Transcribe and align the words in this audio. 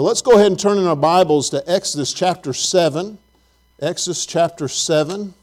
So 0.00 0.04
let's 0.04 0.22
go 0.22 0.32
ahead 0.32 0.46
and 0.46 0.58
turn 0.58 0.78
in 0.78 0.86
our 0.86 0.96
Bibles 0.96 1.50
to 1.50 1.62
Exodus 1.70 2.14
chapter 2.14 2.54
7. 2.54 3.18
Exodus 3.82 4.24
chapter 4.24 4.66
7. 4.66 5.34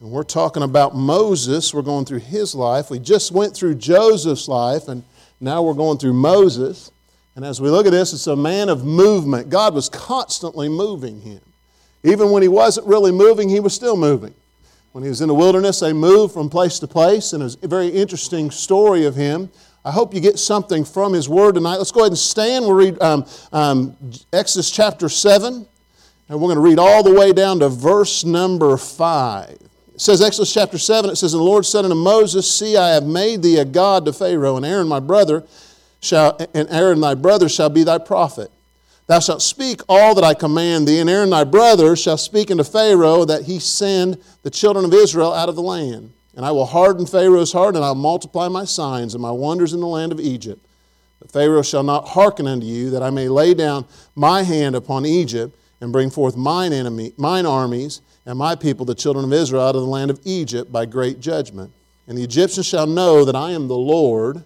And 0.00 0.10
we're 0.12 0.22
talking 0.22 0.62
about 0.62 0.94
Moses. 0.94 1.74
We're 1.74 1.82
going 1.82 2.04
through 2.04 2.20
his 2.20 2.54
life. 2.54 2.90
We 2.90 3.00
just 3.00 3.32
went 3.32 3.52
through 3.52 3.74
Joseph's 3.74 4.46
life, 4.46 4.86
and 4.86 5.02
now 5.40 5.64
we're 5.64 5.74
going 5.74 5.98
through 5.98 6.12
Moses. 6.12 6.92
And 7.34 7.44
as 7.44 7.60
we 7.60 7.70
look 7.70 7.86
at 7.86 7.90
this, 7.90 8.12
it's 8.12 8.28
a 8.28 8.36
man 8.36 8.68
of 8.68 8.84
movement. 8.84 9.50
God 9.50 9.74
was 9.74 9.88
constantly 9.88 10.68
moving 10.68 11.20
him. 11.20 11.40
Even 12.04 12.30
when 12.30 12.42
he 12.42 12.48
wasn't 12.48 12.86
really 12.86 13.10
moving, 13.10 13.48
he 13.48 13.58
was 13.58 13.74
still 13.74 13.96
moving. 13.96 14.32
When 14.92 15.02
he 15.02 15.10
was 15.10 15.22
in 15.22 15.26
the 15.26 15.34
wilderness, 15.34 15.80
they 15.80 15.92
moved 15.92 16.34
from 16.34 16.50
place 16.50 16.78
to 16.78 16.86
place, 16.86 17.32
and 17.32 17.42
it 17.42 17.46
was 17.46 17.58
a 17.64 17.66
very 17.66 17.88
interesting 17.88 18.52
story 18.52 19.06
of 19.06 19.16
him. 19.16 19.50
I 19.84 19.90
hope 19.90 20.12
you 20.12 20.20
get 20.20 20.38
something 20.38 20.84
from 20.84 21.14
his 21.14 21.28
word 21.28 21.54
tonight. 21.54 21.76
Let's 21.76 21.92
go 21.92 22.00
ahead 22.00 22.12
and 22.12 22.18
stand. 22.18 22.66
We'll 22.66 22.74
read 22.74 23.00
um, 23.00 23.24
um, 23.50 23.96
Exodus 24.30 24.70
chapter 24.70 25.08
7, 25.08 25.66
and 26.28 26.40
we're 26.40 26.48
going 26.48 26.56
to 26.56 26.60
read 26.60 26.78
all 26.78 27.02
the 27.02 27.12
way 27.12 27.32
down 27.32 27.60
to 27.60 27.70
verse 27.70 28.22
number 28.22 28.76
5. 28.76 29.48
It 29.48 29.68
says, 29.96 30.20
Exodus 30.20 30.52
chapter 30.52 30.76
7, 30.76 31.08
it 31.08 31.16
says, 31.16 31.32
And 31.32 31.40
the 31.40 31.44
Lord 31.44 31.64
said 31.64 31.84
unto 31.84 31.96
Moses, 31.96 32.50
See, 32.54 32.76
I 32.76 32.90
have 32.90 33.04
made 33.04 33.42
thee 33.42 33.58
a 33.58 33.64
God 33.64 34.04
to 34.04 34.12
Pharaoh, 34.12 34.56
and 34.56 34.66
Aaron 34.66 34.86
my 34.86 35.00
brother 35.00 35.44
shall, 36.02 36.38
and 36.52 36.68
Aaron 36.70 37.00
thy 37.00 37.14
brother 37.14 37.48
shall 37.48 37.70
be 37.70 37.82
thy 37.82 37.96
prophet. 37.96 38.50
Thou 39.06 39.18
shalt 39.18 39.40
speak 39.40 39.80
all 39.88 40.14
that 40.14 40.24
I 40.24 40.34
command 40.34 40.86
thee, 40.86 41.00
and 41.00 41.08
Aaron 41.08 41.30
thy 41.30 41.44
brother 41.44 41.96
shall 41.96 42.18
speak 42.18 42.50
unto 42.50 42.64
Pharaoh 42.64 43.24
that 43.24 43.44
he 43.44 43.58
send 43.58 44.18
the 44.42 44.50
children 44.50 44.84
of 44.84 44.92
Israel 44.92 45.32
out 45.32 45.48
of 45.48 45.56
the 45.56 45.62
land. 45.62 46.12
And 46.36 46.46
I 46.46 46.52
will 46.52 46.66
harden 46.66 47.06
Pharaoh's 47.06 47.52
heart, 47.52 47.74
and 47.74 47.84
I'll 47.84 47.94
multiply 47.94 48.48
my 48.48 48.64
signs 48.64 49.14
and 49.14 49.22
my 49.22 49.30
wonders 49.30 49.72
in 49.72 49.80
the 49.80 49.86
land 49.86 50.12
of 50.12 50.20
Egypt. 50.20 50.64
But 51.18 51.30
Pharaoh 51.30 51.62
shall 51.62 51.82
not 51.82 52.08
hearken 52.08 52.46
unto 52.46 52.66
you, 52.66 52.90
that 52.90 53.02
I 53.02 53.10
may 53.10 53.28
lay 53.28 53.52
down 53.52 53.84
my 54.14 54.42
hand 54.42 54.74
upon 54.74 55.04
Egypt 55.04 55.56
and 55.80 55.92
bring 55.92 56.10
forth 56.10 56.36
mine 56.36 56.72
enemy, 56.72 57.12
mine 57.16 57.46
armies 57.46 58.00
and 58.26 58.38
my 58.38 58.54
people, 58.54 58.86
the 58.86 58.94
children 58.94 59.24
of 59.24 59.32
Israel, 59.32 59.62
out 59.62 59.74
of 59.74 59.82
the 59.82 59.88
land 59.88 60.10
of 60.10 60.20
Egypt 60.24 60.70
by 60.70 60.86
great 60.86 61.20
judgment. 61.20 61.72
And 62.06 62.16
the 62.16 62.22
Egyptians 62.22 62.66
shall 62.66 62.86
know 62.86 63.24
that 63.24 63.36
I 63.36 63.52
am 63.52 63.68
the 63.68 63.76
Lord 63.76 64.42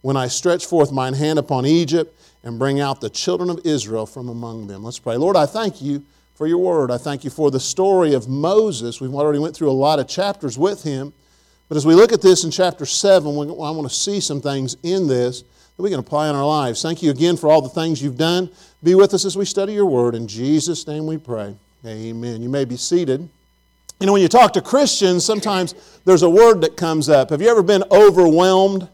when 0.00 0.16
I 0.16 0.28
stretch 0.28 0.66
forth 0.66 0.92
mine 0.92 1.14
hand 1.14 1.38
upon 1.38 1.66
Egypt 1.66 2.18
and 2.42 2.58
bring 2.58 2.80
out 2.80 3.00
the 3.00 3.10
children 3.10 3.50
of 3.50 3.60
Israel 3.64 4.06
from 4.06 4.28
among 4.28 4.66
them. 4.66 4.82
Let's 4.82 4.98
pray. 4.98 5.16
Lord, 5.16 5.36
I 5.36 5.46
thank 5.46 5.80
you 5.80 6.04
for 6.34 6.46
your 6.46 6.58
word. 6.58 6.90
I 6.90 6.98
thank 6.98 7.24
you 7.24 7.30
for 7.30 7.50
the 7.50 7.60
story 7.60 8.14
of 8.14 8.28
Moses. 8.28 9.00
We've 9.00 9.14
already 9.14 9.38
went 9.38 9.54
through 9.54 9.70
a 9.70 9.72
lot 9.72 9.98
of 9.98 10.08
chapters 10.08 10.58
with 10.58 10.82
him. 10.82 11.12
But 11.72 11.78
as 11.78 11.86
we 11.86 11.94
look 11.94 12.12
at 12.12 12.20
this 12.20 12.44
in 12.44 12.50
chapter 12.50 12.84
7, 12.84 13.26
I 13.26 13.70
want 13.70 13.88
to 13.88 13.94
see 13.94 14.20
some 14.20 14.42
things 14.42 14.76
in 14.82 15.06
this 15.06 15.40
that 15.40 15.82
we 15.82 15.88
can 15.88 16.00
apply 16.00 16.28
in 16.28 16.36
our 16.36 16.44
lives. 16.44 16.82
Thank 16.82 17.02
you 17.02 17.10
again 17.10 17.34
for 17.38 17.48
all 17.48 17.62
the 17.62 17.70
things 17.70 18.02
you've 18.02 18.18
done. 18.18 18.50
Be 18.82 18.94
with 18.94 19.14
us 19.14 19.24
as 19.24 19.38
we 19.38 19.46
study 19.46 19.72
your 19.72 19.86
word. 19.86 20.14
In 20.14 20.28
Jesus' 20.28 20.86
name 20.86 21.06
we 21.06 21.16
pray. 21.16 21.56
Amen. 21.86 22.42
You 22.42 22.50
may 22.50 22.66
be 22.66 22.76
seated. 22.76 23.26
You 24.00 24.06
know, 24.06 24.12
when 24.12 24.20
you 24.20 24.28
talk 24.28 24.52
to 24.52 24.60
Christians, 24.60 25.24
sometimes 25.24 25.74
there's 26.04 26.20
a 26.20 26.28
word 26.28 26.60
that 26.60 26.76
comes 26.76 27.08
up. 27.08 27.30
Have 27.30 27.40
you 27.40 27.48
ever 27.48 27.62
been 27.62 27.84
overwhelmed? 27.90 28.86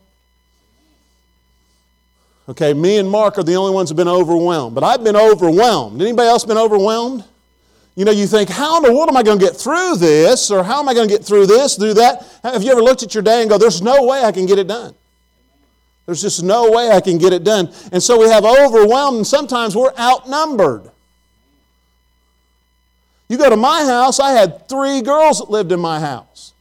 Okay, 2.48 2.74
me 2.74 2.98
and 2.98 3.10
Mark 3.10 3.38
are 3.38 3.42
the 3.42 3.56
only 3.56 3.74
ones 3.74 3.90
who've 3.90 3.96
been 3.96 4.06
overwhelmed. 4.06 4.76
But 4.76 4.84
I've 4.84 5.02
been 5.02 5.16
overwhelmed. 5.16 6.00
Anybody 6.00 6.28
else 6.28 6.44
been 6.44 6.56
overwhelmed? 6.56 7.24
You 7.98 8.04
know, 8.04 8.12
you 8.12 8.28
think, 8.28 8.48
how 8.48 8.76
in 8.76 8.84
the 8.84 8.92
world 8.92 9.08
am 9.08 9.16
I 9.16 9.24
going 9.24 9.40
to 9.40 9.44
get 9.44 9.56
through 9.56 9.96
this? 9.96 10.52
Or 10.52 10.62
how 10.62 10.78
am 10.78 10.88
I 10.88 10.94
going 10.94 11.08
to 11.08 11.12
get 11.12 11.24
through 11.24 11.46
this, 11.46 11.74
do 11.74 11.94
that? 11.94 12.24
Have 12.44 12.62
you 12.62 12.70
ever 12.70 12.80
looked 12.80 13.02
at 13.02 13.12
your 13.12 13.24
day 13.24 13.40
and 13.40 13.50
go, 13.50 13.58
there's 13.58 13.82
no 13.82 14.04
way 14.04 14.22
I 14.22 14.30
can 14.30 14.46
get 14.46 14.56
it 14.56 14.68
done? 14.68 14.94
There's 16.06 16.22
just 16.22 16.44
no 16.44 16.70
way 16.70 16.92
I 16.92 17.00
can 17.00 17.18
get 17.18 17.32
it 17.32 17.42
done. 17.42 17.72
And 17.90 18.00
so 18.00 18.16
we 18.20 18.28
have 18.28 18.44
overwhelmed, 18.44 19.16
and 19.16 19.26
sometimes 19.26 19.74
we're 19.74 19.92
outnumbered. 19.98 20.88
You 23.28 23.36
go 23.36 23.50
to 23.50 23.56
my 23.56 23.84
house, 23.84 24.20
I 24.20 24.30
had 24.30 24.68
three 24.68 25.02
girls 25.02 25.40
that 25.40 25.50
lived 25.50 25.72
in 25.72 25.80
my 25.80 25.98
house. 25.98 26.52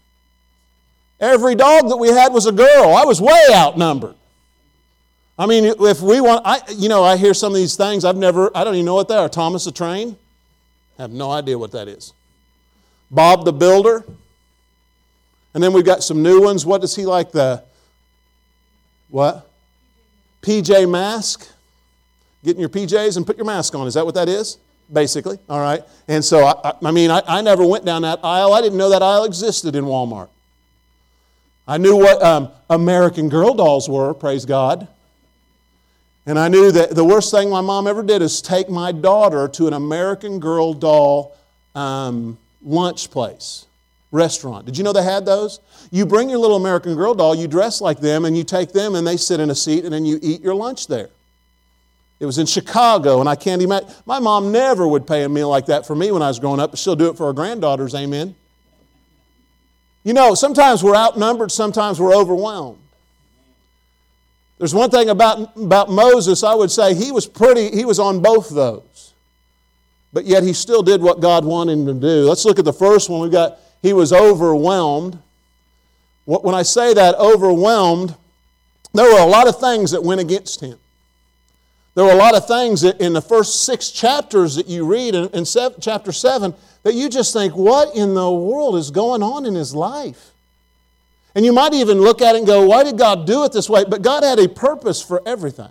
Every 1.20 1.54
dog 1.54 1.88
that 1.90 1.98
we 1.98 2.08
had 2.08 2.34
was 2.34 2.48
a 2.48 2.52
girl. 2.52 2.96
I 2.96 3.06
was 3.06 3.22
way 3.22 3.46
outnumbered. 3.54 4.16
I 5.38 5.46
mean, 5.46 5.66
if 5.66 6.02
we 6.02 6.20
want, 6.20 6.42
I, 6.46 6.62
you 6.76 6.90
know, 6.90 7.04
I 7.04 7.16
hear 7.16 7.36
some 7.36 7.52
of 7.52 7.58
these 7.58 7.76
things. 7.76 8.06
I've 8.06 8.18
never, 8.18 8.50
I 8.58 8.64
don't 8.64 8.74
even 8.74 8.88
know 8.88 8.96
what 8.96 9.08
they 9.08 9.18
are. 9.18 9.30
Thomas 9.30 9.66
the 9.66 9.72
Train. 9.72 10.18
Have 10.98 11.12
no 11.12 11.32
idea 11.32 11.58
what 11.58 11.72
that 11.72 11.88
is. 11.88 12.14
Bob 13.12 13.46
the 13.46 13.54
Builder. 13.54 14.04
And 15.54 15.64
then 15.64 15.74
we've 15.74 15.86
got 15.86 16.04
some 16.04 16.22
new 16.22 16.42
ones. 16.42 16.66
What 16.66 16.82
does 16.82 16.96
he 16.96 17.06
like? 17.06 17.32
The 17.32 17.64
what? 19.10 19.50
PJ 20.42 20.90
mask. 20.90 21.50
Getting 22.44 22.60
your 22.60 22.70
PJs 22.70 23.18
and 23.18 23.26
put 23.26 23.38
your 23.38 23.46
mask 23.46 23.74
on. 23.76 23.88
Is 23.88 23.94
that 23.96 24.06
what 24.06 24.16
that 24.16 24.30
is? 24.30 24.58
Basically. 24.92 25.38
All 25.50 25.60
right. 25.60 25.82
And 26.08 26.24
so, 26.24 26.46
I, 26.46 26.74
I 26.84 26.92
mean, 26.92 27.12
I, 27.12 27.22
I, 27.28 27.42
never 27.42 27.66
went 27.66 27.84
down 27.86 28.04
that 28.04 28.20
aisle. 28.24 28.54
I 28.54 28.62
didn't 28.62 28.78
know 28.78 28.90
that 28.90 29.02
aisle 29.02 29.26
existed 29.26 29.76
in 29.76 29.84
Walmart. 29.86 30.30
I 31.68 31.78
knew 31.78 31.98
what 31.98 32.22
um, 32.24 32.50
American 32.70 33.28
Girl 33.28 33.54
dolls 33.54 33.90
were, 33.90 34.14
praise 34.14 34.46
God. 34.46 34.88
And 36.28 36.38
I 36.38 36.50
knew 36.50 36.74
that 36.74 36.94
the 36.94 37.06
worst 37.06 37.32
thing 37.32 37.50
my 37.50 37.62
mom 37.62 37.88
ever 37.88 38.04
did 38.04 38.22
is 38.22 38.42
take 38.42 38.70
my 38.70 38.92
daughter 38.92 39.48
to 39.48 39.68
an 39.68 39.74
American 39.74 40.42
Girl 40.42 40.74
doll 40.74 41.38
um, 41.74 42.38
lunch 42.62 43.10
place, 43.10 43.66
restaurant. 44.12 44.66
Did 44.66 44.78
you 44.78 44.84
know 44.84 44.92
they 44.92 45.04
had 45.04 45.26
those? 45.26 45.62
You 45.90 46.06
bring 46.06 46.30
your 46.30 46.40
little 46.40 46.58
American 46.58 46.96
Girl 46.96 47.14
doll, 47.14 47.34
you 47.34 47.48
dress 47.48 47.80
like 47.80 48.02
them, 48.02 48.26
and 48.26 48.38
you 48.38 48.44
take 48.44 48.74
them, 48.74 48.96
and 48.96 49.08
they 49.08 49.16
sit 49.16 49.40
in 49.40 49.50
a 49.50 49.56
seat, 49.56 49.86
and 49.86 49.94
then 49.94 50.04
you 50.04 50.20
eat 50.22 50.42
your 50.42 50.54
lunch 50.54 50.88
there. 50.88 51.08
It 52.20 52.26
was 52.26 52.40
in 52.40 52.46
Chicago, 52.46 53.22
and 53.22 53.30
I 53.30 53.36
can't 53.36 53.62
imagine. 53.62 53.88
My 54.06 54.20
mom 54.20 54.52
never 54.52 54.86
would 54.86 55.08
pay 55.08 55.24
a 55.24 55.30
meal 55.30 55.48
like 55.48 55.68
that 55.68 55.88
for 55.88 55.96
me 55.96 56.12
when 56.12 56.22
I 56.22 56.28
was 56.28 56.40
growing 56.40 56.60
up, 56.60 56.72
but 56.72 56.80
she'll 56.80 56.98
do 56.98 57.10
it 57.10 57.16
for 57.16 57.28
her 57.28 57.34
granddaughters, 57.34 57.96
amen. 57.96 58.36
You 60.04 60.12
know, 60.12 60.36
sometimes 60.36 60.84
we're 60.84 60.96
outnumbered, 60.96 61.54
sometimes 61.54 62.02
we're 62.02 62.14
overwhelmed. 62.14 62.80
There's 64.58 64.74
one 64.74 64.90
thing 64.90 65.10
about, 65.10 65.56
about 65.56 65.90
Moses, 65.90 66.44
I 66.44 66.56
would 66.56 66.72
say 66.72 66.96
he 66.96 67.12
was 67.12 67.28
pretty, 67.28 67.70
he 67.70 67.86
was 67.86 68.00
on 68.00 68.22
both 68.22 68.50
those. 68.50 69.14
But 70.14 70.26
yet 70.26 70.44
he 70.44 70.54
still 70.54 70.82
did 70.82 71.02
what 71.02 71.20
God 71.20 71.46
wanted 71.46 71.74
him 71.74 71.86
to 71.86 71.94
do. 71.94 72.24
Let's 72.28 72.46
look 72.46 72.58
at 72.58 72.66
the 72.66 72.74
first 72.74 73.10
one. 73.10 73.22
We've 73.22 73.32
got, 73.32 73.60
he 73.82 73.94
was 73.94 74.12
overwhelmed. 74.12 75.20
When 76.26 76.56
I 76.56 76.64
say 76.64 76.94
that, 76.94 77.16
overwhelmed, 77.16 78.16
there 78.94 79.14
were 79.14 79.20
a 79.20 79.26
lot 79.26 79.48
of 79.48 79.60
things 79.60 79.92
that 79.92 80.04
went 80.04 80.22
against 80.22 80.62
him. 80.62 80.78
There 81.94 82.06
were 82.06 82.12
a 82.12 82.16
lot 82.16 82.36
of 82.36 82.48
things 82.48 82.82
that 82.82 83.00
in 83.00 83.14
the 83.14 83.22
first 83.22 83.64
six 83.64 83.92
chapters 83.92 84.56
that 84.56 84.68
you 84.68 84.86
read 84.86 85.16
in, 85.16 85.30
in 85.30 85.46
seven, 85.46 85.80
chapter 85.82 86.12
7 86.12 86.54
that 86.84 86.94
you 86.94 87.10
just 87.10 87.34
think, 87.34 87.56
what 87.56 87.96
in 87.96 88.14
the 88.14 88.32
world 88.32 88.76
is 88.76 88.92
going 88.92 89.24
on 89.24 89.46
in 89.46 89.56
his 89.56 89.74
life? 89.74 90.32
And 91.38 91.46
you 91.46 91.54
might 91.54 91.76
even 91.76 92.02
look 92.02 92.24
at 92.24 92.34
it 92.34 92.40
and 92.40 92.48
go, 92.48 92.66
why 92.66 92.84
did 92.84 92.98
God 92.98 93.28
do 93.28 93.44
it 93.44 93.52
this 93.52 93.70
way? 93.70 93.86
But 93.88 94.02
God 94.02 94.24
had 94.24 94.40
a 94.40 94.50
purpose 94.50 95.04
for 95.04 95.22
everything. 95.24 95.70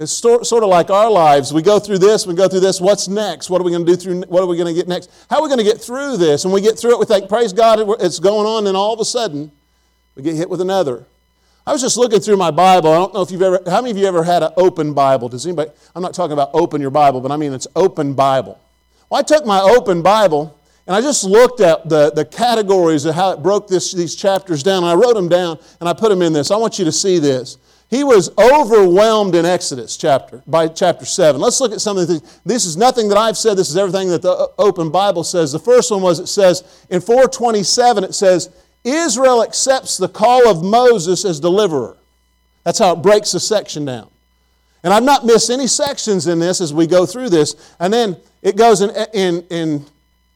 It's 0.00 0.10
sort 0.10 0.50
of 0.50 0.70
like 0.70 0.88
our 0.88 1.10
lives. 1.10 1.52
We 1.52 1.60
go 1.60 1.78
through 1.78 1.98
this, 1.98 2.26
we 2.26 2.32
go 2.32 2.48
through 2.48 2.60
this. 2.60 2.80
What's 2.80 3.08
next? 3.08 3.50
What 3.50 3.60
are 3.60 3.64
we 3.64 3.70
going 3.72 3.84
to 3.84 3.92
do 3.92 3.96
through? 3.96 4.22
What 4.22 4.42
are 4.42 4.46
we 4.46 4.56
going 4.56 4.68
to 4.68 4.72
get 4.72 4.88
next? 4.88 5.10
How 5.28 5.36
are 5.36 5.42
we 5.42 5.48
going 5.48 5.58
to 5.58 5.64
get 5.64 5.78
through 5.78 6.16
this? 6.16 6.46
And 6.46 6.54
we 6.54 6.62
get 6.62 6.78
through 6.78 6.92
it, 6.92 6.98
we 6.98 7.04
think, 7.04 7.28
praise 7.28 7.52
God, 7.52 7.78
it's 8.00 8.18
going 8.18 8.46
on, 8.46 8.66
and 8.66 8.74
all 8.74 8.94
of 8.94 9.00
a 9.00 9.04
sudden, 9.04 9.52
we 10.14 10.22
get 10.22 10.34
hit 10.34 10.48
with 10.48 10.62
another. 10.62 11.04
I 11.66 11.72
was 11.72 11.82
just 11.82 11.98
looking 11.98 12.20
through 12.20 12.38
my 12.38 12.50
Bible. 12.50 12.90
I 12.90 12.96
don't 12.96 13.12
know 13.12 13.20
if 13.20 13.30
you've 13.30 13.42
ever, 13.42 13.60
how 13.66 13.82
many 13.82 13.90
of 13.90 13.98
you 13.98 14.06
ever 14.06 14.24
had 14.24 14.42
an 14.42 14.52
open 14.56 14.94
Bible? 14.94 15.28
Does 15.28 15.44
anybody, 15.44 15.72
I'm 15.94 16.00
not 16.00 16.14
talking 16.14 16.32
about 16.32 16.52
open 16.54 16.80
your 16.80 16.90
Bible, 16.90 17.20
but 17.20 17.30
I 17.30 17.36
mean 17.36 17.52
it's 17.52 17.66
open 17.76 18.14
Bible. 18.14 18.58
Well, 19.10 19.20
I 19.20 19.22
took 19.22 19.44
my 19.44 19.60
open 19.60 20.00
Bible 20.00 20.57
and 20.88 20.96
I 20.96 21.02
just 21.02 21.22
looked 21.22 21.60
at 21.60 21.86
the, 21.86 22.10
the 22.10 22.24
categories 22.24 23.04
of 23.04 23.14
how 23.14 23.32
it 23.32 23.42
broke 23.42 23.68
this, 23.68 23.92
these 23.92 24.16
chapters 24.16 24.62
down, 24.62 24.84
I 24.84 24.94
wrote 24.94 25.14
them 25.14 25.28
down 25.28 25.58
and 25.80 25.88
I 25.88 25.92
put 25.92 26.08
them 26.08 26.22
in 26.22 26.32
this. 26.32 26.50
I 26.50 26.56
want 26.56 26.78
you 26.78 26.86
to 26.86 26.92
see 26.92 27.18
this. 27.18 27.58
He 27.90 28.04
was 28.04 28.30
overwhelmed 28.38 29.34
in 29.34 29.44
Exodus 29.44 29.98
chapter 29.98 30.42
by 30.46 30.66
chapter 30.66 31.04
7. 31.04 31.38
Let's 31.38 31.60
look 31.60 31.72
at 31.72 31.82
some 31.82 31.98
of 31.98 32.08
the 32.08 32.18
things. 32.18 32.40
This 32.46 32.64
is 32.64 32.78
nothing 32.78 33.08
that 33.10 33.18
I've 33.18 33.36
said, 33.36 33.58
this 33.58 33.68
is 33.68 33.76
everything 33.76 34.08
that 34.08 34.22
the 34.22 34.32
uh, 34.32 34.46
open 34.56 34.90
Bible 34.90 35.24
says. 35.24 35.52
The 35.52 35.58
first 35.58 35.90
one 35.90 36.00
was 36.00 36.20
it 36.20 36.26
says 36.26 36.86
in 36.88 37.02
427 37.02 38.04
it 38.04 38.14
says 38.14 38.48
Israel 38.82 39.42
accepts 39.42 39.98
the 39.98 40.08
call 40.08 40.48
of 40.48 40.64
Moses 40.64 41.26
as 41.26 41.38
deliverer. 41.38 41.98
That's 42.64 42.78
how 42.78 42.94
it 42.94 43.02
breaks 43.02 43.32
the 43.32 43.40
section 43.40 43.84
down. 43.84 44.08
And 44.82 44.94
I've 44.94 45.02
not 45.02 45.26
missed 45.26 45.50
any 45.50 45.66
sections 45.66 46.26
in 46.26 46.38
this 46.38 46.62
as 46.62 46.72
we 46.72 46.86
go 46.86 47.04
through 47.04 47.28
this. 47.28 47.74
And 47.78 47.92
then 47.92 48.16
it 48.40 48.56
goes 48.56 48.80
in, 48.80 48.90
in, 49.12 49.42
in 49.50 49.86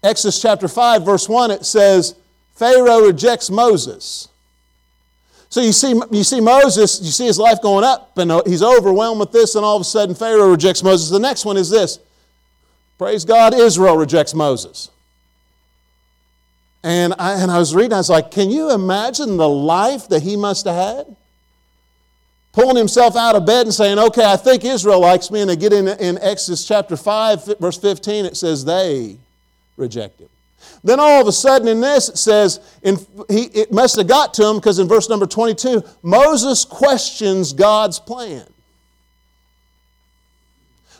Exodus 0.03 0.41
chapter 0.41 0.69
5, 0.69 1.05
verse 1.05 1.29
1, 1.29 1.51
it 1.51 1.65
says, 1.65 2.17
Pharaoh 2.55 3.07
rejects 3.07 3.51
Moses. 3.51 4.29
So 5.49 5.61
you 5.61 5.73
see, 5.73 6.01
you 6.11 6.25
see 6.25 6.41
Moses, 6.41 7.01
you 7.01 7.11
see 7.11 7.27
his 7.27 7.39
life 7.39 7.61
going 7.63 7.85
up, 7.85 8.17
and 8.19 8.33
uh, 8.33 8.43
he's 8.47 8.63
overwhelmed 8.63 9.21
with 9.21 9.33
this, 9.33 9.55
and 9.55 9.65
all 9.65 9.77
of 9.77 9.83
a 9.83 9.85
sudden 9.85 10.15
Pharaoh 10.15 10.51
rejects 10.51 10.83
Moses. 10.83 11.11
The 11.11 11.21
next 11.21 11.45
one 11.45 11.57
is 11.57 11.71
this 11.71 11.99
Praise 12.99 13.25
God, 13.25 13.55
Israel 13.55 13.97
rejects 13.97 14.35
Moses. 14.35 14.91
And 16.85 17.15
I, 17.17 17.41
and 17.41 17.51
I 17.51 17.59
was 17.59 17.75
reading, 17.75 17.93
I 17.93 17.99
was 17.99 18.11
like, 18.11 18.33
can 18.33 18.51
you 18.51 18.73
imagine 18.73 19.37
the 19.37 19.49
life 19.49 20.09
that 20.09 20.23
he 20.23 20.37
must 20.37 20.67
have 20.67 20.75
had? 20.75 21.17
pulling 22.53 22.77
himself 22.77 23.17
out 23.17 23.35
of 23.35 23.45
bed 23.45 23.67
and 23.67 23.75
saying, 23.75 23.99
Okay, 23.99 24.25
I 24.25 24.37
think 24.37 24.65
Israel 24.65 25.01
likes 25.01 25.31
me. 25.31 25.41
And 25.41 25.61
get 25.61 25.73
in, 25.73 25.89
in 25.89 26.19
Exodus 26.19 26.67
chapter 26.67 26.97
5, 26.97 27.59
verse 27.59 27.79
15, 27.79 28.27
it 28.27 28.37
says, 28.37 28.65
They 28.65 29.17
reject 29.77 30.21
him. 30.21 30.29
Then 30.85 31.01
all 31.01 31.21
of 31.21 31.27
a 31.27 31.33
sudden 31.33 31.69
in 31.69 31.81
this 31.81 32.09
it 32.09 32.19
says, 32.19 32.61
in, 32.83 32.97
he, 33.29 33.45
it 33.45 33.73
must 33.73 33.97
have 33.97 34.07
got 34.07 34.35
to 34.35 34.47
him 34.47 34.57
because 34.57 34.79
in 34.79 34.89
verse 34.89 35.09
number 35.09 35.27
22, 35.27 35.83
Moses 36.03 36.65
questions 36.65 37.53
God's 37.53 37.99
plan. 37.99 38.47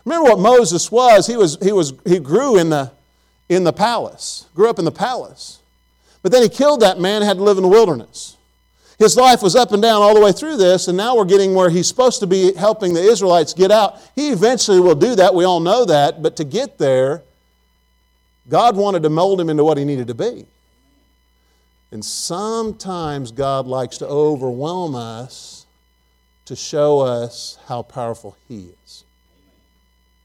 Remember 0.05 0.31
what 0.31 0.41
Moses 0.41 0.91
was? 0.91 1.27
He, 1.27 1.37
was, 1.37 1.59
he, 1.63 1.73
was, 1.73 1.95
he 2.05 2.19
grew 2.19 2.59
in 2.59 2.71
the, 2.71 2.91
in 3.49 3.65
the 3.65 3.73
palace, 3.73 4.47
grew 4.55 4.69
up 4.69 4.79
in 4.79 4.85
the 4.85 4.91
palace. 4.91 5.61
But 6.23 6.33
then 6.33 6.43
he 6.43 6.49
killed 6.49 6.81
that 6.81 7.01
man 7.01 7.17
and 7.17 7.25
had 7.25 7.37
to 7.37 7.43
live 7.43 7.57
in 7.57 7.63
the 7.63 7.69
wilderness. 7.69 8.37
His 8.99 9.17
life 9.17 9.43
was 9.43 9.57
up 9.57 9.73
and 9.73 9.83
down 9.83 10.01
all 10.03 10.15
the 10.15 10.21
way 10.21 10.33
through 10.33 10.57
this, 10.57 10.87
and 10.87 10.97
now 10.97 11.17
we're 11.17 11.25
getting 11.25 11.55
where 11.55 11.71
he's 11.71 11.89
supposed 11.89 12.21
to 12.21 12.27
be 12.27 12.55
helping 12.55 12.95
the 12.95 13.03
Israelites 13.03 13.53
get 13.53 13.73
out. 13.73 13.99
He 14.15 14.31
eventually 14.31 14.79
will 14.81 14.95
do 14.95 15.17
that, 15.17 15.35
we 15.35 15.45
all 15.45 15.61
know 15.61 15.85
that, 15.85 16.23
but 16.23 16.37
to 16.37 16.45
get 16.45 16.79
there, 16.79 17.23
God 18.49 18.77
wanted 18.77 19.03
to 19.05 19.11
mold 19.11 19.41
him 19.41 19.49
into 19.49 19.65
what 19.65 19.79
he 19.79 19.85
needed 19.85 20.09
to 20.09 20.15
be. 20.15 20.47
And 21.91 22.05
sometimes 22.05 23.31
God 23.31 23.67
likes 23.67 23.99
to 23.99 24.07
overwhelm 24.07 24.95
us 24.95 25.67
to 26.47 26.57
show 26.57 27.01
us 27.01 27.59
how 27.67 27.83
powerful 27.83 28.37
he 28.49 28.71
is. 28.85 29.05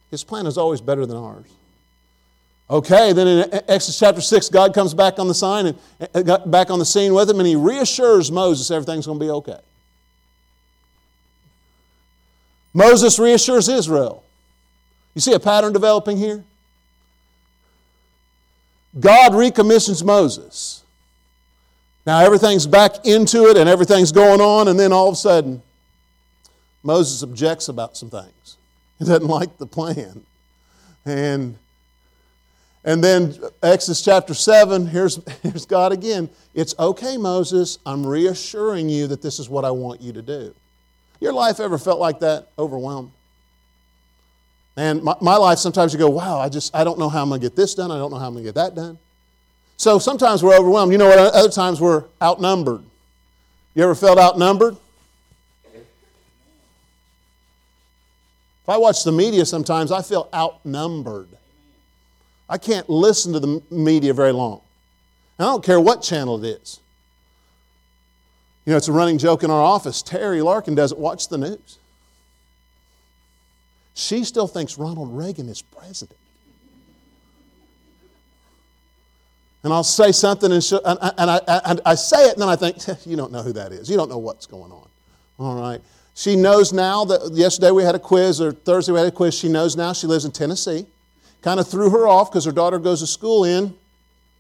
His 0.09 0.23
plan 0.23 0.47
is 0.47 0.57
always 0.57 0.81
better 0.81 1.05
than 1.05 1.17
ours. 1.17 1.45
Okay, 2.69 3.13
then 3.13 3.27
in 3.27 3.53
Exodus 3.67 3.99
chapter 3.99 4.19
6, 4.19 4.49
God 4.49 4.73
comes 4.73 4.93
back 4.93 5.19
on 5.19 5.27
the 5.27 5.33
sign 5.33 5.77
and 6.13 6.51
back 6.51 6.69
on 6.69 6.79
the 6.79 6.85
scene 6.85 7.13
with 7.13 7.29
him, 7.29 7.39
and 7.39 7.47
he 7.47 7.55
reassures 7.55 8.29
Moses 8.31 8.71
everything's 8.71 9.05
going 9.05 9.19
to 9.19 9.25
be 9.25 9.31
okay. 9.31 9.59
Moses 12.73 13.19
reassures 13.19 13.69
Israel. 13.69 14.23
You 15.15 15.21
see 15.21 15.33
a 15.33 15.39
pattern 15.39 15.71
developing 15.73 16.17
here? 16.17 16.43
God 18.99 19.35
recommissions 19.35 20.03
Moses. 20.03 20.83
Now 22.05 22.19
everything's 22.19 22.65
back 22.65 23.05
into 23.05 23.47
it 23.47 23.57
and 23.57 23.67
everything's 23.67 24.11
going 24.11 24.41
on, 24.41 24.67
and 24.67 24.79
then 24.79 24.93
all 24.93 25.09
of 25.09 25.13
a 25.13 25.17
sudden, 25.17 25.61
Moses 26.83 27.21
objects 27.21 27.67
about 27.67 27.97
some 27.97 28.09
things. 28.09 28.57
He 28.99 29.05
doesn't 29.05 29.27
like 29.27 29.57
the 29.57 29.67
plan. 29.67 30.23
And 31.05 31.57
and 32.87 33.03
then 33.03 33.35
Exodus 33.61 34.01
chapter 34.01 34.33
7, 34.33 34.87
here's, 34.87 35.19
here's 35.43 35.65
God 35.65 35.91
again. 35.91 36.29
It's 36.53 36.73
okay, 36.79 37.17
Moses. 37.17 37.79
I'm 37.85 38.07
reassuring 38.07 38.87
you 38.87 39.07
that 39.07 39.21
this 39.21 39.39
is 39.39 39.49
what 39.49 39.65
I 39.65 39.71
want 39.71 39.99
you 39.99 40.13
to 40.13 40.21
do. 40.21 40.55
Your 41.19 41.33
life 41.33 41.59
ever 41.59 41.77
felt 41.77 41.99
like 41.99 42.19
that? 42.21 42.47
Overwhelmed? 42.57 43.11
And 44.77 45.01
my, 45.01 45.15
my 45.21 45.35
life, 45.35 45.57
sometimes 45.57 45.91
you 45.91 45.99
go, 45.99 46.07
wow, 46.07 46.39
I 46.39 46.49
just, 46.49 46.73
I 46.75 46.83
don't 46.83 46.99
know 46.99 47.09
how 47.09 47.23
I'm 47.23 47.29
going 47.29 47.41
to 47.41 47.45
get 47.45 47.55
this 47.55 47.73
done. 47.73 47.91
I 47.91 47.97
don't 47.97 48.11
know 48.11 48.19
how 48.19 48.27
I'm 48.27 48.33
going 48.33 48.45
to 48.45 48.47
get 48.47 48.55
that 48.55 48.75
done. 48.75 48.99
So 49.75 49.97
sometimes 49.97 50.43
we're 50.43 50.55
overwhelmed. 50.55 50.91
You 50.91 50.99
know 50.99 51.07
what? 51.07 51.17
Other 51.17 51.49
times 51.49 51.81
we're 51.81 52.05
outnumbered. 52.21 52.83
You 53.73 53.83
ever 53.83 53.95
felt 53.95 54.19
outnumbered? 54.19 54.77
If 58.63 58.69
I 58.69 58.77
watch 58.77 59.03
the 59.03 59.11
media 59.11 59.45
sometimes, 59.45 59.91
I 59.91 60.01
feel 60.01 60.29
outnumbered. 60.33 61.29
I 62.49 62.57
can't 62.57 62.87
listen 62.89 63.33
to 63.33 63.39
the 63.39 63.61
media 63.71 64.13
very 64.13 64.31
long. 64.31 64.61
I 65.39 65.43
don't 65.43 65.63
care 65.63 65.79
what 65.79 66.01
channel 66.01 66.43
it 66.43 66.61
is. 66.61 66.79
You 68.65 68.71
know, 68.71 68.77
it's 68.77 68.89
a 68.89 68.93
running 68.93 69.17
joke 69.17 69.43
in 69.43 69.49
our 69.51 69.61
office. 69.61 70.01
Terry 70.01 70.41
Larkin 70.41 70.75
doesn't 70.75 70.99
watch 70.99 71.29
the 71.29 71.37
news. 71.37 71.79
She 73.97 74.23
still 74.23 74.47
thinks 74.47 74.77
Ronald 74.77 75.15
Reagan 75.15 75.49
is 75.49 75.61
president. 75.61 76.17
And 79.63 79.73
I'll 79.73 79.83
say 79.83 80.11
something, 80.11 80.51
and, 80.51 80.63
and, 80.85 80.99
and, 81.17 81.31
I, 81.31 81.39
and 81.65 81.81
I 81.85 81.95
say 81.95 82.29
it, 82.29 82.33
and 82.33 82.41
then 82.41 82.49
I 82.49 82.55
think, 82.55 82.77
you 83.05 83.17
don't 83.17 83.31
know 83.31 83.41
who 83.41 83.53
that 83.53 83.71
is. 83.71 83.89
You 83.89 83.97
don't 83.97 84.09
know 84.09 84.19
what's 84.19 84.45
going 84.45 84.71
on. 84.71 84.87
All 85.39 85.59
right. 85.59 85.81
She 86.15 86.35
knows 86.35 86.71
now 86.71 87.05
that 87.05 87.31
yesterday 87.33 87.71
we 87.71 87.83
had 87.83 87.95
a 87.95 87.99
quiz, 87.99 88.39
or 88.39 88.51
Thursday 88.51 88.93
we 88.93 88.99
had 88.99 89.07
a 89.07 89.11
quiz. 89.11 89.33
She 89.33 89.49
knows 89.49 89.75
now 89.75 89.93
she 89.93 90.07
lives 90.07 90.25
in 90.25 90.31
Tennessee 90.31 90.85
kind 91.41 91.59
of 91.61 91.67
threw 91.69 91.89
her 91.89 92.07
off 92.07 92.29
because 92.29 92.43
her 92.45 92.51
daughter 92.51 92.77
goes 92.79 92.99
to 92.99 93.07
school 93.07 93.45
in 93.45 93.73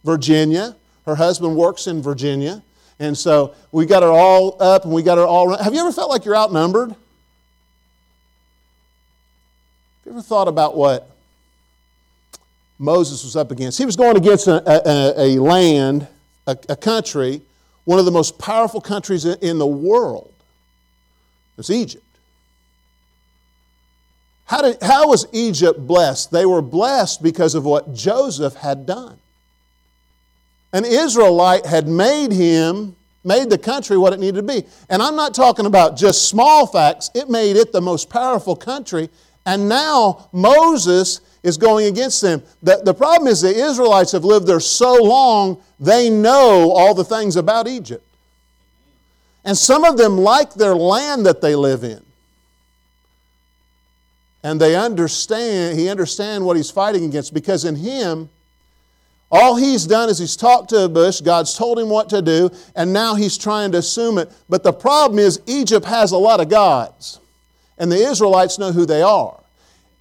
Virginia. 0.03 0.75
Her 1.05 1.15
husband 1.15 1.55
works 1.55 1.87
in 1.87 2.01
Virginia. 2.01 2.61
And 2.99 3.17
so 3.17 3.53
we 3.71 3.85
got 3.85 4.03
her 4.03 4.09
all 4.09 4.61
up 4.61 4.83
and 4.83 4.93
we 4.93 5.03
got 5.03 5.17
her 5.17 5.25
all. 5.25 5.55
Have 5.57 5.73
you 5.73 5.79
ever 5.79 5.93
felt 5.93 6.09
like 6.09 6.25
you're 6.25 6.35
outnumbered? 6.35 6.89
Have 6.89 6.97
you 10.07 10.13
ever 10.13 10.21
thought 10.21 10.47
about 10.47 10.77
what 10.77 11.09
Moses 12.79 13.25
was 13.25 13.35
up 13.35 13.51
against? 13.51 13.77
He 13.77 13.85
was 13.85 13.97
going 13.97 14.15
against 14.15 14.47
a, 14.47 14.63
a, 14.65 15.35
a 15.35 15.41
land, 15.41 16.07
a, 16.47 16.57
a, 16.69 16.77
country, 16.77 17.41
one 17.83 17.99
of 17.99 18.05
the 18.05 18.11
most 18.11 18.39
powerful 18.39 18.79
countries 18.79 19.25
in 19.25 19.57
the 19.57 19.67
world. 19.67 20.31
It's 21.57 21.69
Egypt. 21.69 22.05
How, 24.45 24.61
did, 24.61 24.81
how 24.81 25.09
was 25.09 25.27
Egypt 25.33 25.85
blessed? 25.85 26.31
They 26.31 26.45
were 26.45 26.61
blessed 26.61 27.21
because 27.21 27.53
of 27.53 27.65
what 27.65 27.93
Joseph 27.93 28.55
had 28.55 28.85
done. 28.85 29.17
An 30.71 30.85
Israelite 30.85 31.65
had 31.65 31.89
made 31.89 32.31
him, 32.31 32.95
made 33.25 33.49
the 33.49 33.57
country 33.57 33.97
what 33.97 34.13
it 34.13 34.21
needed 34.21 34.37
to 34.37 34.43
be. 34.43 34.63
And 34.89 35.01
I'm 35.01 35.17
not 35.17 35.33
talking 35.33 35.65
about 35.65 35.97
just 35.97 36.29
small 36.29 36.65
facts, 36.65 37.11
it 37.13 37.29
made 37.29 37.57
it 37.57 37.73
the 37.73 37.81
most 37.81 38.09
powerful 38.09 38.55
country. 38.55 39.09
And 39.47 39.69
now 39.69 40.27
Moses 40.33 41.21
is 41.41 41.57
going 41.57 41.87
against 41.87 42.21
them. 42.21 42.43
The, 42.61 42.81
the 42.83 42.93
problem 42.93 43.29
is 43.29 43.41
the 43.41 43.55
Israelites 43.55 44.11
have 44.11 44.25
lived 44.25 44.45
there 44.45 44.59
so 44.59 45.01
long, 45.01 45.63
they 45.79 46.09
know 46.09 46.71
all 46.71 46.93
the 46.93 47.05
things 47.05 47.37
about 47.37 47.67
Egypt. 47.67 48.03
And 49.45 49.57
some 49.57 49.85
of 49.85 49.97
them 49.97 50.17
like 50.17 50.53
their 50.53 50.75
land 50.75 51.25
that 51.25 51.41
they 51.41 51.55
live 51.55 51.85
in 51.85 52.03
and 54.43 54.59
they 54.59 54.75
understand, 54.75 55.79
he 55.79 55.87
understands 55.87 56.43
what 56.43 56.57
he's 56.57 56.69
fighting 56.69 57.05
against 57.05 57.33
because 57.33 57.63
in 57.63 57.77
him, 57.77 58.29
all 59.31 59.55
he's 59.55 59.85
done 59.85 60.09
is 60.09 60.19
he's 60.19 60.35
talked 60.35 60.69
to 60.71 60.85
a 60.85 60.89
bush, 60.89 61.21
God's 61.21 61.53
told 61.53 61.79
him 61.79 61.89
what 61.89 62.09
to 62.09 62.21
do, 62.21 62.49
and 62.75 62.91
now 62.91 63.15
he's 63.15 63.37
trying 63.37 63.71
to 63.71 63.77
assume 63.77 64.17
it. 64.17 64.29
But 64.49 64.63
the 64.63 64.73
problem 64.73 65.19
is, 65.19 65.41
Egypt 65.47 65.85
has 65.85 66.11
a 66.11 66.17
lot 66.17 66.41
of 66.41 66.49
gods, 66.49 67.19
and 67.77 67.91
the 67.91 67.97
Israelites 67.97 68.57
know 68.57 68.71
who 68.71 68.85
they 68.85 69.01
are. 69.01 69.39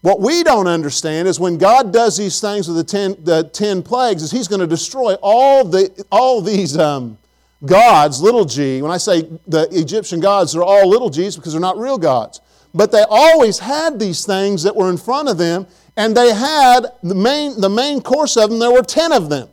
What 0.02 0.20
we 0.20 0.42
don't 0.42 0.68
understand 0.68 1.26
is 1.26 1.40
when 1.40 1.58
God 1.58 1.92
does 1.92 2.16
these 2.16 2.40
things 2.40 2.68
with 2.68 2.76
the 2.76 2.84
ten, 2.84 3.16
the 3.24 3.44
ten 3.52 3.82
plagues, 3.82 4.22
is 4.22 4.30
He's 4.30 4.48
going 4.48 4.60
to 4.60 4.66
destroy 4.66 5.14
all, 5.22 5.64
the, 5.64 6.04
all 6.12 6.40
these 6.40 6.78
um, 6.78 7.18
gods, 7.64 8.20
little 8.20 8.44
g. 8.44 8.82
When 8.82 8.90
I 8.90 8.98
say 8.98 9.22
the 9.46 9.68
Egyptian 9.72 10.20
gods, 10.20 10.52
they're 10.52 10.62
all 10.62 10.88
little 10.88 11.10
g's 11.10 11.36
because 11.36 11.52
they're 11.52 11.60
not 11.60 11.78
real 11.78 11.98
gods. 11.98 12.40
But 12.74 12.92
they 12.92 13.04
always 13.08 13.58
had 13.58 13.98
these 13.98 14.26
things 14.26 14.62
that 14.62 14.76
were 14.76 14.90
in 14.90 14.98
front 14.98 15.28
of 15.28 15.38
them, 15.38 15.66
and 15.96 16.16
they 16.16 16.32
had 16.32 16.86
the 17.02 17.14
main, 17.14 17.60
the 17.60 17.70
main 17.70 18.00
course 18.00 18.36
of 18.36 18.50
them, 18.50 18.58
there 18.58 18.70
were 18.70 18.82
10 18.82 19.12
of 19.12 19.30
them. 19.30 19.48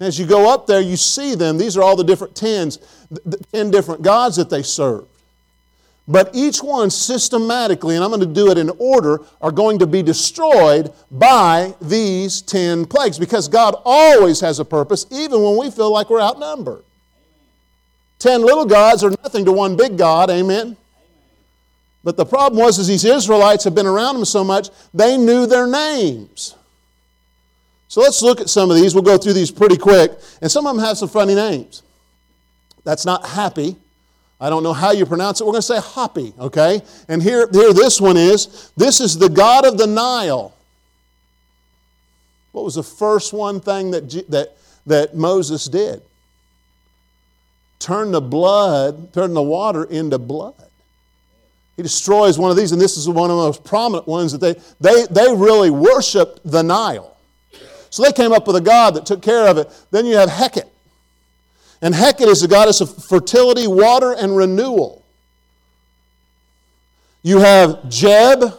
As 0.00 0.18
you 0.18 0.26
go 0.26 0.52
up 0.52 0.66
there, 0.66 0.80
you 0.80 0.96
see 0.96 1.34
them. 1.34 1.58
These 1.58 1.76
are 1.76 1.82
all 1.82 1.94
the 1.94 2.04
different 2.04 2.34
tens, 2.34 2.78
the 3.10 3.36
10 3.52 3.70
different 3.70 4.00
gods 4.00 4.36
that 4.36 4.48
they 4.48 4.62
served. 4.62 5.06
But 6.10 6.30
each 6.34 6.58
one 6.58 6.90
systematically, 6.90 7.94
and 7.94 8.02
I'm 8.02 8.10
going 8.10 8.18
to 8.18 8.26
do 8.26 8.50
it 8.50 8.58
in 8.58 8.68
order, 8.80 9.20
are 9.40 9.52
going 9.52 9.78
to 9.78 9.86
be 9.86 10.02
destroyed 10.02 10.92
by 11.08 11.72
these 11.80 12.42
10 12.42 12.86
plagues 12.86 13.16
because 13.16 13.46
God 13.46 13.76
always 13.84 14.40
has 14.40 14.58
a 14.58 14.64
purpose, 14.64 15.06
even 15.12 15.40
when 15.40 15.56
we 15.56 15.70
feel 15.70 15.92
like 15.92 16.10
we're 16.10 16.20
outnumbered. 16.20 16.82
10 18.18 18.42
little 18.42 18.64
gods 18.64 19.04
are 19.04 19.10
nothing 19.22 19.44
to 19.44 19.52
one 19.52 19.76
big 19.76 19.96
God, 19.96 20.30
amen? 20.30 20.76
But 22.02 22.16
the 22.16 22.26
problem 22.26 22.60
was, 22.60 22.80
is 22.80 22.88
these 22.88 23.04
Israelites 23.04 23.62
had 23.62 23.76
been 23.76 23.86
around 23.86 24.16
them 24.16 24.24
so 24.24 24.42
much, 24.42 24.70
they 24.92 25.16
knew 25.16 25.46
their 25.46 25.68
names. 25.68 26.56
So 27.86 28.00
let's 28.00 28.20
look 28.20 28.40
at 28.40 28.48
some 28.50 28.68
of 28.68 28.76
these. 28.76 28.94
We'll 28.94 29.04
go 29.04 29.16
through 29.16 29.34
these 29.34 29.52
pretty 29.52 29.76
quick. 29.76 30.10
And 30.42 30.50
some 30.50 30.66
of 30.66 30.74
them 30.74 30.84
have 30.84 30.98
some 30.98 31.08
funny 31.08 31.36
names. 31.36 31.84
That's 32.82 33.06
not 33.06 33.24
happy. 33.26 33.76
I 34.40 34.48
don't 34.48 34.62
know 34.62 34.72
how 34.72 34.92
you 34.92 35.04
pronounce 35.04 35.40
it. 35.40 35.44
We're 35.44 35.52
going 35.52 35.60
to 35.60 35.66
say 35.66 35.80
hoppy, 35.80 36.32
okay? 36.38 36.80
And 37.08 37.22
here, 37.22 37.46
here 37.52 37.74
this 37.74 38.00
one 38.00 38.16
is. 38.16 38.72
This 38.76 39.00
is 39.00 39.18
the 39.18 39.28
God 39.28 39.66
of 39.66 39.76
the 39.76 39.86
Nile. 39.86 40.54
What 42.52 42.64
was 42.64 42.74
the 42.74 42.82
first 42.82 43.32
one 43.32 43.60
thing 43.60 43.90
that, 43.90 44.10
that, 44.30 44.56
that 44.86 45.14
Moses 45.14 45.66
did? 45.66 46.00
Turn 47.78 48.12
the 48.12 48.20
blood, 48.20 49.12
turn 49.12 49.34
the 49.34 49.42
water 49.42 49.84
into 49.84 50.18
blood. 50.18 50.54
He 51.76 51.82
destroys 51.82 52.38
one 52.38 52.50
of 52.50 52.56
these, 52.56 52.72
and 52.72 52.80
this 52.80 52.96
is 52.96 53.08
one 53.08 53.30
of 53.30 53.36
the 53.36 53.42
most 53.42 53.64
prominent 53.64 54.06
ones 54.06 54.32
that 54.32 54.40
they, 54.40 54.54
they, 54.80 55.06
they 55.06 55.34
really 55.34 55.70
worshiped 55.70 56.40
the 56.44 56.62
Nile. 56.62 57.16
So 57.90 58.02
they 58.02 58.12
came 58.12 58.32
up 58.32 58.46
with 58.46 58.56
a 58.56 58.60
god 58.60 58.94
that 58.94 59.06
took 59.06 59.22
care 59.22 59.48
of 59.48 59.58
it. 59.58 59.68
Then 59.90 60.06
you 60.06 60.16
have 60.16 60.28
Heqet. 60.28 60.68
And 61.82 61.94
Heqet 61.94 62.26
is 62.26 62.42
the 62.42 62.48
goddess 62.48 62.80
of 62.80 63.04
fertility, 63.04 63.66
water, 63.66 64.12
and 64.12 64.36
renewal. 64.36 65.02
You 67.22 67.38
have 67.38 67.88
Geb, 67.88 68.54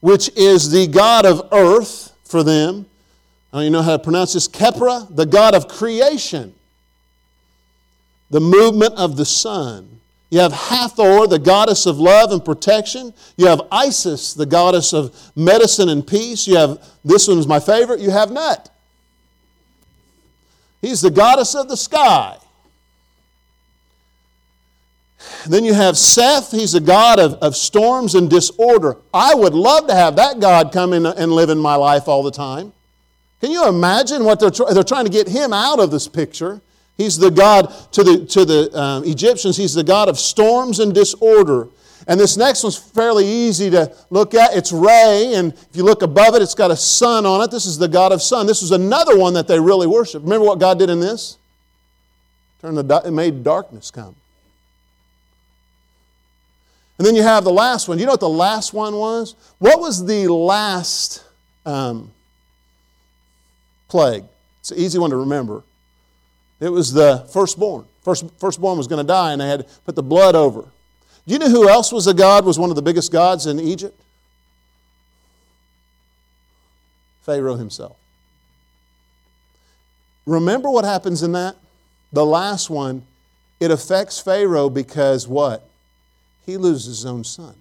which 0.00 0.30
is 0.36 0.70
the 0.70 0.86
god 0.86 1.26
of 1.26 1.48
earth 1.52 2.12
for 2.24 2.42
them. 2.42 2.86
I 3.52 3.58
don't 3.58 3.62
even 3.64 3.72
know 3.72 3.82
how 3.82 3.96
to 3.96 4.02
pronounce 4.02 4.32
this. 4.32 4.48
Khepra, 4.48 5.14
the 5.14 5.26
god 5.26 5.54
of 5.54 5.68
creation, 5.68 6.54
the 8.30 8.40
movement 8.40 8.94
of 8.94 9.16
the 9.16 9.24
sun. 9.24 10.00
You 10.30 10.40
have 10.40 10.52
Hathor, 10.52 11.26
the 11.28 11.38
goddess 11.38 11.86
of 11.86 11.98
love 11.98 12.32
and 12.32 12.44
protection. 12.44 13.14
You 13.36 13.46
have 13.46 13.62
Isis, 13.70 14.34
the 14.34 14.46
goddess 14.46 14.92
of 14.92 15.14
medicine 15.36 15.88
and 15.88 16.06
peace. 16.06 16.46
You 16.46 16.56
have, 16.56 16.84
this 17.04 17.28
one's 17.28 17.46
my 17.46 17.60
favorite, 17.60 18.00
you 18.00 18.10
have 18.10 18.30
Nut. 18.30 18.68
He's 20.82 21.00
the 21.00 21.10
goddess 21.10 21.54
of 21.54 21.68
the 21.68 21.76
sky. 21.76 22.36
Then 25.46 25.64
you 25.64 25.74
have 25.74 25.96
Seth, 25.96 26.50
he's 26.50 26.74
a 26.74 26.80
god 26.80 27.18
of, 27.18 27.34
of 27.34 27.56
storms 27.56 28.14
and 28.14 28.28
disorder. 28.28 28.96
I 29.14 29.34
would 29.34 29.54
love 29.54 29.86
to 29.88 29.94
have 29.94 30.16
that 30.16 30.40
God 30.40 30.72
come 30.72 30.92
in 30.92 31.06
and 31.06 31.32
live 31.32 31.50
in 31.50 31.58
my 31.58 31.74
life 31.74 32.08
all 32.08 32.22
the 32.22 32.30
time. 32.30 32.72
Can 33.40 33.50
you 33.50 33.68
imagine 33.68 34.24
what 34.24 34.40
they're, 34.40 34.50
they're 34.50 34.82
trying 34.82 35.04
to 35.04 35.10
get 35.10 35.28
him 35.28 35.52
out 35.52 35.78
of 35.78 35.90
this 35.90 36.08
picture? 36.08 36.60
He's 36.96 37.18
the 37.18 37.30
God 37.30 37.72
to 37.92 38.02
the, 38.02 38.26
to 38.26 38.44
the 38.44 38.78
um, 38.78 39.04
Egyptians, 39.04 39.56
he's 39.56 39.74
the 39.74 39.84
God 39.84 40.08
of 40.08 40.18
storms 40.18 40.80
and 40.80 40.94
disorder. 40.94 41.68
And 42.08 42.20
this 42.20 42.36
next 42.36 42.62
one's 42.62 42.76
fairly 42.76 43.26
easy 43.26 43.68
to 43.70 43.92
look 44.10 44.34
at. 44.34 44.56
It's 44.56 44.70
Re, 44.70 45.34
and 45.34 45.52
if 45.52 45.70
you 45.72 45.82
look 45.82 46.02
above 46.02 46.36
it, 46.36 46.42
it's 46.42 46.54
got 46.54 46.70
a 46.70 46.76
sun 46.76 47.26
on 47.26 47.42
it. 47.42 47.50
This 47.50 47.66
is 47.66 47.78
the 47.78 47.88
God 47.88 48.12
of 48.12 48.22
sun. 48.22 48.46
This 48.46 48.62
was 48.62 48.70
another 48.70 49.18
one 49.18 49.34
that 49.34 49.48
they 49.48 49.58
really 49.58 49.88
worship. 49.88 50.22
Remember 50.22 50.46
what 50.46 50.60
God 50.60 50.78
did 50.78 50.88
in 50.88 51.00
this? 51.00 51.36
Turned 52.60 52.78
the 52.78 53.02
it 53.04 53.10
made 53.10 53.42
darkness 53.42 53.90
come. 53.90 54.14
And 56.98 57.06
then 57.06 57.14
you 57.14 57.22
have 57.22 57.44
the 57.44 57.52
last 57.52 57.88
one. 57.88 57.98
You 57.98 58.06
know 58.06 58.12
what 58.12 58.20
the 58.20 58.28
last 58.28 58.72
one 58.72 58.96
was? 58.96 59.34
What 59.58 59.80
was 59.80 60.04
the 60.04 60.28
last 60.28 61.24
um, 61.66 62.10
plague? 63.88 64.24
It's 64.60 64.70
an 64.70 64.78
easy 64.78 64.98
one 64.98 65.10
to 65.10 65.16
remember. 65.16 65.62
It 66.58 66.70
was 66.70 66.92
the 66.92 67.28
firstborn. 67.32 67.84
First, 68.02 68.24
firstborn 68.38 68.78
was 68.78 68.86
going 68.86 69.04
to 69.04 69.06
die, 69.06 69.32
and 69.32 69.40
they 69.40 69.48
had 69.48 69.60
to 69.60 69.74
put 69.84 69.94
the 69.94 70.02
blood 70.02 70.34
over. 70.34 70.62
Do 71.26 71.32
you 71.32 71.38
know 71.38 71.50
who 71.50 71.68
else 71.68 71.92
was 71.92 72.06
a 72.06 72.14
god, 72.14 72.44
was 72.44 72.58
one 72.58 72.70
of 72.70 72.76
the 72.76 72.82
biggest 72.82 73.12
gods 73.12 73.46
in 73.46 73.58
Egypt? 73.58 74.00
Pharaoh 77.22 77.56
himself. 77.56 77.96
Remember 80.24 80.70
what 80.70 80.84
happens 80.84 81.22
in 81.22 81.32
that? 81.32 81.56
The 82.12 82.24
last 82.24 82.70
one, 82.70 83.02
it 83.58 83.70
affects 83.70 84.20
Pharaoh 84.20 84.70
because 84.70 85.26
what? 85.26 85.65
He 86.46 86.56
loses 86.56 86.86
his 86.86 87.06
own 87.06 87.24
son. 87.24 87.54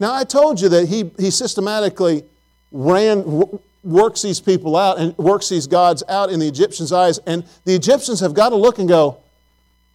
Now, 0.00 0.14
I 0.14 0.24
told 0.24 0.60
you 0.60 0.68
that 0.70 0.88
he, 0.88 1.10
he 1.18 1.30
systematically 1.30 2.24
ran, 2.72 3.48
works 3.84 4.22
these 4.22 4.40
people 4.40 4.76
out 4.76 4.98
and 4.98 5.16
works 5.18 5.48
these 5.48 5.66
gods 5.66 6.02
out 6.08 6.30
in 6.30 6.40
the 6.40 6.48
Egyptians' 6.48 6.92
eyes. 6.92 7.18
And 7.26 7.44
the 7.64 7.74
Egyptians 7.74 8.20
have 8.20 8.32
got 8.32 8.50
to 8.50 8.56
look 8.56 8.78
and 8.78 8.88
go, 8.88 9.18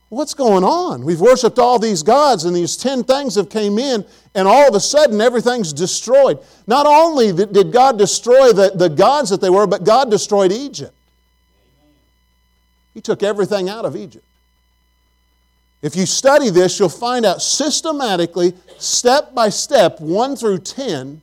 what's 0.09 0.33
going 0.33 0.63
on? 0.63 1.03
We've 1.03 1.21
worshiped 1.21 1.57
all 1.57 1.79
these 1.79 2.03
gods 2.03 2.45
and 2.45 2.55
these 2.55 2.77
10 2.77 3.05
things 3.05 3.35
have 3.35 3.49
came 3.49 3.79
in 3.79 4.05
and 4.35 4.47
all 4.47 4.67
of 4.67 4.75
a 4.75 4.79
sudden 4.79 5.19
everything's 5.21 5.73
destroyed. 5.73 6.39
Not 6.67 6.85
only 6.85 7.31
did 7.31 7.71
God 7.71 7.97
destroy 7.97 8.51
the, 8.51 8.71
the 8.75 8.89
gods 8.89 9.29
that 9.29 9.41
they 9.41 9.49
were, 9.49 9.65
but 9.65 9.83
God 9.83 10.11
destroyed 10.11 10.51
Egypt. 10.51 10.93
He 12.93 13.01
took 13.01 13.23
everything 13.23 13.69
out 13.69 13.85
of 13.85 13.95
Egypt. 13.95 14.25
If 15.83 15.97
you 15.97 16.05
study 16.05 16.49
this, 16.49 16.79
you'll 16.79 16.87
find 16.87 17.25
out 17.25 17.41
systematically, 17.41 18.53
step 18.77 19.35
by 19.35 19.49
step, 19.49 19.99
1 19.99 20.37
through 20.37 20.59
10, 20.59 21.21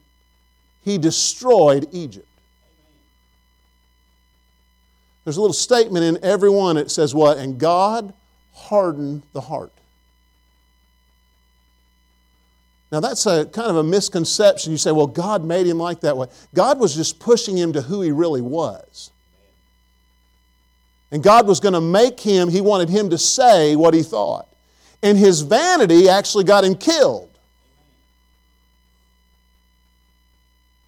he 0.84 0.98
destroyed 0.98 1.88
Egypt. 1.92 2.28
There's 5.24 5.38
a 5.38 5.40
little 5.40 5.54
statement 5.54 6.04
in 6.04 6.22
every 6.22 6.50
one. 6.50 6.76
It 6.76 6.90
says 6.90 7.14
what? 7.14 7.38
And 7.38 7.58
God 7.58 8.12
hardened 8.52 9.22
the 9.32 9.40
heart. 9.40 9.72
Now, 12.92 13.00
that's 13.00 13.24
a 13.24 13.46
kind 13.46 13.70
of 13.70 13.76
a 13.76 13.84
misconception. 13.84 14.72
You 14.72 14.78
say, 14.78 14.92
well, 14.92 15.06
God 15.06 15.42
made 15.42 15.66
him 15.66 15.78
like 15.78 16.00
that 16.00 16.16
way. 16.16 16.26
God 16.54 16.78
was 16.78 16.94
just 16.94 17.18
pushing 17.18 17.56
him 17.56 17.72
to 17.72 17.80
who 17.80 18.02
he 18.02 18.10
really 18.10 18.42
was. 18.42 19.10
And 21.12 21.22
God 21.22 21.46
was 21.46 21.60
going 21.60 21.74
to 21.74 21.80
make 21.80 22.20
him, 22.20 22.50
he 22.50 22.60
wanted 22.60 22.90
him 22.90 23.08
to 23.10 23.18
say 23.18 23.74
what 23.74 23.94
he 23.94 24.02
thought. 24.02 24.49
And 25.02 25.16
his 25.16 25.40
vanity 25.40 26.08
actually 26.08 26.44
got 26.44 26.64
him 26.64 26.74
killed. 26.74 27.28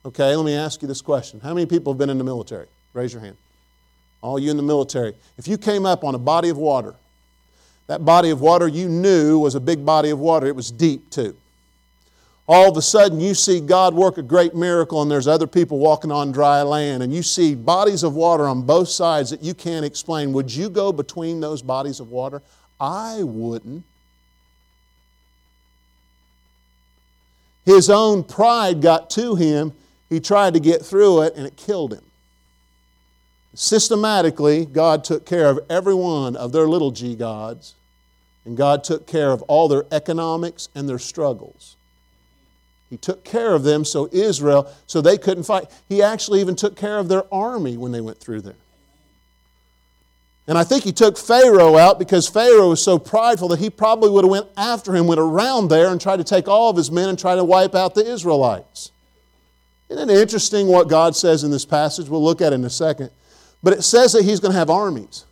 Okay, 0.05 0.35
let 0.35 0.45
me 0.45 0.55
ask 0.55 0.83
you 0.83 0.89
this 0.89 1.01
question. 1.01 1.41
How 1.41 1.55
many 1.55 1.67
people 1.67 1.93
have 1.93 1.99
been 1.99 2.11
in 2.11 2.19
the 2.19 2.25
military? 2.25 2.67
Raise 2.93 3.13
your 3.13 3.23
hand 3.23 3.37
all 4.23 4.39
you 4.39 4.51
in 4.51 4.57
the 4.57 4.63
military, 4.63 5.15
if 5.37 5.49
you 5.49 5.59
came 5.59 5.85
up 5.85 6.05
on 6.05 6.15
a 6.15 6.19
body 6.19 6.49
of 6.49 6.57
water, 6.57 6.95
that 7.89 8.05
body 8.05 8.31
of 8.31 8.41
water 8.41 8.69
you 8.69 8.89
knew 8.89 9.39
was 9.41 9.55
a 9.55 9.61
big 9.61 9.85
body 9.85 10.11
of 10.11 10.19
water, 10.19 10.47
it 10.47 10.57
was 10.57 10.71
deep 10.71 11.11
too. 11.11 11.37
All 12.49 12.71
of 12.71 12.77
a 12.77 12.83
sudden, 12.83 13.21
you 13.21 13.35
see 13.35 13.61
God 13.61 13.95
work 13.95 14.19
a 14.19 14.23
great 14.23 14.55
miracle, 14.55 15.03
and 15.03 15.11
there's 15.11 15.29
other 15.29 15.47
people 15.47 15.79
walking 15.79 16.11
on 16.11 16.33
dry 16.33 16.63
land, 16.63 17.03
and 17.03 17.13
you 17.13 17.23
see 17.23 17.55
bodies 17.55 18.03
of 18.03 18.15
water 18.15 18.47
on 18.47 18.63
both 18.63 18.89
sides 18.89 19.31
that 19.31 19.43
you 19.43 19.55
can't 19.55 19.85
explain. 19.85 20.33
Would 20.33 20.53
you 20.53 20.69
go 20.69 20.93
between 20.93 21.41
those 21.41 21.63
bodies 21.63 22.01
of 22.01 22.11
water? 22.11 22.43
I 22.81 23.23
wouldn't. 23.23 23.85
His 27.65 27.89
own 27.89 28.25
pride 28.25 28.81
got 28.81 29.11
to 29.11 29.35
him. 29.37 29.73
He 30.09 30.21
tried 30.21 30.55
to 30.55 30.61
get 30.61 30.85
through 30.85 31.23
it, 31.23 31.35
and 31.37 31.47
it 31.47 31.57
killed 31.57 31.93
him. 31.93 32.05
Systematically, 33.55 34.65
God 34.65 35.05
took 35.05 35.27
care 35.27 35.49
of 35.49 35.61
every 35.69 35.95
one 35.95 36.37
of 36.37 36.53
their 36.53 36.67
little 36.67 36.91
g 36.91 37.15
gods, 37.15 37.75
and 38.45 38.57
God 38.57 38.83
took 38.83 39.07
care 39.07 39.31
of 39.31 39.43
all 39.43 39.69
their 39.69 39.85
economics 39.93 40.69
and 40.75 40.89
their 40.89 40.99
struggles. 40.99 41.77
He 42.91 42.97
took 42.97 43.25
care 43.25 43.55
of 43.55 43.63
them 43.63 43.85
so 43.85 44.09
Israel, 44.13 44.71
so 44.87 45.01
they 45.01 45.17
couldn't 45.17 45.45
fight. 45.45 45.71
He 45.89 46.03
actually 46.03 46.41
even 46.41 46.57
took 46.57 46.77
care 46.77 46.99
of 46.99 47.09
their 47.09 47.25
army 47.33 47.77
when 47.77 47.93
they 47.93 48.01
went 48.01 48.19
through 48.19 48.43
there. 48.43 48.57
And 50.49 50.59
I 50.59 50.65
think 50.65 50.83
he 50.83 50.93
took 50.93 51.17
Pharaoh 51.17 51.77
out 51.77 51.99
because 51.99 52.29
Pharaoh 52.29 52.71
was 52.71 52.83
so 52.83 52.99
prideful 52.99 53.49
that 53.49 53.61
he 53.61 53.71
probably 53.71 54.11
would 54.11 54.25
have 54.25 54.31
went 54.31 54.47
after 54.57 54.95
him, 54.95 55.07
went 55.07 55.21
around 55.21 55.69
there 55.69 55.89
and 55.89 56.01
tried 56.01 56.17
to 56.17 56.25
take 56.25 56.49
all 56.49 56.69
of 56.71 56.77
his 56.77 56.91
men 56.91 57.09
and 57.09 57.19
try 57.19 57.37
to 57.37 57.45
wipe 57.45 57.75
out 57.75 57.95
the 57.95 58.05
Israelites. 58.05 58.91
Isn't 59.89 60.11
it 60.11 60.19
interesting 60.19 60.67
what 60.67 60.89
God 60.89 61.15
says 61.15 61.45
in 61.45 61.51
this 61.51 61.65
passage? 61.65 62.09
We'll 62.09 62.25
look 62.25 62.41
at 62.41 62.53
it 62.53 62.57
in 62.57 62.65
a 62.65 62.71
second. 62.71 63.11
But 63.63 63.75
it 63.75 63.83
says 63.83 64.13
that 64.15 64.25
he's 64.25 64.41
going 64.41 64.53
to 64.53 64.59
have 64.59 64.71
armies. 64.71 65.25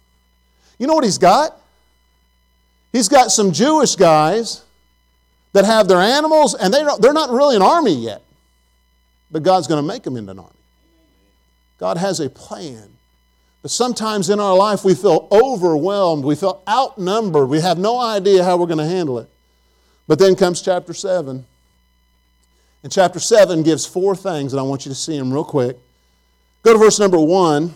You 0.79 0.87
know 0.87 0.95
what 0.95 1.05
he's 1.05 1.19
got? 1.19 1.57
He's 2.93 3.09
got 3.09 3.31
some 3.31 3.53
Jewish 3.53 3.97
guys 3.97 4.63
that 5.53 5.65
have 5.65 5.89
their 5.89 6.01
animals, 6.01 6.55
and 6.55 6.73
they 6.73 6.85
they're 7.01 7.13
not 7.13 7.31
really 7.31 7.57
an 7.57 7.63
army 7.63 7.95
yet. 7.95 8.23
But 9.31 9.43
God's 9.43 9.67
going 9.67 9.83
to 9.83 9.87
make 9.87 10.03
them 10.03 10.17
into 10.17 10.33
an 10.33 10.39
army. 10.39 10.51
God 11.79 11.97
has 11.97 12.21
a 12.21 12.29
plan. 12.29 12.89
But 13.63 13.71
sometimes 13.71 14.31
in 14.31 14.41
our 14.41 14.57
life 14.57 14.85
we 14.85 14.95
feel 14.95 15.29
overwhelmed, 15.31 16.25
we 16.25 16.35
feel 16.35 16.63
outnumbered, 16.69 17.49
we 17.49 17.61
have 17.61 17.79
no 17.79 18.01
idea 18.01 18.43
how 18.45 18.57
we're 18.57 18.67
going 18.67 18.79
to 18.79 18.87
handle 18.87 19.19
it. 19.19 19.29
But 20.09 20.19
then 20.19 20.35
comes 20.35 20.63
chapter 20.63 20.95
7. 20.95 21.45
And 22.83 22.93
chapter 22.93 23.21
7 23.21 23.63
gives 23.63 23.85
four 23.85 24.17
things, 24.17 24.53
and 24.53 24.61
I 24.61 24.63
want 24.63 24.87
you 24.87 24.91
to 24.91 24.95
see 24.97 25.19
them 25.19 25.33
real 25.33 25.45
quick. 25.45 25.77
Go 26.63 26.73
to 26.73 26.79
verse 26.79 26.99
number 26.99 27.21
1. 27.21 27.75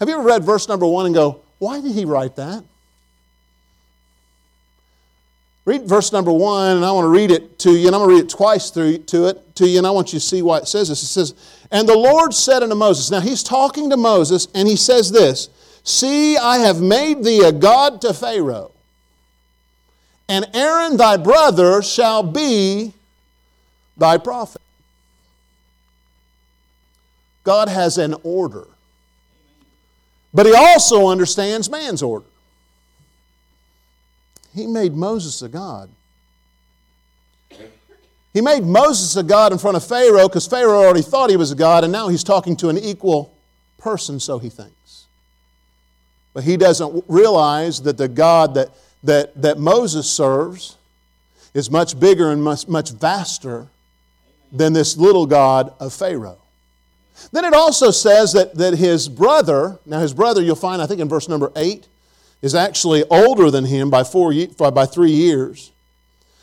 Have 0.00 0.08
you 0.08 0.14
ever 0.14 0.24
read 0.24 0.44
verse 0.44 0.68
number 0.68 0.86
one 0.86 1.06
and 1.06 1.14
go, 1.14 1.40
why 1.58 1.80
did 1.80 1.92
he 1.92 2.04
write 2.04 2.36
that? 2.36 2.64
Read 5.64 5.84
verse 5.84 6.12
number 6.12 6.32
one, 6.32 6.76
and 6.76 6.84
I 6.84 6.92
want 6.92 7.06
to 7.06 7.08
read 7.08 7.30
it 7.30 7.58
to 7.60 7.70
you, 7.70 7.86
and 7.86 7.96
I'm 7.96 8.00
going 8.00 8.10
to 8.10 8.14
read 8.16 8.24
it 8.24 8.36
twice 8.36 8.70
through 8.70 8.98
to 8.98 9.28
it 9.28 9.56
to 9.56 9.66
you, 9.66 9.78
and 9.78 9.86
I 9.86 9.90
want 9.90 10.12
you 10.12 10.18
to 10.18 10.24
see 10.24 10.42
why 10.42 10.58
it 10.58 10.68
says 10.68 10.90
this. 10.90 11.02
It 11.02 11.06
says, 11.06 11.34
And 11.70 11.88
the 11.88 11.96
Lord 11.96 12.34
said 12.34 12.62
unto 12.62 12.74
Moses, 12.74 13.10
Now 13.10 13.20
he's 13.20 13.42
talking 13.42 13.88
to 13.90 13.96
Moses, 13.96 14.46
and 14.54 14.68
he 14.68 14.76
says 14.76 15.10
this 15.10 15.48
See, 15.82 16.36
I 16.36 16.58
have 16.58 16.82
made 16.82 17.24
thee 17.24 17.44
a 17.44 17.52
God 17.52 18.02
to 18.02 18.12
Pharaoh, 18.12 18.72
and 20.28 20.46
Aaron 20.52 20.98
thy 20.98 21.16
brother 21.16 21.80
shall 21.82 22.22
be 22.22 22.92
thy 23.96 24.18
prophet. 24.18 24.60
God 27.42 27.68
has 27.68 27.96
an 27.96 28.14
order. 28.22 28.66
But 30.32 30.46
he 30.46 30.54
also 30.54 31.08
understands 31.08 31.70
man's 31.70 32.02
order. 32.02 32.26
He 34.54 34.66
made 34.66 34.94
Moses 34.94 35.42
a 35.42 35.48
God. 35.48 35.90
He 38.32 38.40
made 38.40 38.64
Moses 38.64 39.16
a 39.16 39.22
God 39.22 39.52
in 39.52 39.58
front 39.58 39.76
of 39.76 39.84
Pharaoh 39.86 40.28
because 40.28 40.46
Pharaoh 40.46 40.82
already 40.82 41.02
thought 41.02 41.30
he 41.30 41.36
was 41.36 41.52
a 41.52 41.54
God, 41.54 41.84
and 41.84 41.92
now 41.92 42.08
he's 42.08 42.24
talking 42.24 42.56
to 42.56 42.68
an 42.68 42.78
equal 42.78 43.32
person, 43.78 44.18
so 44.18 44.38
he 44.38 44.48
thinks. 44.48 45.06
But 46.32 46.42
he 46.42 46.56
doesn't 46.56 47.04
realize 47.06 47.82
that 47.82 47.96
the 47.96 48.08
God 48.08 48.54
that, 48.54 48.70
that, 49.04 49.40
that 49.40 49.58
Moses 49.58 50.10
serves 50.10 50.76
is 51.54 51.70
much 51.70 51.98
bigger 51.98 52.32
and 52.32 52.42
much, 52.42 52.66
much 52.66 52.90
vaster 52.90 53.68
than 54.50 54.72
this 54.72 54.96
little 54.96 55.26
God 55.26 55.72
of 55.78 55.92
Pharaoh. 55.92 56.38
Then 57.30 57.44
it 57.44 57.54
also 57.54 57.92
says 57.92 58.32
that, 58.32 58.54
that 58.56 58.74
his 58.74 59.08
brother, 59.08 59.78
now 59.86 60.00
his 60.00 60.12
brother, 60.12 60.42
you'll 60.42 60.56
find, 60.56 60.82
I 60.82 60.86
think 60.86 61.00
in 61.00 61.08
verse 61.08 61.28
number 61.28 61.52
8, 61.54 61.86
is 62.44 62.54
actually 62.54 63.02
older 63.04 63.50
than 63.50 63.64
him 63.64 63.88
by, 63.88 64.04
four, 64.04 64.34
by 64.70 64.84
three 64.84 65.10
years. 65.10 65.72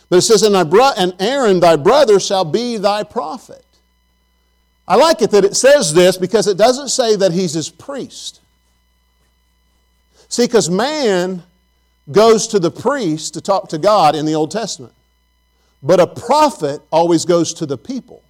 But 0.10 0.16
it 0.16 0.22
says, 0.24 0.42
and, 0.42 0.56
and 0.56 1.16
Aaron, 1.20 1.60
thy 1.60 1.76
brother, 1.76 2.20
shall 2.20 2.44
be 2.44 2.78
thy 2.78 3.04
prophet. 3.04 3.64
I 4.88 4.96
like 4.96 5.22
it 5.22 5.30
that 5.30 5.46
it 5.46 5.56
says 5.56 5.94
this 5.94 6.18
because 6.18 6.48
it 6.48 6.58
doesn't 6.58 6.90
say 6.90 7.16
that 7.18 7.32
he's 7.32 7.54
his 7.54 7.70
priest. 7.70 8.42
See, 10.28 10.48
because 10.48 10.72
man 10.72 11.44
goes 12.12 12.48
to 12.48 12.58
the 12.58 12.72
priest 12.72 13.36
to 13.36 13.42
talk 13.42 13.70
to 13.70 13.78
God 13.78 14.16
in 14.16 14.26
the 14.26 14.34
Old 14.34 14.50
Testament, 14.50 14.94
but 15.84 16.00
a 16.00 16.08
prophet 16.08 16.82
always 16.92 17.26
goes 17.26 17.54
to 17.54 17.68
the 17.68 17.78
people. 17.78 18.24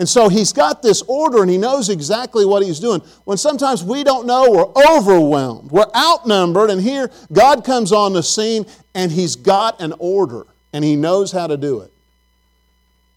And 0.00 0.08
so 0.08 0.30
he's 0.30 0.54
got 0.54 0.80
this 0.80 1.02
order 1.02 1.42
and 1.42 1.50
he 1.50 1.58
knows 1.58 1.90
exactly 1.90 2.46
what 2.46 2.62
he's 2.62 2.80
doing. 2.80 3.02
When 3.24 3.36
sometimes 3.36 3.84
we 3.84 4.02
don't 4.02 4.26
know, 4.26 4.50
we're 4.50 4.96
overwhelmed, 4.96 5.70
we're 5.70 5.90
outnumbered, 5.94 6.70
and 6.70 6.80
here 6.80 7.10
God 7.30 7.66
comes 7.66 7.92
on 7.92 8.14
the 8.14 8.22
scene 8.22 8.64
and 8.94 9.12
he's 9.12 9.36
got 9.36 9.78
an 9.78 9.92
order 9.98 10.46
and 10.72 10.82
he 10.82 10.96
knows 10.96 11.32
how 11.32 11.46
to 11.46 11.58
do 11.58 11.80
it. 11.80 11.92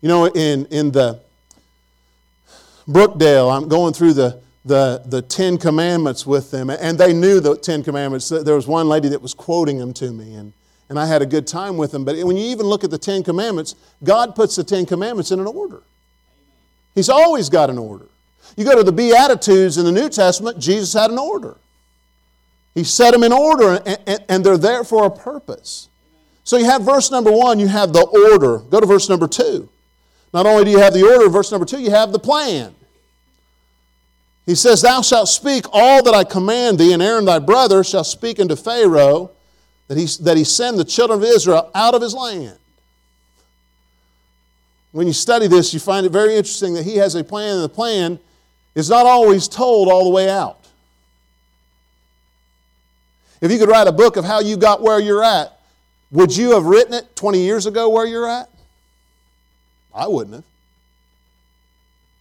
You 0.02 0.10
know, 0.10 0.26
in, 0.26 0.66
in 0.66 0.92
the 0.92 1.22
Brookdale, 2.86 3.56
I'm 3.56 3.70
going 3.70 3.94
through 3.94 4.16
the, 4.16 4.42
the, 4.66 5.04
the 5.06 5.22
Ten 5.22 5.58
Commandments 5.58 6.28
with 6.28 6.52
them, 6.52 6.70
and 6.70 6.98
they 6.98 7.14
knew 7.14 7.40
the 7.40 7.56
Ten 7.56 7.82
Commandments. 7.82 8.28
There 8.28 8.56
was 8.56 8.68
one 8.68 8.90
lady 8.90 9.08
that 9.08 9.22
was 9.22 9.34
quoting 9.34 9.78
them 9.78 9.94
to 9.94 10.12
me, 10.12 10.34
and, 10.36 10.52
and 10.90 11.00
I 11.00 11.06
had 11.06 11.22
a 11.22 11.26
good 11.26 11.48
time 11.48 11.78
with 11.78 11.94
them. 11.94 12.04
But 12.04 12.18
when 12.26 12.36
you 12.36 12.44
even 12.48 12.66
look 12.66 12.84
at 12.84 12.92
the 12.92 12.98
Ten 12.98 13.24
Commandments, 13.24 13.76
God 14.04 14.36
puts 14.36 14.58
the 14.58 14.66
Ten 14.66 14.86
Commandments 14.86 15.32
in 15.32 15.40
an 15.40 15.48
order. 15.48 15.82
He's 16.96 17.10
always 17.10 17.50
got 17.50 17.70
an 17.70 17.78
order. 17.78 18.06
You 18.56 18.66
go 18.66 18.76
to 18.76 18.84
the 18.84 18.92
Beatitudes 18.92 19.78
in 19.78 19.86
the 19.86 19.92
New 19.92 20.10
Testament, 20.10 20.60
Jesus 20.60 20.94
had 20.94 21.10
an 21.10 21.18
order. 21.18 21.58
He 22.76 22.84
set 22.84 23.12
them 23.12 23.24
in 23.24 23.32
order, 23.32 23.82
and, 23.86 24.00
and, 24.08 24.24
and 24.30 24.46
they're 24.46 24.58
there 24.58 24.84
for 24.84 25.06
a 25.06 25.10
purpose. 25.10 25.90
So 26.44 26.58
you 26.58 26.66
have 26.66 26.84
verse 26.84 27.12
number 27.12 27.32
one, 27.32 27.60
you 27.60 27.68
have 27.68 27.94
the 27.94 28.06
order. 28.06 28.58
Go 28.58 28.80
to 28.80 28.86
verse 28.86 29.10
number 29.10 29.28
two. 29.28 29.70
Not 30.34 30.46
only 30.46 30.66
do 30.66 30.72
you 30.72 30.80
have 30.80 30.94
the 30.94 31.04
order, 31.04 31.30
verse 31.30 31.52
number 31.52 31.66
two, 31.66 31.80
you 31.80 31.92
have 31.92 32.12
the 32.12 32.20
plan. 32.20 32.74
He 34.46 34.56
says, 34.56 34.82
Thou 34.82 35.02
shalt 35.02 35.30
speak 35.30 35.66
all 35.72 36.04
that 36.04 36.14
I 36.14 36.24
command 36.24 36.80
thee, 36.80 36.92
and 36.94 37.02
Aaron 37.02 37.26
thy 37.26 37.40
brother 37.40 37.84
shall 37.84 38.04
speak 38.04 38.40
unto 38.40 38.56
Pharaoh 38.56 39.32
that 39.88 39.98
he, 39.98 40.08
that 40.24 40.36
he 40.36 40.44
send 40.44 40.78
the 40.78 40.84
children 40.84 41.20
of 41.20 41.26
Israel 41.26 41.70
out 41.74 41.94
of 41.94 42.02
his 42.02 42.14
land. 42.14 42.58
When 44.94 45.08
you 45.08 45.14
study 45.14 45.48
this, 45.48 45.74
you 45.74 45.80
find 45.80 46.06
it 46.06 46.12
very 46.12 46.36
interesting 46.36 46.76
that 46.76 46.86
he 46.86 46.96
has 46.98 47.16
a 47.16 47.24
plan, 47.24 47.56
and 47.56 47.64
the 47.64 47.70
plan 47.70 48.20
is 48.76 48.90
not 48.90 49.06
always 49.06 49.48
told 49.48 49.90
all 49.90 50.06
the 50.06 50.12
way 50.12 50.30
out. 50.30 50.60
If 53.42 53.52
you 53.52 53.60
could 53.60 53.68
write 53.68 53.88
a 53.88 53.92
book 53.92 54.16
of 54.16 54.24
how 54.24 54.40
you 54.40 54.56
got 54.56 54.82
where 54.82 55.00
you're 55.00 55.24
at, 55.24 55.60
would 56.12 56.36
you 56.36 56.54
have 56.54 56.66
written 56.66 56.94
it 56.94 57.16
20 57.16 57.40
years 57.40 57.66
ago 57.66 57.90
where 57.90 58.06
you're 58.06 58.30
at? 58.30 58.50
I 59.94 60.08
wouldn't 60.08 60.36
have. 60.36 60.44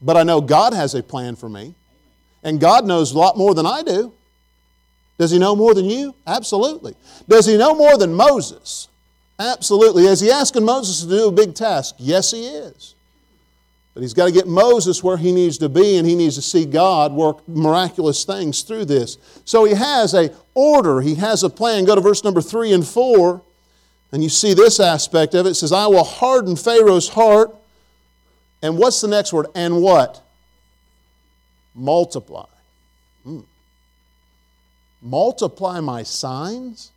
But 0.01 0.17
I 0.17 0.25
know 0.25 0.41
God 0.41 0.73
has 0.73 0.95
a 0.95 1.03
plan 1.03 1.37
for 1.37 1.49
me. 1.49 1.75
And 2.43 2.59
God 2.59 2.85
knows 2.85 3.13
a 3.13 3.19
lot 3.19 3.39
more 3.39 3.55
than 3.55 3.67
I 3.67 3.83
do. 3.83 4.13
Does 5.19 5.31
He 5.31 5.39
know 5.39 5.55
more 5.55 5.75
than 5.75 5.85
you? 5.85 6.15
Absolutely. 6.27 6.97
Does 7.29 7.47
He 7.47 7.57
know 7.57 7.75
more 7.75 7.97
than 7.97 8.15
Moses? 8.15 8.89
Absolutely. 9.43 10.07
Is 10.07 10.21
He 10.21 10.31
asking 10.31 10.65
Moses 10.65 11.03
to 11.03 11.09
do 11.09 11.29
a 11.29 11.33
big 11.33 11.55
task? 11.55 11.97
Yes, 11.99 12.31
He 12.31 12.47
is. 12.47 12.95
But 13.95 14.03
He's 14.03 14.15
got 14.15 14.27
to 14.27 14.33
get 14.33 14.47
Moses 14.47 15.03
where 15.03 15.17
he 15.17 15.33
needs 15.33 15.59
to 15.59 15.69
be, 15.69 15.97
and 15.97 16.07
he 16.07 16.15
needs 16.15 16.37
to 16.37 16.43
see 16.43 16.65
God 16.65 17.13
work 17.13 17.47
miraculous 17.49 18.25
things 18.25 18.63
through 18.63 18.87
this. 18.87 19.19
So 19.45 19.65
He 19.65 19.75
has 19.75 20.15
a 20.15 20.35
order, 20.55 21.01
He 21.01 21.17
has 21.17 21.43
a 21.43 21.51
plan. 21.51 21.85
Go 21.85 21.95
to 21.95 22.01
verse 22.01 22.25
number 22.25 22.41
3 22.41 22.73
and 22.73 22.87
4, 22.87 23.43
and 24.13 24.23
you 24.23 24.29
see 24.29 24.55
this 24.55 24.81
aspect 24.81 25.35
of 25.35 25.47
it. 25.47 25.51
It 25.51 25.55
says, 25.55 25.73
I 25.73 25.87
will 25.87 26.05
harden 26.05 26.57
Pharaoh's 26.57 27.09
heart. 27.09 27.55
And 28.63 28.79
what's 28.79 29.01
the 29.01 29.09
next 29.09 29.33
word? 29.33 29.47
And 29.55 29.83
what? 29.83 30.23
multiply. 31.75 32.47
Hmm. 33.25 33.41
Multiply 35.01 35.81
my 35.81 36.03
signs? 36.03 36.91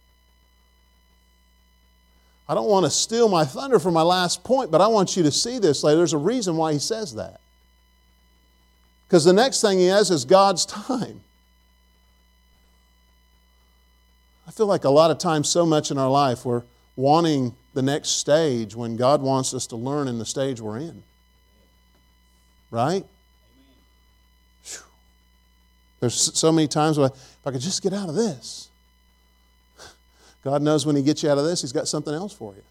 I 2.48 2.54
don't 2.54 2.70
want 2.70 2.86
to 2.86 2.92
steal 2.92 3.28
my 3.28 3.44
thunder 3.44 3.80
for 3.80 3.92
my 3.92 4.04
last 4.04 4.44
point, 4.44 4.70
but 4.70 4.80
I 4.80 4.88
want 4.88 5.18
you 5.18 5.24
to 5.24 5.32
see 5.32 5.58
this. 5.58 5.82
There's 5.82 6.14
a 6.14 6.18
reason 6.18 6.58
why 6.58 6.74
he 6.74 6.80
says 6.80 7.16
that. 7.16 7.40
Because 9.08 9.24
the 9.24 9.34
next 9.34 9.62
thing 9.62 9.80
he 9.80 9.88
has 9.88 10.12
is 10.12 10.26
God's 10.26 10.66
time. 10.66 11.22
I 14.48 14.52
feel 14.52 14.68
like 14.68 14.84
a 14.84 14.90
lot 14.90 15.10
of 15.10 15.18
times, 15.18 15.50
so 15.50 15.66
much 15.66 15.90
in 15.90 15.98
our 15.98 16.10
life, 16.10 16.46
we're 16.46 16.62
wanting 16.96 17.56
the 17.74 17.82
next 17.82 18.10
stage 18.10 18.76
when 18.76 18.96
God 18.96 19.22
wants 19.22 19.54
us 19.54 19.66
to 19.68 19.76
learn 19.76 20.08
in 20.08 20.20
the 20.20 20.26
stage 20.26 20.62
we're 20.62 20.78
in. 20.78 21.04
Right? 22.70 23.06
There's 26.00 26.38
so 26.38 26.52
many 26.52 26.68
times 26.68 27.00
where 27.00 27.08
if 27.08 27.40
I 27.46 27.52
could 27.52 27.62
just 27.62 27.82
get 27.82 27.94
out 27.94 28.10
of 28.10 28.16
this. 28.16 28.70
God 30.46 30.62
knows 30.62 30.86
when 30.86 30.96
He 30.96 31.04
gets 31.04 31.24
you 31.24 31.30
out 31.30 31.38
of 31.38 31.44
this, 31.44 31.62
He's 31.62 31.74
got 31.74 31.90
something 31.90 32.14
else 32.14 32.32
for 32.32 32.54
you. 32.54 32.64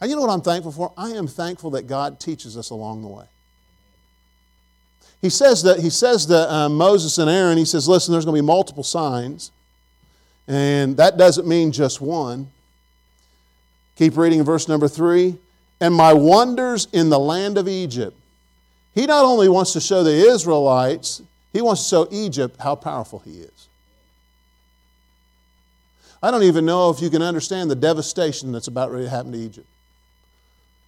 And 0.00 0.08
you 0.08 0.16
know 0.16 0.22
what 0.22 0.30
I'm 0.30 0.40
thankful 0.40 0.72
for? 0.72 0.92
I 0.96 1.10
am 1.10 1.26
thankful 1.26 1.70
that 1.72 1.86
God 1.86 2.18
teaches 2.18 2.56
us 2.56 2.70
along 2.70 3.02
the 3.02 3.08
way. 3.08 3.26
He 5.20 5.28
says 5.28 5.62
that 5.64 5.80
he 5.80 5.90
says 5.90 6.26
to 6.26 6.52
uh, 6.52 6.68
Moses 6.68 7.18
and 7.18 7.30
Aaron, 7.30 7.58
he 7.58 7.64
says, 7.66 7.86
"Listen, 7.86 8.12
there's 8.12 8.24
going 8.24 8.36
to 8.36 8.42
be 8.42 8.46
multiple 8.46 8.82
signs, 8.82 9.50
and 10.48 10.96
that 10.96 11.18
doesn't 11.18 11.46
mean 11.46 11.72
just 11.72 12.00
one." 12.00 12.50
Keep 13.96 14.16
reading 14.16 14.40
in 14.40 14.44
verse 14.44 14.68
number 14.68 14.88
three. 14.88 15.38
And 15.80 15.94
my 15.94 16.12
wonders 16.12 16.88
in 16.92 17.10
the 17.10 17.18
land 17.18 17.58
of 17.58 17.68
Egypt. 17.68 18.16
He 18.94 19.06
not 19.06 19.24
only 19.24 19.48
wants 19.48 19.72
to 19.74 19.80
show 19.80 20.02
the 20.02 20.10
Israelites 20.10 21.22
he 21.54 21.62
wants 21.62 21.84
to 21.84 21.88
show 21.88 22.08
Egypt 22.10 22.60
how 22.60 22.74
powerful 22.74 23.20
he 23.20 23.38
is. 23.38 23.68
I 26.24 26.30
don't 26.30 26.44
even 26.44 26.64
know 26.64 26.88
if 26.88 27.02
you 27.02 27.10
can 27.10 27.20
understand 27.20 27.70
the 27.70 27.74
devastation 27.74 28.50
that's 28.50 28.66
about 28.66 28.90
ready 28.90 29.04
to 29.04 29.10
happen 29.10 29.32
to 29.32 29.38
Egypt. 29.38 29.66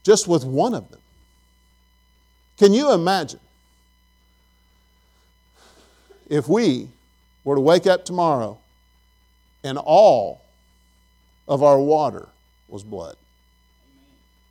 Just 0.03 0.27
with 0.27 0.47
one 0.47 0.73
of 0.73 0.91
them. 0.91 1.01
Can 2.57 2.73
you 2.73 2.95
imagine 2.95 3.41
if 6.31 6.49
we 6.49 6.89
were 7.45 7.55
to 7.55 7.61
wake 7.61 7.87
up 7.87 8.07
tomorrow 8.07 8.57
and 9.63 9.77
all 9.77 10.41
of 11.47 11.63
our 11.63 11.79
water 11.79 12.29
was 12.67 12.83
blood? 12.83 13.17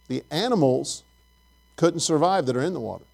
The 0.08 0.24
animals 0.30 1.02
couldn't 1.78 2.02
survive 2.02 2.46
that 2.46 2.56
are 2.56 2.62
in 2.62 2.74
the 2.74 2.80
water. 2.80 3.06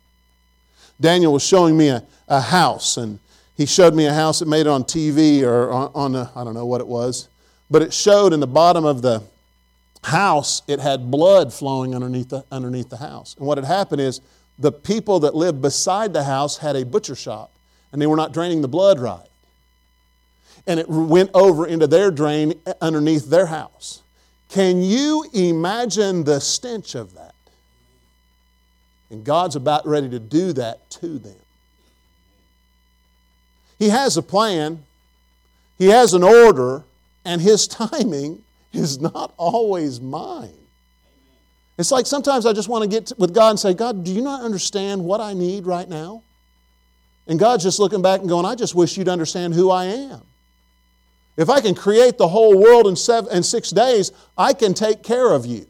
Daniel 1.00 1.32
was 1.32 1.44
showing 1.48 1.78
me 1.78 1.88
a, 1.88 2.04
a 2.28 2.42
house, 2.42 2.98
and 2.98 3.18
he 3.56 3.66
showed 3.66 3.96
me 3.96 4.08
a 4.08 4.14
house 4.14 4.40
that 4.40 4.50
made 4.50 4.62
it 4.62 4.68
on 4.68 4.84
TV 4.84 5.44
or 5.44 5.72
on, 5.72 5.92
on 5.96 6.16
a, 6.16 6.30
I 6.36 6.44
don't 6.44 6.54
know 6.54 6.66
what 6.66 6.82
it 6.82 6.88
was, 6.88 7.30
but 7.72 7.82
it 7.82 7.94
showed 7.94 8.34
in 8.34 8.42
the 8.42 8.48
bottom 8.48 8.84
of 8.84 9.02
the 9.02 9.24
house, 10.04 10.62
it 10.68 10.80
had 10.82 11.10
blood 11.10 11.54
flowing 11.54 11.96
underneath 11.96 12.30
the, 12.30 12.44
underneath 12.52 12.90
the 12.90 12.98
house. 12.98 13.34
And 13.38 13.48
what 13.48 13.58
had 13.58 13.66
happened 13.66 14.02
is 14.02 14.20
the 14.60 14.74
people 14.74 15.22
that 15.22 15.34
lived 15.34 15.62
beside 15.62 16.12
the 16.12 16.26
house 16.26 16.58
had 16.58 16.76
a 16.76 16.84
butcher 16.84 17.16
shop, 17.16 17.50
and 17.92 18.02
they 18.02 18.08
were 18.08 18.18
not 18.18 18.34
draining 18.34 18.62
the 18.62 18.68
blood 18.68 19.00
right. 19.00 19.28
And 20.68 20.80
it 20.80 20.90
went 20.90 21.32
over 21.34 21.66
into 21.66 21.88
their 21.88 22.12
drain 22.12 22.60
underneath 22.82 23.30
their 23.30 23.48
house. 23.48 24.04
Can 24.50 24.82
you 24.82 25.26
imagine 25.34 26.26
the 26.26 26.42
stench 26.42 26.94
of 26.94 27.16
that? 27.16 27.34
And 29.10 29.24
God's 29.24 29.56
about 29.56 29.88
ready 29.88 30.10
to 30.10 30.20
do 30.20 30.52
that 30.54 30.90
to 30.92 31.18
them. 31.18 31.36
He 33.80 33.90
has 33.90 34.18
a 34.18 34.22
plan, 34.22 34.84
He 35.78 35.88
has 35.88 36.14
an 36.14 36.22
order, 36.22 36.84
and 37.26 37.42
His 37.42 37.68
timing 37.68 38.44
is 38.74 39.00
not 39.00 39.34
always 39.38 40.00
mine. 40.00 40.54
It's 41.78 41.92
like 41.92 42.06
sometimes 42.06 42.46
I 42.46 42.54
just 42.54 42.70
want 42.70 42.84
to 42.84 42.90
get 42.90 43.12
with 43.18 43.34
God 43.34 43.52
and 43.52 43.60
say, 43.60 43.74
God, 43.74 44.04
do 44.04 44.14
you 44.14 44.22
not 44.22 44.42
understand 44.42 45.04
what 45.04 45.20
I 45.20 45.34
need 45.34 45.66
right 45.66 45.88
now? 45.88 46.22
And 47.28 47.40
God's 47.40 47.64
just 47.64 47.80
looking 47.80 48.02
back 48.02 48.20
and 48.20 48.30
going, 48.30 48.46
I 48.46 48.56
just 48.56 48.76
wish 48.76 48.98
you'd 48.98 49.10
understand 49.10 49.54
who 49.54 49.72
I 49.72 49.86
am. 49.86 50.22
If 51.38 51.50
I 51.50 51.62
can 51.62 51.74
create 51.74 52.18
the 52.18 52.28
whole 52.28 52.58
world 52.60 52.88
in, 52.88 52.96
seven, 52.96 53.32
in 53.36 53.42
six 53.42 53.70
days, 53.72 54.12
I 54.38 54.54
can 54.54 54.74
take 54.74 55.02
care 55.02 55.32
of 55.32 55.46
you. 55.46 55.66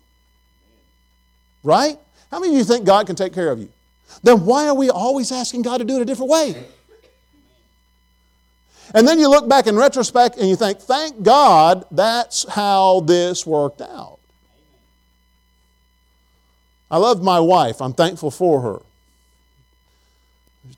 Right? 1.64 1.98
How 2.32 2.40
many 2.40 2.54
of 2.54 2.58
you 2.58 2.66
think 2.66 2.86
God 2.86 3.06
can 3.06 3.16
take 3.16 3.34
care 3.34 3.52
of 3.52 3.60
you? 3.60 3.70
Then 4.24 4.46
why 4.46 4.68
are 4.68 4.76
we 4.76 4.90
always 4.90 5.32
asking 5.32 5.62
God 5.62 5.78
to 5.78 5.86
do 5.86 5.98
it 5.98 6.02
a 6.02 6.06
different 6.06 6.32
way? 6.32 6.66
And 8.94 9.08
then 9.08 9.20
you 9.20 9.30
look 9.30 9.48
back 9.48 9.68
in 9.68 9.76
retrospect 9.76 10.38
and 10.38 10.50
you 10.50 10.56
think, 10.56 10.80
thank 10.80 11.24
God 11.24 11.86
that's 11.92 12.48
how 12.50 13.02
this 13.02 13.46
worked 13.46 13.82
out. 13.82 14.20
I 16.90 16.98
love 16.98 17.24
my 17.24 17.40
wife. 17.40 17.82
I'm 17.82 17.94
thankful 17.94 18.32
for 18.32 18.62
her. 18.62 18.82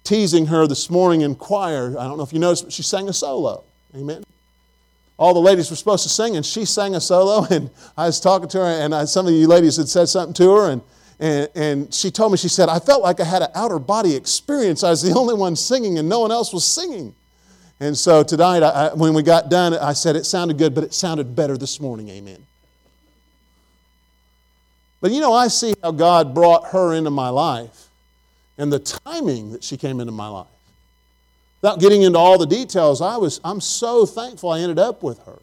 Teasing 0.03 0.45
her 0.47 0.67
this 0.67 0.89
morning 0.89 1.21
in 1.21 1.33
choir. 1.33 1.97
I 1.97 2.03
don't 2.03 2.17
know 2.17 2.23
if 2.23 2.31
you 2.31 2.39
noticed, 2.39 2.65
but 2.65 2.73
she 2.73 2.83
sang 2.83 3.09
a 3.09 3.13
solo. 3.13 3.63
Amen. 3.95 4.23
All 5.17 5.33
the 5.33 5.39
ladies 5.39 5.69
were 5.69 5.75
supposed 5.75 6.03
to 6.03 6.09
sing, 6.09 6.35
and 6.35 6.45
she 6.45 6.65
sang 6.65 6.95
a 6.95 7.01
solo. 7.01 7.47
And 7.49 7.69
I 7.97 8.05
was 8.05 8.19
talking 8.19 8.47
to 8.49 8.59
her, 8.59 8.65
and 8.65 8.93
I, 8.93 9.05
some 9.05 9.25
of 9.25 9.33
you 9.33 9.47
ladies 9.47 9.77
had 9.77 9.89
said 9.89 10.07
something 10.07 10.33
to 10.35 10.51
her, 10.55 10.69
and, 10.69 10.81
and, 11.19 11.49
and 11.55 11.93
she 11.93 12.11
told 12.11 12.31
me, 12.31 12.37
she 12.37 12.47
said, 12.47 12.69
I 12.69 12.79
felt 12.79 13.01
like 13.01 13.19
I 13.19 13.23
had 13.23 13.41
an 13.41 13.49
outer 13.55 13.79
body 13.79 14.15
experience. 14.15 14.83
I 14.83 14.91
was 14.91 15.01
the 15.01 15.13
only 15.17 15.33
one 15.33 15.55
singing, 15.55 15.97
and 15.97 16.07
no 16.07 16.19
one 16.19 16.31
else 16.31 16.53
was 16.53 16.65
singing. 16.65 17.15
And 17.83 17.97
so 17.97 18.23
tonight, 18.23 18.63
I, 18.63 18.93
when 18.93 19.13
we 19.13 19.23
got 19.23 19.49
done, 19.49 19.73
I 19.73 19.91
said 19.91 20.15
it 20.15 20.25
sounded 20.25 20.57
good, 20.57 20.73
but 20.73 20.85
it 20.85 20.93
sounded 20.93 21.35
better 21.35 21.57
this 21.57 21.81
morning. 21.81 22.07
Amen. 22.07 22.41
But 25.01 25.11
you 25.11 25.19
know, 25.19 25.33
I 25.33 25.49
see 25.49 25.73
how 25.83 25.91
God 25.91 26.33
brought 26.33 26.67
her 26.67 26.93
into 26.93 27.09
my 27.09 27.27
life 27.27 27.89
and 28.57 28.71
the 28.71 28.79
timing 28.79 29.51
that 29.51 29.65
she 29.65 29.75
came 29.75 29.99
into 29.99 30.13
my 30.13 30.29
life. 30.29 30.47
Without 31.61 31.81
getting 31.81 32.03
into 32.03 32.17
all 32.17 32.37
the 32.37 32.45
details, 32.47 33.01
I 33.01 33.17
was, 33.17 33.41
I'm 33.43 33.59
so 33.59 34.05
thankful 34.05 34.51
I 34.51 34.61
ended 34.61 34.79
up 34.79 35.03
with 35.03 35.19
her. 35.25 35.39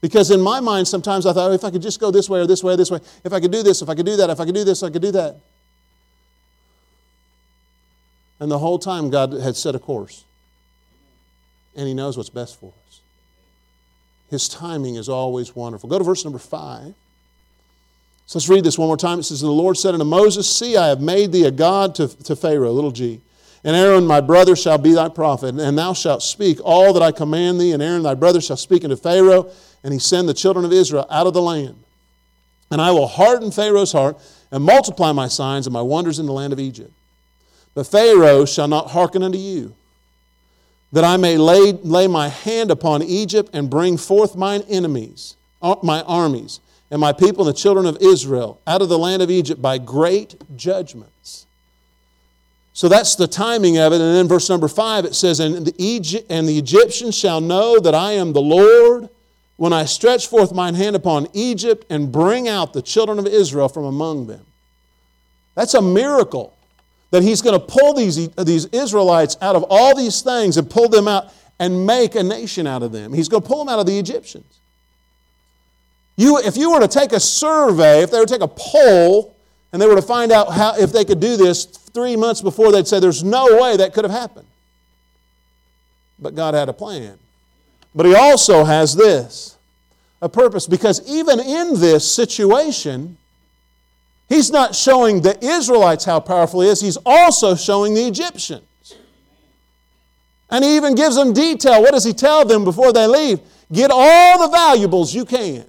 Because 0.00 0.30
in 0.30 0.40
my 0.40 0.60
mind, 0.60 0.86
sometimes 0.86 1.26
I 1.26 1.32
thought, 1.32 1.50
oh, 1.50 1.52
if 1.52 1.64
I 1.64 1.72
could 1.72 1.82
just 1.82 1.98
go 1.98 2.12
this 2.12 2.30
way 2.30 2.38
or 2.38 2.46
this 2.46 2.62
way 2.62 2.74
or 2.74 2.76
this 2.76 2.92
way, 2.92 3.00
if 3.24 3.32
I 3.32 3.40
could 3.40 3.50
do 3.50 3.64
this, 3.64 3.82
if 3.82 3.88
I 3.88 3.96
could 3.96 4.06
do 4.06 4.14
that, 4.18 4.30
if 4.30 4.38
I 4.38 4.44
could 4.44 4.54
do 4.54 4.62
this, 4.62 4.84
I 4.84 4.90
could 4.90 5.02
do 5.02 5.10
that. 5.10 5.40
And 8.38 8.48
the 8.48 8.58
whole 8.60 8.78
time, 8.78 9.10
God 9.10 9.32
had 9.32 9.56
set 9.56 9.74
a 9.74 9.80
course. 9.80 10.22
And 11.76 11.86
He 11.86 11.94
knows 11.94 12.16
what's 12.16 12.30
best 12.30 12.58
for 12.58 12.72
us. 12.86 13.00
His 14.30 14.48
timing 14.48 14.96
is 14.96 15.08
always 15.08 15.56
wonderful. 15.56 15.88
Go 15.88 15.98
to 15.98 16.04
verse 16.04 16.24
number 16.24 16.38
five. 16.38 16.94
So 18.26 18.38
let's 18.38 18.48
read 18.48 18.62
this 18.62 18.76
one 18.76 18.88
more 18.88 18.98
time. 18.98 19.18
It 19.18 19.22
says, 19.22 19.40
the 19.40 19.50
Lord 19.50 19.78
said 19.78 19.94
unto 19.94 20.04
Moses, 20.04 20.54
See, 20.54 20.76
I 20.76 20.88
have 20.88 21.00
made 21.00 21.32
thee 21.32 21.46
a 21.46 21.50
God 21.50 21.94
to, 21.94 22.08
to 22.24 22.36
Pharaoh, 22.36 22.72
little 22.72 22.90
g. 22.90 23.22
And 23.64 23.74
Aaron, 23.74 24.06
my 24.06 24.20
brother, 24.20 24.54
shall 24.54 24.78
be 24.78 24.92
thy 24.92 25.08
prophet, 25.08 25.58
and 25.58 25.76
thou 25.76 25.92
shalt 25.92 26.22
speak 26.22 26.58
all 26.62 26.92
that 26.92 27.02
I 27.02 27.10
command 27.10 27.60
thee, 27.60 27.72
and 27.72 27.82
Aaron, 27.82 28.02
thy 28.02 28.14
brother, 28.14 28.40
shall 28.40 28.56
speak 28.56 28.84
unto 28.84 28.96
Pharaoh, 28.96 29.50
and 29.82 29.92
he 29.92 29.98
send 29.98 30.28
the 30.28 30.34
children 30.34 30.64
of 30.64 30.72
Israel 30.72 31.06
out 31.10 31.26
of 31.26 31.34
the 31.34 31.42
land. 31.42 31.82
And 32.70 32.80
I 32.80 32.92
will 32.92 33.08
harden 33.08 33.50
Pharaoh's 33.50 33.92
heart, 33.92 34.18
and 34.50 34.62
multiply 34.62 35.12
my 35.12 35.26
signs 35.26 35.66
and 35.66 35.72
my 35.72 35.82
wonders 35.82 36.18
in 36.18 36.26
the 36.26 36.32
land 36.32 36.52
of 36.52 36.60
Egypt. 36.60 36.92
But 37.74 37.86
Pharaoh 37.86 38.44
shall 38.44 38.68
not 38.68 38.90
hearken 38.90 39.22
unto 39.22 39.38
you, 39.38 39.74
that 40.92 41.04
I 41.04 41.16
may 41.16 41.36
lay, 41.36 41.72
lay 41.72 42.06
my 42.06 42.28
hand 42.28 42.70
upon 42.70 43.02
Egypt 43.02 43.50
and 43.52 43.68
bring 43.68 43.96
forth 43.96 44.36
mine 44.36 44.62
enemies, 44.68 45.36
uh, 45.60 45.76
my 45.82 46.02
armies 46.02 46.60
and 46.90 47.00
my 47.00 47.12
people 47.12 47.46
and 47.46 47.54
the 47.54 47.58
children 47.58 47.86
of 47.86 47.98
Israel 48.00 48.60
out 48.66 48.80
of 48.80 48.88
the 48.88 48.98
land 48.98 49.22
of 49.22 49.30
Egypt 49.30 49.60
by 49.60 49.78
great 49.78 50.36
judgments. 50.56 51.46
So 52.72 52.88
that's 52.88 53.16
the 53.16 53.26
timing 53.26 53.76
of 53.78 53.92
it. 53.92 54.00
And 54.00 54.14
then 54.14 54.28
verse 54.28 54.48
number 54.48 54.68
five, 54.68 55.04
it 55.04 55.14
says, 55.14 55.40
and 55.40 55.66
the, 55.66 55.74
Egypt, 55.78 56.26
and 56.30 56.48
the 56.48 56.56
Egyptians 56.56 57.16
shall 57.16 57.40
know 57.40 57.78
that 57.80 57.94
I 57.94 58.12
am 58.12 58.32
the 58.32 58.40
Lord 58.40 59.08
when 59.56 59.72
I 59.72 59.84
stretch 59.84 60.28
forth 60.28 60.54
mine 60.54 60.74
hand 60.74 60.94
upon 60.94 61.26
Egypt 61.32 61.84
and 61.90 62.12
bring 62.12 62.46
out 62.46 62.72
the 62.72 62.82
children 62.82 63.18
of 63.18 63.26
Israel 63.26 63.68
from 63.68 63.84
among 63.84 64.28
them. 64.28 64.46
That's 65.56 65.74
a 65.74 65.82
miracle 65.82 66.56
that 67.10 67.22
he's 67.22 67.42
going 67.42 67.58
to 67.58 67.66
pull 67.66 67.94
these, 67.94 68.28
these 68.30 68.66
Israelites 68.66 69.36
out 69.40 69.56
of 69.56 69.64
all 69.70 69.96
these 69.96 70.20
things 70.22 70.56
and 70.56 70.68
pull 70.68 70.88
them 70.88 71.08
out 71.08 71.32
and 71.58 71.86
make 71.86 72.14
a 72.14 72.22
nation 72.22 72.66
out 72.66 72.82
of 72.82 72.92
them. 72.92 73.12
He's 73.12 73.28
going 73.28 73.42
to 73.42 73.48
pull 73.48 73.64
them 73.64 73.68
out 73.72 73.78
of 73.78 73.86
the 73.86 73.98
Egyptians. 73.98 74.58
You, 76.16 76.38
if 76.38 76.56
you 76.56 76.72
were 76.72 76.80
to 76.80 76.88
take 76.88 77.12
a 77.12 77.20
survey, 77.20 78.02
if 78.02 78.10
they 78.10 78.18
were 78.18 78.26
to 78.26 78.32
take 78.32 78.42
a 78.42 78.48
poll, 78.48 79.36
and 79.72 79.80
they 79.80 79.86
were 79.86 79.96
to 79.96 80.02
find 80.02 80.32
out 80.32 80.52
how, 80.52 80.76
if 80.76 80.92
they 80.92 81.04
could 81.04 81.20
do 81.20 81.36
this 81.36 81.64
three 81.66 82.16
months 82.16 82.40
before, 82.40 82.72
they'd 82.72 82.88
say 82.88 83.00
there's 83.00 83.22
no 83.22 83.60
way 83.60 83.76
that 83.76 83.92
could 83.92 84.04
have 84.04 84.12
happened. 84.12 84.46
But 86.18 86.34
God 86.34 86.54
had 86.54 86.68
a 86.68 86.72
plan. 86.72 87.18
But 87.94 88.06
He 88.06 88.14
also 88.14 88.64
has 88.64 88.96
this 88.96 89.56
a 90.20 90.28
purpose 90.28 90.66
because 90.66 91.06
even 91.08 91.38
in 91.38 91.78
this 91.78 92.10
situation, 92.10 93.17
He's 94.28 94.50
not 94.50 94.74
showing 94.74 95.22
the 95.22 95.42
Israelites 95.44 96.04
how 96.04 96.20
powerful 96.20 96.60
He 96.60 96.68
is, 96.68 96.80
He's 96.80 96.98
also 97.06 97.54
showing 97.54 97.94
the 97.94 98.06
Egyptians. 98.06 98.62
And 100.50 100.64
He 100.64 100.76
even 100.76 100.94
gives 100.94 101.16
them 101.16 101.32
detail. 101.32 101.80
What 101.82 101.92
does 101.92 102.04
He 102.04 102.12
tell 102.12 102.44
them 102.44 102.64
before 102.64 102.92
they 102.92 103.06
leave? 103.06 103.40
Get 103.72 103.90
all 103.92 104.46
the 104.46 104.56
valuables 104.56 105.14
you 105.14 105.26
can 105.26 105.64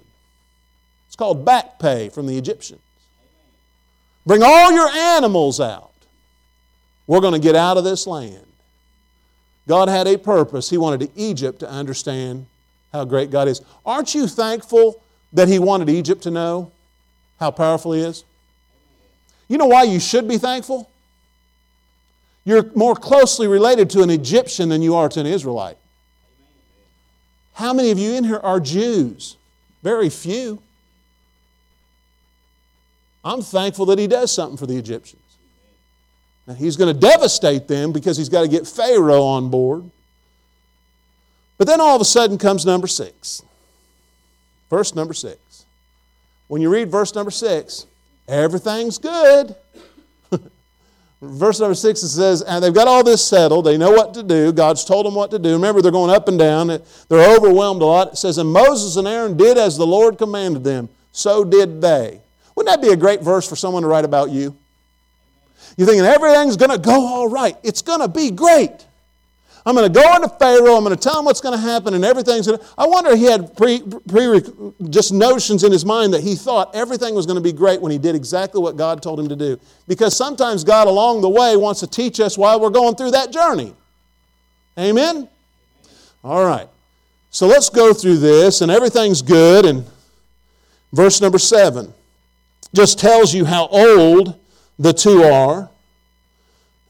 It's 1.06 1.16
called 1.16 1.44
back 1.44 1.78
pay 1.78 2.08
from 2.08 2.26
the 2.26 2.36
Egyptians. 2.38 2.80
Bring 4.26 4.42
all 4.42 4.72
your 4.72 4.88
animals 4.88 5.60
out. 5.60 5.92
We're 7.06 7.20
going 7.20 7.34
to 7.34 7.40
get 7.40 7.56
out 7.56 7.76
of 7.76 7.84
this 7.84 8.06
land. 8.06 8.46
God 9.66 9.88
had 9.88 10.06
a 10.06 10.18
purpose. 10.18 10.70
He 10.70 10.78
wanted 10.78 11.10
Egypt 11.16 11.60
to 11.60 11.70
understand 11.70 12.46
how 12.92 13.04
great 13.04 13.30
God 13.30 13.48
is. 13.48 13.60
Aren't 13.84 14.14
you 14.14 14.26
thankful 14.26 15.02
that 15.32 15.48
He 15.48 15.58
wanted 15.58 15.88
Egypt 15.88 16.22
to 16.24 16.30
know 16.30 16.70
how 17.38 17.50
powerful 17.50 17.92
He 17.92 18.00
is? 18.00 18.24
You 19.50 19.58
know 19.58 19.66
why 19.66 19.82
you 19.82 19.98
should 19.98 20.28
be 20.28 20.38
thankful? 20.38 20.88
You're 22.44 22.70
more 22.76 22.94
closely 22.94 23.48
related 23.48 23.90
to 23.90 24.02
an 24.02 24.08
Egyptian 24.08 24.68
than 24.68 24.80
you 24.80 24.94
are 24.94 25.08
to 25.08 25.18
an 25.18 25.26
Israelite. 25.26 25.76
How 27.54 27.74
many 27.74 27.90
of 27.90 27.98
you 27.98 28.12
in 28.12 28.22
here 28.22 28.38
are 28.38 28.60
Jews? 28.60 29.36
Very 29.82 30.08
few. 30.08 30.62
I'm 33.24 33.42
thankful 33.42 33.86
that 33.86 33.98
he 33.98 34.06
does 34.06 34.30
something 34.30 34.56
for 34.56 34.66
the 34.66 34.76
Egyptians. 34.76 35.20
Now, 36.46 36.54
he's 36.54 36.76
going 36.76 36.94
to 36.94 36.98
devastate 36.98 37.66
them 37.66 37.90
because 37.90 38.16
he's 38.16 38.28
got 38.28 38.42
to 38.42 38.48
get 38.48 38.68
Pharaoh 38.68 39.24
on 39.24 39.50
board. 39.50 39.82
But 41.58 41.66
then 41.66 41.80
all 41.80 41.96
of 41.96 42.00
a 42.00 42.04
sudden 42.04 42.38
comes 42.38 42.64
number 42.64 42.86
six. 42.86 43.42
Verse 44.70 44.94
number 44.94 45.12
six. 45.12 45.64
When 46.46 46.62
you 46.62 46.70
read 46.70 46.88
verse 46.88 47.16
number 47.16 47.32
six, 47.32 47.86
everything's 48.30 48.98
good. 48.98 49.54
verse 51.20 51.60
number 51.60 51.74
six 51.74 52.02
it 52.02 52.08
says, 52.08 52.42
and 52.42 52.62
they've 52.62 52.74
got 52.74 52.88
all 52.88 53.04
this 53.04 53.24
settled. 53.24 53.66
They 53.66 53.76
know 53.76 53.90
what 53.90 54.14
to 54.14 54.22
do. 54.22 54.52
God's 54.52 54.84
told 54.84 55.06
them 55.06 55.14
what 55.14 55.30
to 55.32 55.38
do. 55.38 55.52
Remember, 55.52 55.82
they're 55.82 55.92
going 55.92 56.14
up 56.14 56.28
and 56.28 56.38
down. 56.38 56.68
They're 57.08 57.36
overwhelmed 57.36 57.82
a 57.82 57.86
lot. 57.86 58.12
It 58.12 58.16
says, 58.16 58.38
and 58.38 58.50
Moses 58.50 58.96
and 58.96 59.06
Aaron 59.06 59.36
did 59.36 59.58
as 59.58 59.76
the 59.76 59.86
Lord 59.86 60.18
commanded 60.18 60.64
them. 60.64 60.88
So 61.12 61.44
did 61.44 61.80
they. 61.80 62.20
Wouldn't 62.54 62.74
that 62.74 62.86
be 62.86 62.92
a 62.92 62.96
great 62.96 63.22
verse 63.22 63.48
for 63.48 63.56
someone 63.56 63.82
to 63.82 63.88
write 63.88 64.04
about 64.04 64.30
you? 64.30 64.56
You're 65.76 65.86
thinking 65.86 66.04
everything's 66.04 66.56
going 66.56 66.70
to 66.70 66.78
go 66.78 67.06
all 67.06 67.28
right. 67.28 67.56
It's 67.62 67.82
going 67.82 68.00
to 68.00 68.08
be 68.08 68.30
great. 68.30 68.86
I'm 69.66 69.74
going 69.74 69.92
to 69.92 70.00
go 70.00 70.16
into 70.16 70.28
Pharaoh. 70.28 70.76
I'm 70.76 70.84
going 70.84 70.96
to 70.96 71.00
tell 71.00 71.18
him 71.18 71.24
what's 71.24 71.40
going 71.40 71.54
to 71.54 71.60
happen, 71.60 71.94
and 71.94 72.04
everything's 72.04 72.46
going 72.46 72.58
to. 72.58 72.64
I 72.78 72.86
wonder 72.86 73.14
he 73.14 73.24
had 73.24 73.56
pre, 73.56 73.82
pre, 74.08 74.40
just 74.88 75.12
notions 75.12 75.64
in 75.64 75.72
his 75.72 75.84
mind 75.84 76.14
that 76.14 76.22
he 76.22 76.34
thought 76.34 76.74
everything 76.74 77.14
was 77.14 77.26
going 77.26 77.36
to 77.36 77.42
be 77.42 77.52
great 77.52 77.80
when 77.80 77.92
he 77.92 77.98
did 77.98 78.14
exactly 78.14 78.60
what 78.60 78.76
God 78.76 79.02
told 79.02 79.20
him 79.20 79.28
to 79.28 79.36
do. 79.36 79.60
Because 79.86 80.16
sometimes 80.16 80.64
God 80.64 80.88
along 80.88 81.20
the 81.20 81.28
way 81.28 81.56
wants 81.56 81.80
to 81.80 81.86
teach 81.86 82.20
us 82.20 82.38
why 82.38 82.56
we're 82.56 82.70
going 82.70 82.94
through 82.96 83.12
that 83.12 83.32
journey. 83.32 83.74
Amen? 84.78 85.28
All 86.24 86.44
right. 86.44 86.68
So 87.30 87.46
let's 87.46 87.68
go 87.68 87.92
through 87.92 88.18
this, 88.18 88.60
and 88.60 88.70
everything's 88.70 89.22
good. 89.22 89.64
And 89.64 89.84
verse 90.92 91.20
number 91.20 91.38
seven 91.38 91.94
just 92.74 92.98
tells 92.98 93.34
you 93.34 93.44
how 93.44 93.66
old 93.68 94.38
the 94.78 94.92
two 94.92 95.22
are. 95.22 95.69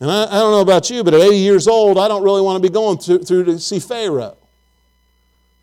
And 0.01 0.11
I, 0.11 0.25
I, 0.25 0.39
don't 0.39 0.53
know 0.53 0.61
about 0.61 0.89
you, 0.89 1.05
but 1.05 1.13
at 1.13 1.21
80 1.21 1.37
years 1.37 1.69
old, 1.69 1.99
I 1.99 2.09
don't 2.09 2.23
really 2.23 2.41
want 2.41 2.63
to 2.63 2.69
be 2.69 2.73
going 2.73 2.99
through, 2.99 3.19
through 3.19 3.45
to 3.45 3.59
see 3.59 3.79
Pharaoh. 3.79 4.37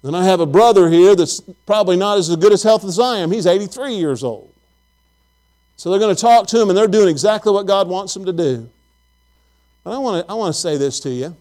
And 0.04 0.16
I 0.16 0.24
have 0.26 0.40
a 0.40 0.46
brother 0.46 0.90
here 0.90 1.16
that's 1.16 1.42
probably 1.66 1.98
not 1.98 2.20
as 2.20 2.34
good 2.36 2.54
as 2.54 2.62
health 2.62 2.86
as 2.86 3.00
I 3.00 3.18
am. 3.18 3.32
He's 3.32 3.48
83 3.48 3.96
years 3.96 4.24
old. 4.24 4.54
So 5.76 5.90
they're 5.90 6.00
going 6.00 6.16
to 6.16 6.22
talk 6.22 6.48
to 6.48 6.62
him, 6.62 6.70
and 6.70 6.78
they're 6.78 6.88
doing 6.88 7.10
exactly 7.10 7.52
what 7.52 7.66
God 7.66 7.88
wants 7.88 8.14
them 8.14 8.26
to 8.26 8.34
do. 8.34 8.70
But 9.84 9.96
I 9.96 9.98
want 9.98 10.26
to, 10.26 10.32
I 10.32 10.36
want 10.36 10.54
to 10.54 10.60
say 10.60 10.78
this 10.78 11.00
to 11.02 11.10
you 11.10 11.36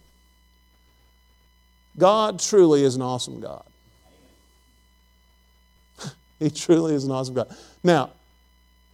God 1.99 2.41
truly 2.41 2.83
is 2.83 2.97
an 2.97 3.03
awesome 3.03 3.41
God. 3.41 3.65
he 6.39 6.51
truly 6.51 6.95
is 6.95 7.05
an 7.05 7.11
awesome 7.11 7.35
God. 7.35 7.55
Now, 7.85 8.11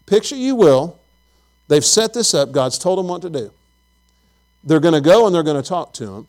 Picture 0.07 0.37
you 0.37 0.55
will. 0.55 0.99
They've 1.69 1.85
set 1.85 2.12
this 2.12 2.35
up. 2.35 2.53
God's 2.53 2.79
told 2.79 2.99
them 2.99 3.09
what 3.09 3.23
to 3.23 3.31
do. 3.31 3.51
They're 4.64 4.81
going 4.81 4.94
to 4.94 5.01
go 5.01 5.27
and 5.27 5.35
they're 5.35 5.42
going 5.42 5.61
to 5.61 5.68
talk 5.68 5.92
to 5.94 6.07
him. 6.12 6.27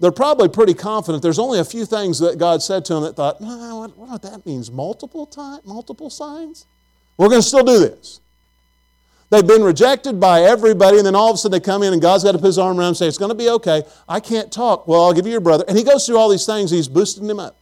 They're 0.00 0.10
probably 0.10 0.48
pretty 0.48 0.74
confident. 0.74 1.22
There's 1.22 1.38
only 1.38 1.58
a 1.58 1.64
few 1.64 1.84
things 1.84 2.18
that 2.20 2.38
God 2.38 2.62
said 2.62 2.84
to 2.86 2.94
them 2.94 3.02
that 3.02 3.16
thought, 3.16 3.40
no, 3.40 3.76
what, 3.76 3.96
what 3.98 4.22
that 4.22 4.46
means? 4.46 4.70
Multiple 4.70 5.26
time, 5.26 5.60
multiple 5.64 6.08
signs? 6.08 6.66
We're 7.18 7.28
going 7.28 7.42
to 7.42 7.46
still 7.46 7.64
do 7.64 7.78
this. 7.78 8.20
They've 9.28 9.46
been 9.46 9.62
rejected 9.62 10.18
by 10.18 10.42
everybody, 10.42 10.96
and 10.96 11.06
then 11.06 11.14
all 11.14 11.30
of 11.30 11.34
a 11.34 11.38
sudden 11.38 11.52
they 11.52 11.64
come 11.64 11.82
in 11.84 11.92
and 11.92 12.02
God's 12.02 12.24
got 12.24 12.32
to 12.32 12.38
put 12.38 12.46
his 12.46 12.58
arm 12.58 12.78
around 12.78 12.78
them 12.78 12.88
and 12.88 12.96
say, 12.96 13.06
It's 13.06 13.18
going 13.18 13.28
to 13.28 13.36
be 13.36 13.48
okay. 13.50 13.82
I 14.08 14.18
can't 14.18 14.50
talk. 14.50 14.88
Well, 14.88 15.04
I'll 15.04 15.12
give 15.12 15.24
you 15.26 15.32
your 15.32 15.40
brother. 15.40 15.64
And 15.68 15.78
he 15.78 15.84
goes 15.84 16.04
through 16.04 16.16
all 16.16 16.28
these 16.28 16.46
things, 16.46 16.70
he's 16.70 16.88
boosting 16.88 17.28
them 17.28 17.38
up. 17.38 17.56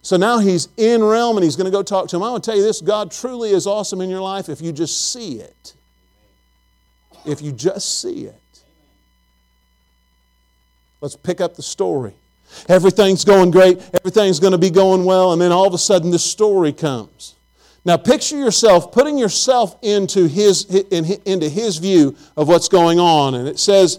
So 0.00 0.16
now 0.16 0.38
he's 0.38 0.68
in 0.76 1.02
realm 1.02 1.36
and 1.36 1.44
he's 1.44 1.54
going 1.54 1.66
to 1.66 1.70
go 1.70 1.82
talk 1.82 2.08
to 2.08 2.16
him. 2.16 2.22
I 2.22 2.30
want 2.30 2.42
to 2.42 2.50
tell 2.50 2.56
you 2.56 2.64
this 2.64 2.80
God 2.80 3.12
truly 3.12 3.50
is 3.50 3.66
awesome 3.66 4.00
in 4.00 4.10
your 4.10 4.20
life 4.20 4.48
if 4.48 4.60
you 4.60 4.72
just 4.72 5.12
see 5.12 5.38
it. 5.38 5.74
If 7.24 7.40
you 7.40 7.52
just 7.52 8.00
see 8.00 8.24
it. 8.24 8.41
Let's 11.02 11.16
pick 11.16 11.40
up 11.40 11.56
the 11.56 11.62
story. 11.62 12.14
Everything's 12.68 13.24
going 13.24 13.50
great, 13.50 13.82
everything's 13.92 14.38
going 14.38 14.52
to 14.52 14.58
be 14.58 14.70
going 14.70 15.04
well, 15.04 15.32
and 15.32 15.42
then 15.42 15.50
all 15.50 15.66
of 15.66 15.74
a 15.74 15.78
sudden 15.78 16.10
this 16.10 16.24
story 16.24 16.72
comes. 16.72 17.34
Now 17.84 17.96
picture 17.96 18.36
yourself 18.36 18.92
putting 18.92 19.18
yourself 19.18 19.76
into 19.82 20.28
his, 20.28 20.64
into 20.66 21.48
his 21.48 21.78
view 21.78 22.14
of 22.36 22.46
what's 22.46 22.68
going 22.68 23.00
on. 23.00 23.34
And 23.34 23.48
it 23.48 23.58
says, 23.58 23.98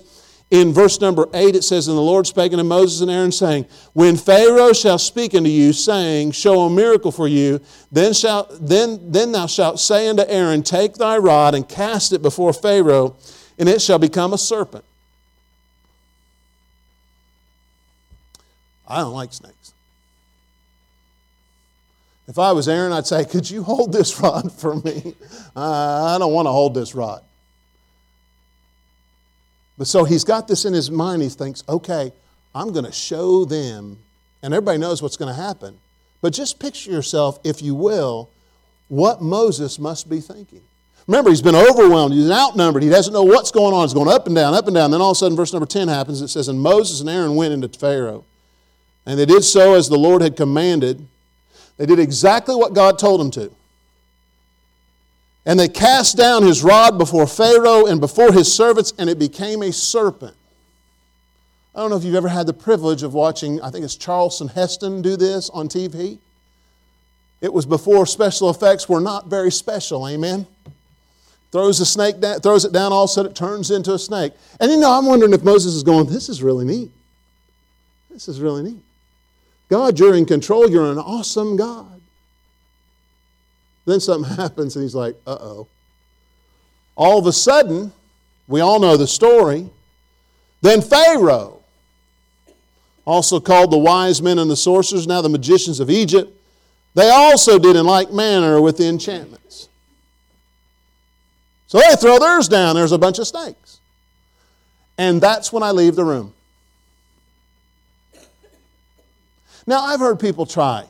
in 0.50 0.72
verse 0.72 1.02
number 1.02 1.28
8, 1.34 1.56
it 1.56 1.64
says, 1.66 1.90
And 1.90 1.98
the 1.98 2.02
Lord 2.02 2.26
spake 2.26 2.54
unto 2.54 2.64
Moses 2.64 3.02
and 3.02 3.12
Aaron, 3.12 3.34
saying, 3.34 3.66
When 3.92 4.16
Pharaoh 4.16 4.72
shall 4.72 5.00
speak 5.00 5.36
unto 5.36 5.50
you, 5.50 5.74
saying, 5.74 6.32
Show 6.32 6.62
a 6.62 6.70
miracle 6.70 7.12
for 7.12 7.28
you, 7.28 7.60
then, 7.92 8.14
shall, 8.14 8.48
then, 8.62 9.12
then 9.12 9.34
thou 9.34 9.48
shalt 9.48 9.82
say 9.82 10.08
unto 10.08 10.24
Aaron, 10.28 10.64
Take 10.64 10.94
thy 10.94 11.18
rod 11.18 11.54
and 11.54 11.68
cast 11.68 12.14
it 12.14 12.22
before 12.22 12.54
Pharaoh, 12.54 13.18
and 13.60 13.68
it 13.68 13.82
shall 13.82 14.00
become 14.00 14.32
a 14.32 14.38
serpent. 14.38 14.86
I 18.88 19.00
don't 19.00 19.14
like 19.14 19.34
snakes. 19.34 19.74
If 22.28 22.40
I 22.40 22.52
was 22.52 22.70
Aaron, 22.70 22.94
I'd 22.94 23.08
say, 23.08 23.26
Could 23.30 23.50
you 23.50 23.64
hold 23.64 23.92
this 23.94 24.20
rod 24.22 24.52
for 24.52 24.76
me? 24.76 25.16
Uh, 25.56 26.16
I 26.16 26.18
don't 26.20 26.34
want 26.34 26.48
to 26.48 26.52
hold 26.52 26.74
this 26.74 26.96
rod. 26.96 27.24
But 29.78 29.88
so 29.88 30.04
he's 30.04 30.24
got 30.24 30.48
this 30.48 30.66
in 30.66 30.74
his 30.74 30.92
mind. 30.92 31.22
He 31.22 31.30
thinks, 31.30 31.64
okay, 31.68 32.12
I'm 32.54 32.72
going 32.72 32.86
to 32.86 32.92
show 32.92 33.44
them, 33.44 33.98
and 34.44 34.54
everybody 34.54 34.78
knows 34.78 35.02
what's 35.02 35.18
going 35.18 35.34
to 35.34 35.42
happen. 35.42 35.80
But 36.22 36.32
just 36.32 36.60
picture 36.60 36.92
yourself, 36.92 37.40
if 37.44 37.62
you 37.62 37.74
will, 37.74 38.30
what 38.88 39.22
Moses 39.22 39.80
must 39.80 40.10
be 40.10 40.20
thinking. 40.20 40.62
Remember, 41.08 41.32
he's 41.32 41.42
been 41.42 41.56
overwhelmed. 41.56 42.14
He's 42.14 42.30
outnumbered. 42.30 42.84
He 42.84 42.90
doesn't 42.90 43.14
know 43.14 43.24
what's 43.24 43.52
going 43.52 43.74
on. 43.74 43.84
He's 43.84 43.94
going 43.94 44.08
up 44.08 44.28
and 44.28 44.36
down, 44.36 44.54
up 44.54 44.68
and 44.68 44.76
down. 44.76 44.92
Then 44.92 45.02
all 45.02 45.12
of 45.12 45.16
a 45.16 45.20
sudden, 45.20 45.36
verse 45.36 45.52
number 45.52 45.66
10 45.66 45.88
happens. 45.88 46.22
It 46.22 46.30
says, 46.30 46.48
And 46.48 46.62
Moses 46.62 47.02
and 47.02 47.10
Aaron 47.10 47.36
went 47.36 47.54
into 47.54 47.68
Pharaoh. 47.68 48.24
And 49.06 49.20
they 49.20 49.26
did 49.26 49.44
so 49.44 49.74
as 49.74 49.90
the 49.90 49.98
Lord 49.98 50.22
had 50.22 50.36
commanded. 50.36 51.06
They 51.78 51.86
did 51.86 52.00
exactly 52.00 52.56
what 52.56 52.74
God 52.74 52.98
told 52.98 53.20
them 53.20 53.32
to. 53.32 53.52
And 55.46 55.60
they 55.60 55.68
cast 55.68 56.16
down 56.16 56.44
his 56.44 56.64
rod 56.64 56.98
before 56.98 57.28
Pharaoh 57.28 57.86
and 57.86 58.00
before 58.00 58.32
his 58.32 58.54
servants, 58.54 58.94
and 58.98 59.10
it 59.10 59.20
became 59.20 59.62
a 59.62 59.74
serpent. 59.74 60.36
I 61.76 61.80
don't 61.82 61.90
know 61.90 61.98
if 61.98 62.04
you've 62.04 62.16
ever 62.16 62.30
had 62.30 62.48
the 62.48 62.54
privilege 62.54 63.04
of 63.04 63.14
watching, 63.14 63.62
I 63.62 63.70
think 63.72 63.84
it's 63.84 63.96
Charlton 63.96 64.48
Heston 64.48 65.02
do 65.02 65.18
this 65.18 65.50
on 65.50 65.68
TV. 65.68 66.20
It 67.42 67.52
was 67.52 67.66
before 67.66 68.06
special 68.06 68.50
effects 68.50 68.88
were 68.88 69.02
not 69.02 69.28
very 69.28 69.52
special, 69.52 70.08
amen? 70.08 70.48
Throws 71.52 71.80
the 71.80 71.86
snake 71.86 72.22
down, 72.22 72.40
throws 72.40 72.64
it 72.64 72.72
down, 72.72 72.94
all 72.94 73.04
of 73.04 73.10
a 73.10 73.14
sudden 73.14 73.32
it 73.32 73.36
turns 73.36 73.70
into 73.70 73.94
a 73.94 74.00
snake. 74.00 74.34
And 74.62 74.72
you 74.72 74.78
know, 74.78 74.92
I'm 74.92 75.06
wondering 75.06 75.34
if 75.34 75.44
Moses 75.44 75.74
is 75.74 75.84
going, 75.84 76.06
This 76.06 76.30
is 76.30 76.42
really 76.42 76.64
neat. 76.64 76.90
This 78.10 78.28
is 78.28 78.40
really 78.40 78.64
neat. 78.64 78.80
God, 79.74 79.98
you're 79.98 80.14
in 80.14 80.28
control. 80.28 80.70
You're 80.70 80.92
an 80.92 81.00
awesome 81.00 81.56
God. 81.56 82.00
Then 83.88 84.00
something 84.00 84.32
happens, 84.38 84.76
and 84.76 84.84
he's 84.84 84.94
like, 84.94 85.16
uh 85.26 85.36
oh. 85.42 85.68
All 86.96 87.18
of 87.18 87.26
a 87.26 87.34
sudden, 87.34 87.92
we 88.48 88.62
all 88.62 88.80
know 88.80 88.98
the 88.98 89.08
story. 89.08 89.68
Then 90.62 90.80
Pharaoh, 90.80 91.64
also 93.04 93.40
called 93.40 93.72
the 93.72 93.78
wise 93.80 94.22
men 94.22 94.38
and 94.38 94.48
the 94.48 94.56
sorcerers, 94.56 95.08
now 95.08 95.22
the 95.22 95.30
magicians 95.30 95.80
of 95.80 95.90
Egypt, 95.90 96.32
they 96.94 97.10
also 97.10 97.58
did 97.58 97.76
in 97.76 97.88
like 97.88 98.12
manner 98.12 98.62
with 98.62 98.78
the 98.78 98.88
enchantments. 98.88 99.70
So 101.66 101.80
they 101.80 101.96
throw 101.96 102.20
theirs 102.20 102.48
down, 102.48 102.76
there's 102.76 102.92
a 102.92 103.00
bunch 103.00 103.18
of 103.18 103.26
snakes. 103.26 103.80
And 105.00 105.20
that's 105.20 105.52
when 105.52 105.64
I 105.64 105.72
leave 105.72 105.96
the 105.96 106.06
room. 106.06 106.33
Now, 109.66 109.82
I've 109.82 110.00
heard 110.00 110.20
people 110.20 110.46
try. 110.46 110.86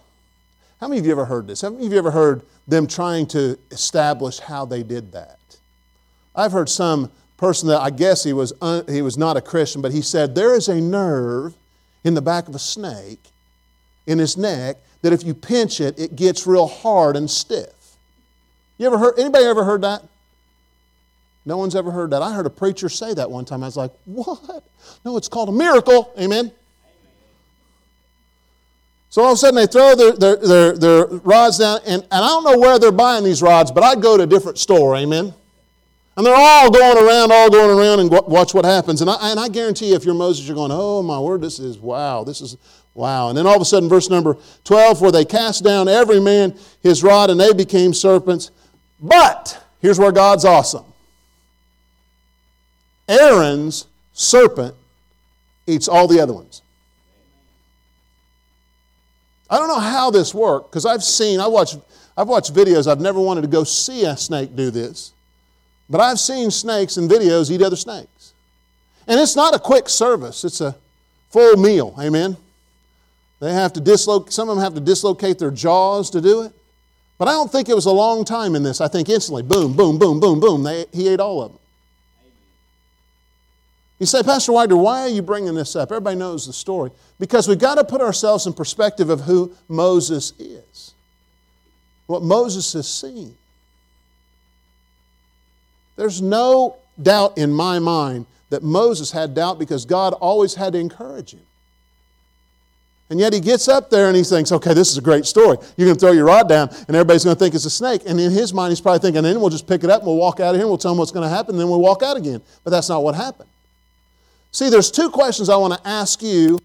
How 0.80 0.88
many 0.88 1.00
of 1.00 1.06
you 1.06 1.12
ever 1.12 1.26
heard 1.26 1.48
this? 1.48 1.62
How 1.62 1.70
many 1.70 1.86
of 1.86 1.92
you 1.92 1.98
ever 1.98 2.12
heard 2.12 2.44
them 2.68 2.88
trying 2.88 3.28
to 3.28 3.58
establish 3.72 4.40
how 4.40 4.66
they 4.66 4.84
did 4.84 5.12
that. 5.12 5.40
I've 6.36 6.52
heard 6.52 6.70
some 6.70 7.12
person 7.38 7.68
that 7.70 7.82
I 7.82 7.90
guess 7.90 8.24
he 8.24 8.34
was, 8.34 8.54
un, 8.62 8.86
he 8.88 9.02
was 9.02 9.18
not 9.18 9.38
a 9.38 9.42
Christian, 9.42 9.82
but 9.82 9.92
he 9.92 10.02
said 10.02 10.34
there 10.34 10.56
is 10.56 10.70
a 10.70 10.80
nerve 10.80 11.56
in 12.04 12.14
the 12.14 12.22
back 12.22 12.48
of 12.48 12.56
a 12.56 12.60
snake 12.60 13.20
in 14.08 14.18
his 14.18 14.38
neck 14.38 14.78
that 15.02 15.14
if 15.14 15.24
you 15.24 15.34
pinch 15.34 15.82
it, 15.82 16.00
it 16.00 16.16
gets 16.16 16.48
real 16.48 16.68
hard 16.68 17.16
and 17.16 17.30
stiff. 17.30 17.98
You 18.78 18.88
ever 18.88 18.98
heard, 18.98 19.20
anybody 19.20 19.46
ever 19.46 19.64
heard 19.64 19.82
that? 19.82 20.04
No 21.46 21.58
one's 21.58 21.76
ever 21.76 21.92
heard 21.92 22.12
that. 22.12 22.22
I 22.22 22.34
heard 22.34 22.46
a 22.46 22.50
preacher 22.50 22.88
say 22.88 23.14
that 23.14 23.30
one 23.30 23.44
time. 23.44 23.64
I 23.64 23.68
was 23.68 23.76
like, 23.76 23.92
what? 24.06 24.64
No, 25.04 25.18
it's 25.18 25.28
called 25.28 25.50
a 25.50 25.52
miracle. 25.52 26.14
Amen. 26.18 26.52
So 29.14 29.22
all 29.22 29.34
of 29.34 29.36
a 29.36 29.38
sudden 29.38 29.58
they 29.58 29.68
throw 29.68 29.94
their, 29.94 30.14
their, 30.14 30.36
their, 30.38 30.76
their 30.76 31.06
rods 31.06 31.60
down, 31.60 31.82
and, 31.86 32.02
and 32.02 32.12
I 32.12 32.28
don't 32.30 32.44
know 32.44 32.58
where 32.58 32.80
they're 32.80 32.92
buying 32.92 33.24
these 33.24 33.44
rods, 33.44 33.72
but 33.72 33.84
I'd 33.84 34.02
go 34.02 34.18
to 34.18 34.24
a 34.24 34.26
different 34.26 34.58
store, 34.58 34.96
amen? 34.96 35.32
And 36.18 36.26
they're 36.26 36.36
all 36.36 36.72
going 36.72 36.98
around, 36.98 37.32
all 37.32 37.52
going 37.52 37.78
around, 37.78 38.00
and 38.00 38.10
watch 38.10 38.56
what 38.56 38.66
happens. 38.66 39.02
And 39.02 39.12
I, 39.12 39.18
and 39.30 39.40
I 39.40 39.50
guarantee 39.50 39.90
you, 39.90 39.96
if 39.96 40.04
you're 40.04 40.16
Moses, 40.16 40.48
you're 40.48 40.56
going, 40.56 40.72
oh 40.74 41.04
my 41.04 41.20
word, 41.20 41.42
this 41.42 41.60
is 41.60 41.78
wow, 41.78 42.24
this 42.24 42.42
is 42.42 42.58
wow. 42.96 43.30
And 43.30 43.38
then 43.38 43.46
all 43.46 43.56
of 43.56 43.62
a 43.62 43.66
sudden, 43.66 43.88
verse 43.88 44.10
number 44.10 44.36
12, 44.64 45.02
where 45.02 45.12
they 45.12 45.26
cast 45.26 45.64
down 45.64 45.88
every 45.88 46.20
man 46.20 46.58
his 46.82 47.04
rod, 47.04 47.30
and 47.30 47.40
they 47.40 47.54
became 47.54 47.94
serpents. 47.94 48.50
But, 49.00 49.64
here's 49.80 50.00
where 50.00 50.12
God's 50.12 50.44
awesome 50.44 50.86
Aaron's 53.08 53.86
serpent 54.14 54.74
eats 55.68 55.88
all 55.88 56.08
the 56.08 56.20
other 56.20 56.34
ones. 56.34 56.63
I 59.54 59.60
don't 59.60 59.68
know 59.68 59.80
how 59.80 60.10
this 60.10 60.34
worked 60.34 60.72
because 60.72 60.84
I've 60.84 61.04
seen, 61.04 61.40
I 61.40 61.46
watched, 61.46 61.78
I've 62.18 62.28
watched 62.28 62.56
videos. 62.56 62.92
I've 62.92 63.00
never 63.00 63.20
wanted 63.20 63.42
to 63.42 63.48
go 63.48 63.64
see 63.64 64.04
a 64.04 64.18
snake 64.18 64.56
do 64.56 64.72
this, 64.72 65.14
but 65.88 66.02
I've 66.02 66.20
seen 66.20 66.50
snakes 66.50 66.98
in 66.98 67.08
videos 67.08 67.52
eat 67.52 67.62
other 67.62 67.76
snakes. 67.76 68.34
And 69.08 69.20
it's 69.20 69.36
not 69.36 69.54
a 69.54 69.60
quick 69.60 69.90
service, 69.90 70.44
it's 70.44 70.60
a 70.60 70.76
full 71.30 71.56
meal. 71.58 71.94
Amen. 72.00 72.36
They 73.42 73.54
have 73.54 73.74
to 73.74 73.80
dislocate, 73.80 74.34
some 74.34 74.50
of 74.50 74.56
them 74.56 74.64
have 74.64 74.74
to 74.74 74.82
dislocate 74.82 75.38
their 75.38 75.52
jaws 75.52 76.10
to 76.10 76.20
do 76.22 76.42
it. 76.42 76.52
But 77.20 77.28
I 77.28 77.34
don't 77.34 77.52
think 77.52 77.70
it 77.70 77.76
was 77.76 77.86
a 77.86 77.92
long 77.92 78.26
time 78.26 78.56
in 78.56 78.64
this. 78.64 78.82
I 78.82 78.88
think 78.88 79.08
instantly, 79.08 79.44
boom, 79.44 79.76
boom, 79.76 80.00
boom, 80.00 80.20
boom, 80.20 80.40
boom, 80.40 80.64
they, 80.64 80.88
he 80.92 81.10
ate 81.10 81.20
all 81.20 81.44
of 81.44 81.52
them. 81.52 81.60
You 84.04 84.08
say, 84.08 84.22
Pastor 84.22 84.52
Wider, 84.52 84.76
why 84.76 85.04
are 85.04 85.08
you 85.08 85.22
bringing 85.22 85.56
this 85.56 85.78
up? 85.78 85.90
Everybody 85.90 86.18
knows 86.18 86.46
the 86.46 86.52
story. 86.52 86.92
Because 87.22 87.48
we've 87.48 87.58
got 87.58 87.76
to 87.76 87.86
put 87.86 88.02
ourselves 88.02 88.46
in 88.46 88.52
perspective 88.52 89.10
of 89.10 89.22
who 89.22 89.56
Moses 89.70 90.34
is, 90.38 90.94
what 92.08 92.22
Moses 92.22 92.74
has 92.74 92.86
seen. 92.86 93.34
There's 95.96 96.22
no 96.22 96.76
doubt 97.02 97.38
in 97.38 97.54
my 97.54 97.80
mind 97.80 98.26
that 98.50 98.62
Moses 98.62 99.10
had 99.10 99.36
doubt 99.36 99.58
because 99.58 99.86
God 99.86 100.12
always 100.12 100.54
had 100.54 100.74
to 100.74 100.80
encourage 100.80 101.34
him. 101.34 101.46
And 103.10 103.22
yet 103.22 103.32
he 103.32 103.40
gets 103.40 103.70
up 103.70 103.90
there 103.90 104.08
and 104.08 104.18
he 104.18 104.24
thinks, 104.24 104.52
okay, 104.52 104.74
this 104.74 104.92
is 104.92 104.98
a 104.98 105.02
great 105.02 105.26
story. 105.26 105.58
You're 105.78 105.86
going 105.86 105.96
to 105.96 106.00
throw 106.02 106.12
your 106.12 106.26
rod 106.26 106.50
down 106.50 106.68
and 106.90 106.90
everybody's 106.98 107.24
going 107.24 107.38
to 107.38 107.40
think 107.40 107.56
it's 107.56 107.64
a 107.64 107.70
snake. 107.70 108.02
And 108.06 108.20
in 108.20 108.32
his 108.32 108.54
mind, 108.54 108.72
he's 108.72 108.82
probably 108.82 109.00
thinking, 109.00 109.24
then 109.24 109.40
we'll 109.40 109.50
just 109.50 109.66
pick 109.66 109.86
it 109.86 109.90
up 109.90 110.02
and 110.02 110.08
we'll 110.08 110.18
walk 110.18 110.42
out 110.42 110.50
of 110.50 110.56
here 110.56 110.64
and 110.64 110.70
we'll 110.70 110.78
tell 110.78 110.92
them 110.92 110.98
what's 110.98 111.12
going 111.12 111.24
to 111.24 111.34
happen 111.34 111.56
and 111.56 111.62
then 111.62 111.70
we'll 111.70 111.80
walk 111.80 112.04
out 112.04 112.18
again. 112.18 112.42
But 112.66 112.72
that's 112.72 112.90
not 112.90 113.02
what 113.02 113.16
happened. 113.16 113.48
See, 114.54 114.70
there's 114.70 114.92
two 114.92 115.10
questions 115.10 115.50
I 115.50 115.58
want 115.58 115.74
to 115.74 115.88
ask 115.88 116.22
you, 116.22 116.60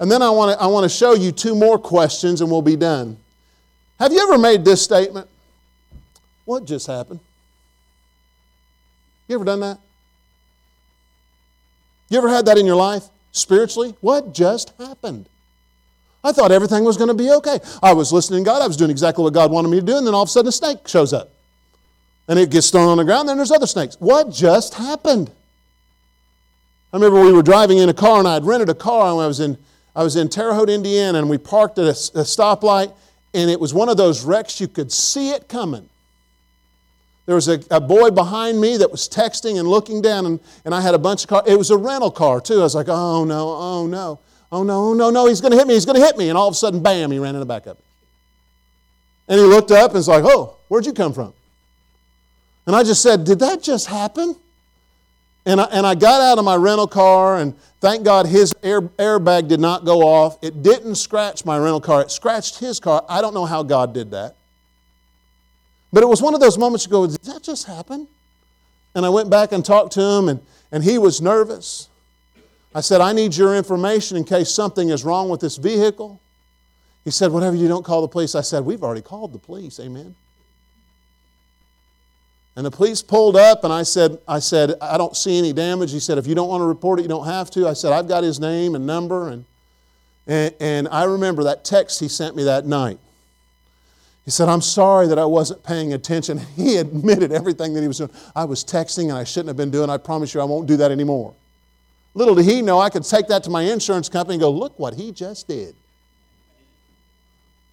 and 0.00 0.10
then 0.10 0.22
I 0.22 0.30
want 0.30 0.58
to, 0.58 0.64
I 0.64 0.66
want 0.66 0.84
to 0.84 0.88
show 0.88 1.14
you 1.14 1.30
two 1.30 1.54
more 1.54 1.78
questions 1.78 2.40
and 2.40 2.50
we'll 2.50 2.62
be 2.62 2.74
done. 2.74 3.18
Have 4.00 4.12
you 4.12 4.20
ever 4.20 4.38
made 4.38 4.64
this 4.64 4.82
statement? 4.82 5.28
What 6.46 6.64
just 6.64 6.86
happened? 6.86 7.20
You 9.28 9.36
ever 9.36 9.44
done 9.44 9.60
that? 9.60 9.78
You 12.08 12.18
ever 12.18 12.28
had 12.28 12.46
that 12.46 12.58
in 12.58 12.66
your 12.66 12.76
life 12.76 13.04
spiritually? 13.32 13.94
What 14.00 14.34
just 14.34 14.72
happened? 14.78 15.26
I 16.22 16.32
thought 16.32 16.50
everything 16.50 16.84
was 16.84 16.96
going 16.96 17.08
to 17.08 17.14
be 17.14 17.30
okay. 17.30 17.58
I 17.82 17.92
was 17.92 18.10
listening 18.10 18.44
to 18.44 18.50
God. 18.50 18.62
I 18.62 18.66
was 18.66 18.78
doing 18.78 18.90
exactly 18.90 19.22
what 19.22 19.34
God 19.34 19.50
wanted 19.50 19.68
me 19.68 19.80
to 19.80 19.86
do, 19.86 19.98
and 19.98 20.06
then 20.06 20.14
all 20.14 20.22
of 20.22 20.28
a 20.28 20.32
sudden 20.32 20.48
a 20.48 20.52
snake 20.52 20.88
shows 20.88 21.12
up. 21.12 21.30
And 22.26 22.38
it 22.38 22.50
gets 22.50 22.70
thrown 22.70 22.88
on 22.88 22.96
the 22.96 23.04
ground, 23.04 23.28
then 23.28 23.36
there's 23.36 23.50
other 23.50 23.66
snakes. 23.66 23.96
What 24.00 24.30
just 24.30 24.74
happened? 24.74 25.30
I 26.94 26.96
remember 26.96 27.22
we 27.22 27.32
were 27.32 27.42
driving 27.42 27.78
in 27.78 27.88
a 27.88 27.92
car, 27.92 28.20
and 28.20 28.28
I 28.28 28.34
had 28.34 28.44
rented 28.44 28.68
a 28.68 28.74
car, 28.74 29.20
I 29.20 29.26
was 29.26 29.40
in, 29.40 29.58
I 29.96 30.04
was 30.04 30.14
in 30.14 30.28
Terre 30.28 30.54
Haute, 30.54 30.70
Indiana, 30.70 31.18
and 31.18 31.28
we 31.28 31.38
parked 31.38 31.76
at 31.76 31.86
a, 31.86 31.88
a 31.90 32.22
stoplight, 32.22 32.92
and 33.34 33.50
it 33.50 33.58
was 33.58 33.74
one 33.74 33.88
of 33.88 33.96
those 33.96 34.24
wrecks 34.24 34.60
you 34.60 34.68
could 34.68 34.92
see 34.92 35.30
it 35.30 35.48
coming. 35.48 35.88
There 37.26 37.34
was 37.34 37.48
a, 37.48 37.60
a, 37.72 37.80
boy 37.80 38.10
behind 38.10 38.60
me 38.60 38.76
that 38.76 38.92
was 38.92 39.08
texting 39.08 39.58
and 39.58 39.66
looking 39.66 40.02
down, 40.02 40.24
and, 40.24 40.40
and 40.64 40.72
I 40.72 40.80
had 40.80 40.94
a 40.94 40.98
bunch 40.98 41.24
of 41.24 41.30
cars. 41.30 41.42
It 41.48 41.58
was 41.58 41.72
a 41.72 41.76
rental 41.76 42.12
car, 42.12 42.40
too. 42.40 42.60
I 42.60 42.62
was 42.62 42.76
like, 42.76 42.88
oh 42.88 43.24
no, 43.24 43.48
oh 43.48 43.86
no, 43.88 44.20
oh 44.52 44.62
no, 44.62 44.90
oh 44.90 44.94
no, 44.94 45.10
no, 45.10 45.26
he's 45.26 45.40
going 45.40 45.50
to 45.50 45.58
hit 45.58 45.66
me, 45.66 45.74
he's 45.74 45.86
going 45.86 45.98
to 45.98 46.06
hit 46.06 46.16
me. 46.16 46.28
And 46.28 46.38
all 46.38 46.46
of 46.46 46.52
a 46.52 46.56
sudden, 46.56 46.80
bam, 46.80 47.10
he 47.10 47.18
ran 47.18 47.34
in 47.34 47.40
the 47.40 47.46
back 47.46 47.66
of 47.66 47.76
me. 47.76 47.84
And 49.26 49.40
he 49.40 49.46
looked 49.46 49.72
up 49.72 49.90
and 49.90 49.96
was 49.96 50.06
like, 50.06 50.22
Oh, 50.24 50.58
where'd 50.68 50.86
you 50.86 50.92
come 50.92 51.12
from? 51.12 51.34
And 52.68 52.76
I 52.76 52.84
just 52.84 53.02
said, 53.02 53.24
Did 53.24 53.40
that 53.40 53.64
just 53.64 53.88
happen? 53.88 54.36
And 55.46 55.60
I, 55.60 55.64
and 55.64 55.86
I 55.86 55.94
got 55.94 56.20
out 56.20 56.38
of 56.38 56.44
my 56.44 56.56
rental 56.56 56.86
car, 56.86 57.38
and 57.38 57.54
thank 57.80 58.02
God 58.02 58.26
his 58.26 58.54
air, 58.62 58.80
airbag 58.80 59.48
did 59.48 59.60
not 59.60 59.84
go 59.84 60.00
off. 60.00 60.38
It 60.42 60.62
didn't 60.62 60.94
scratch 60.94 61.44
my 61.44 61.58
rental 61.58 61.80
car, 61.80 62.02
it 62.02 62.10
scratched 62.10 62.58
his 62.58 62.80
car. 62.80 63.04
I 63.08 63.20
don't 63.20 63.34
know 63.34 63.44
how 63.44 63.62
God 63.62 63.92
did 63.92 64.10
that. 64.12 64.36
But 65.92 66.02
it 66.02 66.06
was 66.06 66.20
one 66.20 66.34
of 66.34 66.40
those 66.40 66.58
moments 66.58 66.86
you 66.86 66.90
go, 66.90 67.06
Did 67.06 67.22
that 67.24 67.42
just 67.42 67.66
happen? 67.66 68.08
And 68.94 69.04
I 69.04 69.08
went 69.10 69.28
back 69.28 69.52
and 69.52 69.64
talked 69.64 69.92
to 69.92 70.00
him, 70.00 70.28
and, 70.28 70.40
and 70.72 70.82
he 70.82 70.98
was 70.98 71.20
nervous. 71.20 71.88
I 72.74 72.80
said, 72.80 73.00
I 73.00 73.12
need 73.12 73.36
your 73.36 73.54
information 73.54 74.16
in 74.16 74.24
case 74.24 74.50
something 74.50 74.88
is 74.88 75.04
wrong 75.04 75.28
with 75.28 75.40
this 75.40 75.56
vehicle. 75.56 76.20
He 77.04 77.10
said, 77.10 77.30
Whatever 77.30 77.54
you 77.54 77.68
don't 77.68 77.84
call 77.84 78.00
the 78.00 78.08
police. 78.08 78.34
I 78.34 78.40
said, 78.40 78.64
We've 78.64 78.82
already 78.82 79.02
called 79.02 79.32
the 79.32 79.38
police. 79.38 79.78
Amen. 79.78 80.14
And 82.56 82.64
the 82.64 82.70
police 82.70 83.02
pulled 83.02 83.34
up, 83.36 83.64
and 83.64 83.72
I 83.72 83.82
said, 83.82 84.18
I 84.28 84.38
said, 84.38 84.74
I 84.80 84.96
don't 84.96 85.16
see 85.16 85.38
any 85.38 85.52
damage. 85.52 85.90
He 85.90 85.98
said, 85.98 86.18
if 86.18 86.26
you 86.26 86.36
don't 86.36 86.48
want 86.48 86.60
to 86.60 86.66
report 86.66 87.00
it, 87.00 87.02
you 87.02 87.08
don't 87.08 87.26
have 87.26 87.50
to. 87.52 87.66
I 87.66 87.72
said, 87.72 87.92
I've 87.92 88.06
got 88.06 88.22
his 88.22 88.38
name 88.38 88.76
and 88.76 88.86
number. 88.86 89.28
And, 89.28 89.44
and, 90.26 90.54
and 90.60 90.88
I 90.88 91.04
remember 91.04 91.42
that 91.44 91.64
text 91.64 91.98
he 91.98 92.06
sent 92.06 92.36
me 92.36 92.44
that 92.44 92.64
night. 92.64 92.98
He 94.24 94.30
said, 94.30 94.48
I'm 94.48 94.62
sorry 94.62 95.08
that 95.08 95.18
I 95.18 95.24
wasn't 95.24 95.62
paying 95.64 95.92
attention. 95.92 96.38
He 96.56 96.76
admitted 96.76 97.32
everything 97.32 97.74
that 97.74 97.82
he 97.82 97.88
was 97.88 97.98
doing. 97.98 98.10
I 98.34 98.44
was 98.44 98.64
texting 98.64 99.08
and 99.08 99.18
I 99.18 99.24
shouldn't 99.24 99.48
have 99.48 99.56
been 99.56 99.70
doing. 99.70 99.90
I 99.90 99.98
promise 99.98 100.32
you 100.32 100.40
I 100.40 100.44
won't 100.44 100.68
do 100.68 100.76
that 100.78 100.90
anymore. 100.90 101.34
Little 102.14 102.36
did 102.36 102.44
he 102.44 102.62
know 102.62 102.78
I 102.78 102.90
could 102.90 103.04
take 103.04 103.26
that 103.26 103.42
to 103.44 103.50
my 103.50 103.62
insurance 103.62 104.08
company 104.08 104.34
and 104.34 104.40
go, 104.40 104.50
look 104.50 104.78
what 104.78 104.94
he 104.94 105.10
just 105.10 105.48
did. 105.48 105.74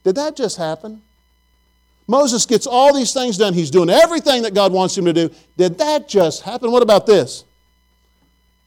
Did 0.03 0.15
that 0.15 0.35
just 0.35 0.57
happen? 0.57 1.03
Moses 2.07 2.45
gets 2.45 2.67
all 2.67 2.93
these 2.93 3.13
things 3.13 3.37
done. 3.37 3.53
He's 3.53 3.71
doing 3.71 3.89
everything 3.89 4.43
that 4.43 4.53
God 4.53 4.73
wants 4.73 4.97
him 4.97 5.05
to 5.05 5.13
do. 5.13 5.29
Did 5.57 5.77
that 5.77 6.09
just 6.09 6.43
happen? 6.43 6.71
What 6.71 6.83
about 6.83 7.05
this? 7.05 7.45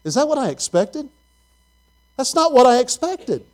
Is 0.05 0.15
that 0.15 0.29
what 0.29 0.39
I 0.39 0.51
expected? 0.51 1.09
That's 2.17 2.35
not 2.35 2.53
what 2.53 2.67
I 2.67 2.79
expected. 2.79 3.45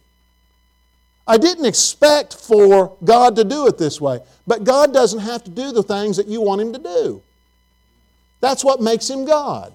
I 1.27 1.39
didn't 1.39 1.65
expect 1.65 2.35
for 2.35 2.97
God 3.05 3.37
to 3.37 3.45
do 3.45 3.67
it 3.67 3.79
this 3.79 4.01
way. 4.01 4.21
But 4.47 4.65
God 4.65 4.93
doesn't 4.93 5.21
have 5.21 5.45
to 5.45 5.51
do 5.51 5.73
the 5.73 5.83
things 5.83 6.17
that 6.17 6.27
you 6.27 6.41
want 6.41 6.61
Him 6.61 6.73
to 6.73 6.79
do. 6.79 7.23
That's 8.41 8.65
what 8.65 8.81
makes 8.81 9.09
Him 9.09 9.25
God. 9.25 9.73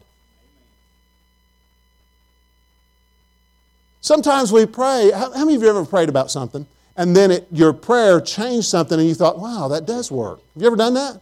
Sometimes 4.02 4.52
we 4.52 4.65
pray. 4.65 5.12
How, 5.12 5.30
many 5.30 5.56
of 5.56 5.62
you 5.62 5.70
ever 5.70 5.86
prayed 5.86 6.10
about 6.10 6.30
something 6.30 6.68
and 6.97 7.15
then 7.15 7.31
it, 7.31 7.47
your 7.51 7.73
prayer 7.73 8.21
changed 8.21 8.67
something 8.67 8.99
and 8.99 9.08
you 9.08 9.15
thought, 9.15 9.38
wow, 9.38 9.67
that 9.67 9.86
does 9.86 10.12
work. 10.12 10.39
Have 10.53 10.62
you 10.62 10.67
ever 10.67 10.75
done 10.75 10.93
that? 10.93 11.19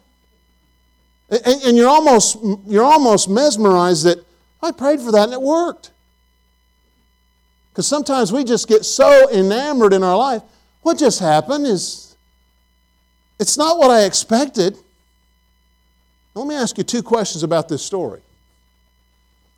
And, 1.30 1.62
and 1.62 1.76
you're, 1.76 1.88
almost, 1.88 2.38
you're 2.66 2.84
almost 2.84 3.28
mesmerized 3.28 4.04
that 4.04 4.24
I 4.62 4.70
prayed 4.72 5.00
for 5.00 5.10
that 5.12 5.24
and 5.24 5.32
it 5.32 5.42
worked. 5.42 5.90
Because 7.72 7.88
sometimes 7.88 8.32
we 8.32 8.44
just 8.44 8.68
get 8.68 8.84
so 8.84 9.28
enamored 9.32 9.92
in 9.92 10.04
our 10.04 10.16
life. 10.16 10.42
What 10.82 10.96
just 10.96 11.18
happened 11.18 11.66
is, 11.66 12.16
it's 13.40 13.58
not 13.58 13.78
what 13.78 13.90
I 13.90 14.04
expected. 14.04 14.76
Let 16.34 16.46
me 16.46 16.54
ask 16.54 16.78
you 16.78 16.84
two 16.84 17.02
questions 17.02 17.42
about 17.42 17.68
this 17.68 17.84
story. 17.84 18.20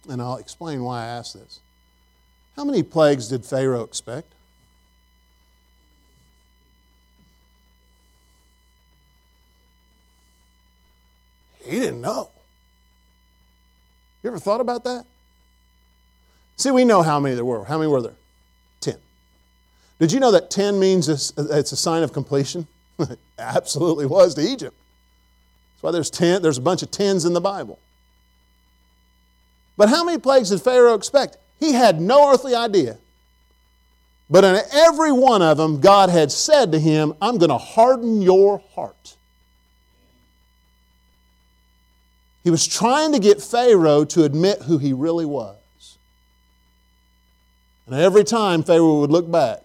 And 0.08 0.22
I'll 0.22 0.36
explain 0.36 0.82
why 0.82 1.02
I 1.02 1.06
asked 1.06 1.34
this. 1.34 1.60
How 2.56 2.64
many 2.64 2.82
plagues 2.82 3.28
did 3.28 3.44
Pharaoh 3.44 3.82
expect? 3.82 4.32
He 11.66 11.80
didn't 11.80 12.00
know. 12.00 12.30
You 14.22 14.30
ever 14.30 14.38
thought 14.38 14.60
about 14.60 14.84
that? 14.84 15.04
See, 16.56 16.70
we 16.70 16.84
know 16.84 17.02
how 17.02 17.20
many 17.20 17.34
there 17.34 17.44
were. 17.44 17.64
How 17.64 17.78
many 17.78 17.90
were 17.90 18.02
there? 18.02 18.16
Ten. 18.80 18.96
Did 20.00 20.12
you 20.12 20.20
know 20.20 20.30
that 20.32 20.50
ten 20.50 20.78
means 20.78 21.08
it's 21.08 21.32
a 21.36 21.76
sign 21.76 22.02
of 22.02 22.12
completion? 22.12 22.66
Absolutely 23.38 24.06
was 24.06 24.34
to 24.34 24.40
Egypt. 24.40 24.74
That's 25.74 25.82
why 25.82 25.90
there's 25.90 26.10
ten. 26.10 26.42
There's 26.42 26.58
a 26.58 26.62
bunch 26.62 26.82
of 26.82 26.90
tens 26.90 27.24
in 27.24 27.34
the 27.34 27.40
Bible. 27.40 27.78
But 29.76 29.90
how 29.90 30.04
many 30.04 30.18
plagues 30.18 30.48
did 30.50 30.62
Pharaoh 30.62 30.94
expect? 30.94 31.36
He 31.60 31.72
had 31.72 32.00
no 32.00 32.32
earthly 32.32 32.54
idea. 32.54 32.96
But 34.28 34.44
in 34.44 34.60
every 34.72 35.12
one 35.12 35.42
of 35.42 35.56
them, 35.56 35.80
God 35.80 36.10
had 36.10 36.32
said 36.32 36.72
to 36.72 36.78
him, 36.78 37.14
I'm 37.20 37.38
going 37.38 37.50
to 37.50 37.58
harden 37.58 38.22
your 38.22 38.62
heart. 38.74 39.15
He 42.46 42.50
was 42.50 42.64
trying 42.64 43.10
to 43.10 43.18
get 43.18 43.42
Pharaoh 43.42 44.04
to 44.04 44.22
admit 44.22 44.62
who 44.62 44.78
he 44.78 44.92
really 44.92 45.24
was. 45.24 45.56
And 47.86 47.96
every 47.96 48.22
time 48.22 48.62
Pharaoh 48.62 49.00
would 49.00 49.10
look 49.10 49.28
back, 49.28 49.64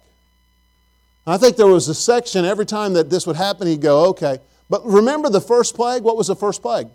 I 1.27 1.37
think 1.37 1.57
there 1.57 1.67
was 1.67 1.87
a 1.89 1.93
section 1.93 2.43
every 2.43 2.65
time 2.65 2.93
that 2.93 3.11
this 3.11 3.27
would 3.27 3.35
happen, 3.35 3.67
he'd 3.67 3.81
go, 3.81 4.07
okay. 4.07 4.39
But 4.67 4.83
remember 4.83 5.29
the 5.29 5.39
first 5.39 5.75
plague? 5.75 6.01
What 6.01 6.17
was 6.17 6.25
the 6.25 6.35
first 6.35 6.63
plague? 6.63 6.87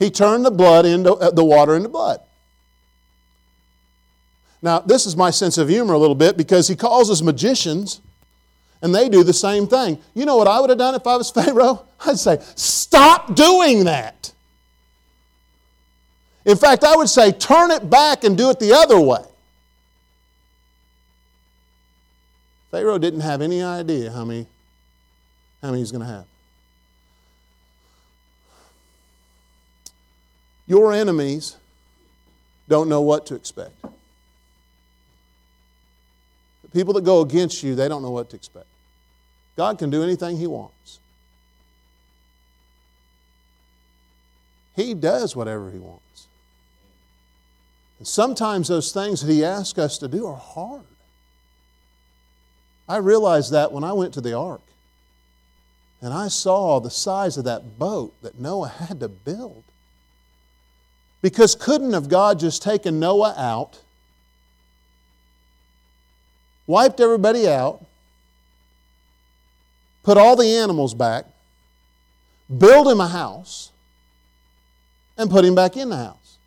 He 0.00 0.10
turned 0.10 0.44
the 0.44 0.50
blood 0.50 0.84
into 0.84 1.12
uh, 1.12 1.30
the 1.30 1.44
water 1.44 1.76
into 1.76 1.90
blood. 1.90 2.18
Now, 4.60 4.80
this 4.80 5.06
is 5.06 5.16
my 5.16 5.30
sense 5.30 5.56
of 5.56 5.68
humor 5.68 5.94
a 5.94 5.98
little 5.98 6.16
bit 6.16 6.36
because 6.36 6.66
he 6.66 6.74
calls 6.74 7.12
us 7.12 7.22
magicians 7.22 8.00
and 8.82 8.92
they 8.92 9.08
do 9.08 9.22
the 9.22 9.32
same 9.32 9.68
thing. 9.68 10.00
You 10.14 10.26
know 10.26 10.36
what 10.36 10.48
I 10.48 10.58
would 10.58 10.70
have 10.70 10.80
done 10.80 10.96
if 10.96 11.06
I 11.06 11.16
was 11.16 11.30
Pharaoh? 11.30 11.86
I'd 12.06 12.18
say, 12.18 12.38
stop 12.54 13.34
doing 13.34 13.84
that. 13.84 14.32
In 16.44 16.56
fact, 16.56 16.84
I 16.84 16.94
would 16.96 17.08
say, 17.08 17.32
turn 17.32 17.70
it 17.70 17.88
back 17.88 18.24
and 18.24 18.36
do 18.36 18.50
it 18.50 18.58
the 18.58 18.72
other 18.72 19.00
way. 19.00 19.24
Pharaoh 22.70 22.98
didn't 22.98 23.20
have 23.20 23.40
any 23.40 23.62
idea 23.62 24.10
how 24.10 24.24
many, 24.24 24.46
how 25.62 25.68
many 25.68 25.78
he's 25.80 25.92
going 25.92 26.02
to 26.02 26.08
have. 26.08 26.26
Your 30.66 30.92
enemies 30.92 31.56
don't 32.68 32.88
know 32.88 33.02
what 33.02 33.26
to 33.26 33.34
expect. 33.34 33.80
The 36.62 36.68
people 36.72 36.94
that 36.94 37.04
go 37.04 37.20
against 37.20 37.62
you, 37.62 37.74
they 37.74 37.88
don't 37.88 38.02
know 38.02 38.10
what 38.10 38.30
to 38.30 38.36
expect. 38.36 38.66
God 39.56 39.78
can 39.78 39.90
do 39.90 40.02
anything 40.02 40.36
He 40.36 40.46
wants. 40.46 40.98
He 44.76 44.94
does 44.94 45.36
whatever 45.36 45.70
He 45.70 45.78
wants. 45.78 46.26
And 47.98 48.06
sometimes 48.06 48.68
those 48.68 48.92
things 48.92 49.20
that 49.20 49.32
He 49.32 49.44
asks 49.44 49.78
us 49.78 49.98
to 49.98 50.08
do 50.08 50.26
are 50.26 50.36
hard. 50.36 50.82
I 52.88 52.96
realized 52.96 53.52
that 53.52 53.72
when 53.72 53.84
I 53.84 53.92
went 53.92 54.14
to 54.14 54.20
the 54.20 54.36
ark 54.36 54.60
and 56.02 56.12
I 56.12 56.28
saw 56.28 56.80
the 56.80 56.90
size 56.90 57.38
of 57.38 57.44
that 57.44 57.78
boat 57.78 58.12
that 58.22 58.38
Noah 58.38 58.68
had 58.88 59.00
to 59.00 59.08
build. 59.08 59.64
Because 61.22 61.54
couldn't 61.54 61.94
have 61.94 62.10
God 62.10 62.38
just 62.38 62.62
taken 62.62 63.00
Noah 63.00 63.34
out, 63.38 63.80
wiped 66.66 67.00
everybody 67.00 67.48
out, 67.48 67.82
put 70.02 70.18
all 70.18 70.36
the 70.36 70.46
animals 70.46 70.92
back, 70.92 71.24
build 72.58 72.86
him 72.88 73.00
a 73.00 73.08
house, 73.08 73.72
and 75.16 75.30
put 75.30 75.44
him 75.44 75.54
back 75.54 75.76
in 75.76 75.90
the 75.90 75.96
house. 75.96 76.38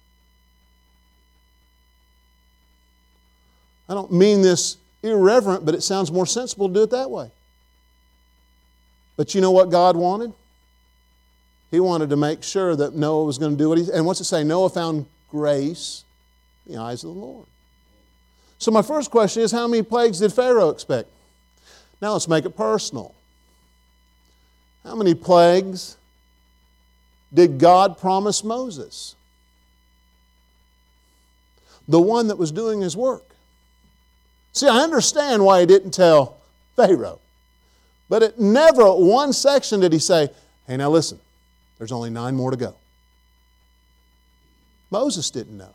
I 3.90 3.94
don't 3.94 4.12
mean 4.12 4.42
this 4.42 4.78
irreverent, 5.04 5.66
but 5.66 5.74
it 5.74 5.82
sounds 5.82 6.12
more 6.12 6.26
sensible 6.26 6.68
to 6.68 6.74
do 6.74 6.84
it 6.84 6.90
that 6.92 7.10
way. 7.10 7.32
But 9.16 9.34
you 9.34 9.42
know 9.42 9.52
what 9.52 9.70
God 9.70 9.96
wanted? 9.96 10.34
He 11.72 11.80
wanted 11.80 12.10
to 12.10 12.16
make 12.16 12.44
sure 12.44 12.76
that 12.76 12.96
Noah 12.96 13.26
was 13.26 13.38
going 13.38 13.52
to 13.52 13.58
do 13.58 13.70
what 13.70 13.78
he 13.78 13.92
and 13.92 14.06
what's 14.06 14.22
it 14.22 14.26
say? 14.26 14.44
Noah 14.44 14.70
found 14.70 15.06
grace 15.30 16.04
in 16.66 16.74
the 16.74 16.82
eyes 16.82 17.04
of 17.04 17.14
the 17.14 17.20
Lord. 17.20 17.46
So 18.58 18.72
my 18.72 18.82
first 18.82 19.12
question 19.12 19.44
is 19.44 19.52
how 19.52 19.68
many 19.68 19.84
plagues 19.84 20.20
did 20.20 20.34
Pharaoh 20.34 20.70
expect? 20.70 21.10
Now 22.02 22.14
let's 22.14 22.28
make 22.28 22.46
it 22.46 22.56
personal. 22.56 23.14
How 24.84 24.96
many 24.96 25.14
plagues 25.14 25.98
did 27.34 27.60
God 27.60 27.98
promise 27.98 28.44
Moses? 28.44 29.16
The 31.88 32.02
one 32.02 32.28
that 32.28 32.38
was 32.38 32.52
doing 32.52 32.82
his 32.82 32.98
work. 32.98 33.24
See, 34.54 34.68
I 34.68 34.80
understand 34.80 35.46
why 35.46 35.60
he 35.60 35.66
didn't 35.66 35.92
tell 35.92 36.38
Pharaoh. 36.76 37.20
But 38.10 38.24
it 38.24 38.40
never, 38.40 38.86
one 38.94 39.34
section 39.34 39.82
did 39.82 39.94
he 39.94 40.00
say, 40.00 40.30
hey, 40.68 40.78
now 40.78 40.90
listen, 40.90 41.20
there's 41.78 41.92
only 41.92 42.10
nine 42.10 42.36
more 42.36 42.52
to 42.52 42.58
go. 42.58 42.76
Moses 44.90 45.30
didn't 45.30 45.58
know. 45.58 45.74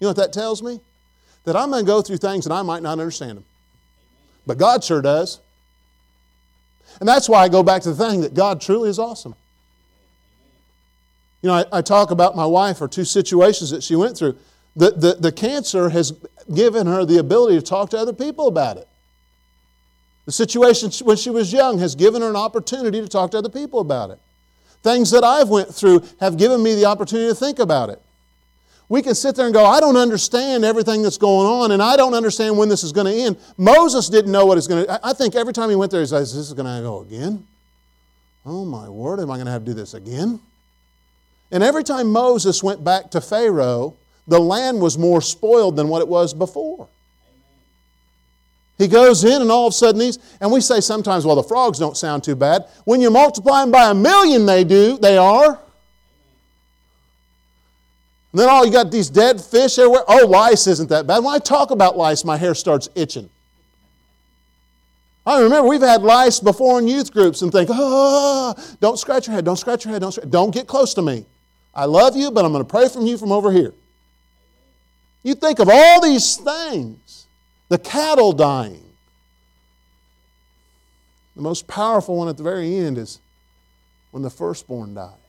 You 0.00 0.06
know 0.06 0.08
what 0.08 0.16
that 0.16 0.32
tells 0.32 0.62
me? 0.62 0.80
That 1.44 1.56
I'm 1.56 1.70
going 1.70 1.84
to 1.84 1.86
go 1.86 2.02
through 2.02 2.16
things 2.18 2.44
and 2.46 2.52
I 2.52 2.62
might 2.62 2.82
not 2.82 2.92
understand 2.92 3.38
them. 3.38 3.44
But 4.46 4.58
God 4.58 4.82
sure 4.82 5.00
does. 5.00 5.38
And 7.00 7.08
that's 7.08 7.28
why 7.28 7.42
I 7.42 7.48
go 7.48 7.62
back 7.62 7.82
to 7.82 7.92
the 7.92 8.08
thing 8.08 8.20
that 8.20 8.34
God 8.34 8.60
truly 8.60 8.88
is 8.88 8.98
awesome. 8.98 9.34
You 11.42 11.48
know, 11.48 11.54
I, 11.54 11.64
I 11.78 11.82
talk 11.82 12.10
about 12.10 12.36
my 12.36 12.46
wife 12.46 12.80
or 12.80 12.88
two 12.88 13.04
situations 13.04 13.70
that 13.70 13.82
she 13.82 13.96
went 13.96 14.16
through. 14.16 14.36
The, 14.76 14.90
the, 14.92 15.14
the 15.14 15.32
cancer 15.32 15.88
has 15.90 16.12
given 16.54 16.86
her 16.86 17.04
the 17.04 17.18
ability 17.18 17.56
to 17.56 17.62
talk 17.62 17.90
to 17.90 17.98
other 17.98 18.12
people 18.12 18.46
about 18.46 18.76
it. 18.76 18.88
The 20.24 20.32
situation 20.32 20.90
when 21.04 21.16
she 21.16 21.30
was 21.30 21.52
young 21.52 21.78
has 21.80 21.94
given 21.94 22.22
her 22.22 22.30
an 22.30 22.36
opportunity 22.36 23.00
to 23.00 23.08
talk 23.08 23.32
to 23.32 23.38
other 23.38 23.48
people 23.48 23.80
about 23.80 24.10
it. 24.10 24.18
Things 24.82 25.10
that 25.10 25.24
I've 25.24 25.48
went 25.48 25.74
through 25.74 26.04
have 26.20 26.36
given 26.36 26.62
me 26.62 26.74
the 26.74 26.84
opportunity 26.86 27.28
to 27.28 27.34
think 27.34 27.58
about 27.58 27.90
it. 27.90 28.00
We 28.92 29.00
can 29.00 29.14
sit 29.14 29.36
there 29.36 29.46
and 29.46 29.54
go, 29.54 29.64
I 29.64 29.80
don't 29.80 29.96
understand 29.96 30.66
everything 30.66 31.00
that's 31.00 31.16
going 31.16 31.46
on, 31.46 31.70
and 31.70 31.82
I 31.82 31.96
don't 31.96 32.12
understand 32.12 32.58
when 32.58 32.68
this 32.68 32.84
is 32.84 32.92
going 32.92 33.06
to 33.06 33.12
end. 33.14 33.38
Moses 33.56 34.10
didn't 34.10 34.30
know 34.30 34.44
what 34.44 34.58
it's 34.58 34.66
going 34.66 34.84
to. 34.84 35.00
I 35.02 35.14
think 35.14 35.34
every 35.34 35.54
time 35.54 35.70
he 35.70 35.76
went 35.76 35.90
there, 35.90 36.02
he 36.02 36.06
says, 36.06 36.34
"This 36.34 36.48
is 36.48 36.52
going 36.52 36.66
to 36.66 36.82
go 36.82 37.00
again." 37.00 37.46
Oh 38.44 38.66
my 38.66 38.90
word, 38.90 39.18
am 39.18 39.30
I 39.30 39.36
going 39.36 39.46
to 39.46 39.50
have 39.50 39.62
to 39.62 39.70
do 39.70 39.72
this 39.72 39.94
again? 39.94 40.40
And 41.50 41.62
every 41.62 41.84
time 41.84 42.12
Moses 42.12 42.62
went 42.62 42.84
back 42.84 43.10
to 43.12 43.22
Pharaoh, 43.22 43.96
the 44.28 44.38
land 44.38 44.78
was 44.78 44.98
more 44.98 45.22
spoiled 45.22 45.74
than 45.74 45.88
what 45.88 46.02
it 46.02 46.08
was 46.08 46.34
before. 46.34 46.86
He 48.76 48.88
goes 48.88 49.24
in, 49.24 49.40
and 49.40 49.50
all 49.50 49.68
of 49.68 49.70
a 49.70 49.74
sudden 49.74 50.00
these, 50.00 50.18
and 50.38 50.52
we 50.52 50.60
say 50.60 50.82
sometimes, 50.82 51.24
well, 51.24 51.36
the 51.36 51.42
frogs 51.42 51.78
don't 51.78 51.96
sound 51.96 52.24
too 52.24 52.36
bad. 52.36 52.66
When 52.84 53.00
you 53.00 53.10
multiply 53.10 53.62
them 53.62 53.70
by 53.70 53.90
a 53.90 53.94
million, 53.94 54.44
they 54.44 54.64
do, 54.64 54.98
they 54.98 55.16
are. 55.16 55.58
And 58.32 58.40
then 58.40 58.48
all 58.48 58.64
you 58.64 58.72
got 58.72 58.90
these 58.90 59.10
dead 59.10 59.40
fish 59.40 59.78
everywhere. 59.78 60.04
Oh, 60.08 60.26
lice 60.26 60.66
isn't 60.66 60.88
that 60.88 61.06
bad. 61.06 61.22
When 61.22 61.34
I 61.34 61.38
talk 61.38 61.70
about 61.70 61.98
lice, 61.98 62.24
my 62.24 62.36
hair 62.36 62.54
starts 62.54 62.88
itching. 62.94 63.28
I 65.24 65.40
remember 65.40 65.68
we've 65.68 65.82
had 65.82 66.02
lice 66.02 66.40
before 66.40 66.80
in 66.80 66.88
youth 66.88 67.12
groups 67.12 67.42
and 67.42 67.52
think, 67.52 67.68
oh, 67.72 68.54
don't 68.80 68.98
scratch 68.98 69.26
your 69.26 69.34
head, 69.34 69.44
don't 69.44 69.56
scratch 69.56 69.84
your 69.84 69.92
head, 69.92 70.00
don't, 70.00 70.30
don't 70.30 70.50
get 70.52 70.66
close 70.66 70.94
to 70.94 71.02
me. 71.02 71.26
I 71.74 71.84
love 71.84 72.16
you, 72.16 72.30
but 72.30 72.44
I'm 72.44 72.52
going 72.52 72.64
to 72.64 72.68
pray 72.68 72.88
from 72.88 73.06
you 73.06 73.16
from 73.16 73.30
over 73.30 73.52
here. 73.52 73.72
You 75.22 75.34
think 75.34 75.60
of 75.60 75.68
all 75.70 76.00
these 76.00 76.36
things 76.36 77.26
the 77.68 77.78
cattle 77.78 78.32
dying. 78.32 78.84
The 81.36 81.42
most 81.42 81.66
powerful 81.66 82.16
one 82.16 82.28
at 82.28 82.36
the 82.36 82.42
very 82.42 82.76
end 82.76 82.98
is 82.98 83.20
when 84.10 84.22
the 84.22 84.30
firstborn 84.30 84.94
dies. 84.94 85.21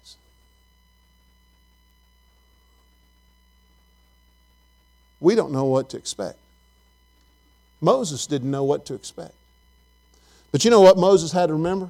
We 5.24 5.36
don't 5.36 5.54
know 5.54 5.64
what 5.64 5.90
to 5.92 5.98
expect. 5.98 6.38
Moses 7.80 8.28
didn't 8.28 8.52
know 8.52 8.66
what 8.66 8.86
to 8.88 8.94
expect. 8.94 9.34
But 10.52 10.66
you 10.66 10.70
know 10.70 10.82
what 10.82 10.98
Moses 10.98 11.32
had 11.32 11.48
to 11.48 11.54
remember? 11.54 11.90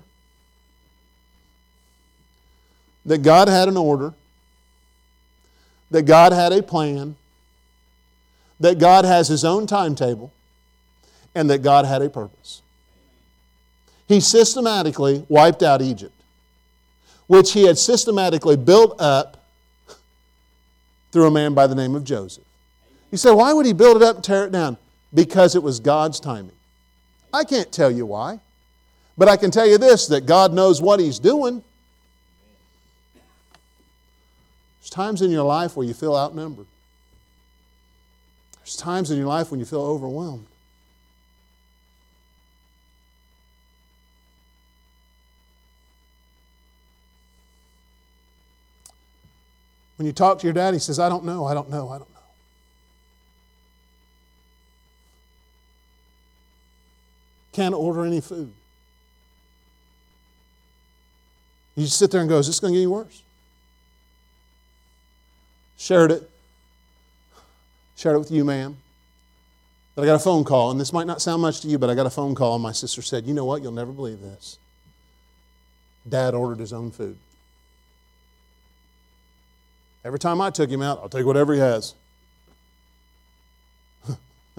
That 3.08 3.24
God 3.24 3.48
had 3.48 3.68
an 3.68 3.76
order, 3.76 4.14
that 5.90 6.04
God 6.04 6.32
had 6.32 6.54
a 6.54 6.62
plan, 6.62 7.16
that 8.60 8.78
God 8.78 9.04
has 9.04 9.30
His 9.30 9.44
own 9.44 9.66
timetable, 9.66 10.32
and 11.34 11.50
that 11.50 11.64
God 11.64 11.86
had 11.86 12.04
a 12.04 12.12
purpose. 12.12 12.62
He 14.08 14.20
systematically 14.20 15.26
wiped 15.28 15.64
out 15.64 15.82
Egypt, 15.82 16.14
which 17.26 17.54
He 17.54 17.66
had 17.66 17.80
systematically 17.80 18.58
built 18.58 19.02
up 19.02 19.44
through 21.12 21.26
a 21.26 21.32
man 21.32 21.56
by 21.56 21.66
the 21.66 21.76
name 21.76 21.96
of 21.96 22.04
Joseph. 22.04 22.44
You 23.14 23.18
say, 23.18 23.32
why 23.32 23.54
would 23.54 23.68
He 23.68 23.74
build 23.74 23.98
it 23.98 24.02
up 24.02 24.16
and 24.16 24.24
tear 24.24 24.46
it 24.46 24.52
down? 24.52 24.76
Because 25.14 25.56
it 25.56 25.62
was 25.62 25.80
God's 25.80 26.20
timing. 26.20 26.56
I 27.32 27.44
can't 27.44 27.72
tell 27.72 27.92
you 27.92 28.08
why, 28.08 28.40
but 29.20 29.28
I 29.28 29.38
can 29.38 29.52
tell 29.52 29.68
you 29.68 29.78
this 29.78 30.08
that 30.08 30.26
God 30.26 30.52
knows 30.52 30.82
what 30.82 31.00
He's 31.00 31.20
doing. 31.20 31.62
There's 34.82 34.90
times 34.90 35.22
in 35.22 35.30
your 35.30 35.44
life 35.44 35.78
where 35.78 35.86
you 35.86 35.94
feel 35.94 36.16
outnumbered. 36.16 36.66
There's 38.58 38.76
times 38.76 39.12
in 39.12 39.20
your 39.20 39.28
life 39.28 39.52
when 39.52 39.60
you 39.60 39.68
feel 39.68 39.84
overwhelmed. 39.84 40.48
When 49.98 50.08
you 50.08 50.14
talk 50.14 50.40
to 50.40 50.48
your 50.48 50.54
dad, 50.56 50.74
he 50.74 50.80
says, 50.80 50.98
I 50.98 51.10
don't 51.10 51.26
know, 51.26 51.46
I 51.46 51.54
don't 51.54 51.70
know, 51.70 51.90
I 51.90 52.00
don't 52.00 52.10
know. 52.10 52.13
Can't 57.54 57.74
order 57.74 58.06
any 58.06 58.20
food. 58.20 58.52
You 61.76 61.88
sit 61.88 62.12
there 62.12 62.22
and 62.22 62.30
go, 62.30 62.38
Is 62.38 62.48
this 62.48 62.60
going 62.60 62.74
to 62.74 62.78
get 62.78 62.82
any 62.84 62.88
worse? 62.88 63.22
Shared 65.78 66.12
it 66.12 66.30
shared 68.04 68.18
it 68.18 68.20
with 68.20 68.32
you, 68.32 68.44
ma'am. 68.44 68.76
But 69.96 70.02
I 70.02 70.06
got 70.06 70.16
a 70.16 70.20
phone 70.20 70.44
call, 70.44 70.72
and 70.72 70.80
this 70.80 70.92
might 70.92 71.08
not 71.08 71.22
sound 71.22 71.42
much 71.42 71.62
to 71.62 71.70
you, 71.70 71.78
but 71.78 71.90
I 71.90 71.96
got 71.96 72.06
a 72.06 72.10
phone 72.10 72.36
call, 72.36 72.56
and 72.56 72.64
my 72.64 72.74
sister 72.74 73.02
said, 73.02 73.26
You 73.26 73.34
know 73.34 73.46
what? 73.46 73.62
You'll 73.62 73.72
never 73.72 73.94
believe 73.94 74.20
this. 74.20 74.58
Dad 76.08 76.34
ordered 76.34 76.60
his 76.60 76.74
own 76.74 76.92
food. 76.92 77.18
Every 80.04 80.20
time 80.20 80.42
I 80.42 80.50
took 80.50 80.70
him 80.70 80.82
out, 80.82 81.00
I'll 81.02 81.08
take 81.08 81.26
whatever 81.26 81.54
he 81.54 81.62
has. 81.62 81.94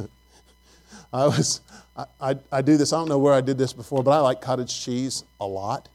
I 1.13 1.27
was, 1.27 1.61
I, 1.97 2.05
I, 2.21 2.39
I, 2.51 2.63
do 2.63 2.77
this, 2.77 2.93
I 2.93 2.99
don't 2.99 3.09
know 3.09 3.19
where 3.19 3.35
I 3.35 3.41
did 3.41 3.59
this 3.59 3.73
before, 3.73 4.03
but 4.03 4.11
I 4.11 4.19
like 4.21 4.41
cottage 4.41 4.85
cheese 4.85 5.25
a 5.41 5.47
lot. 5.47 5.89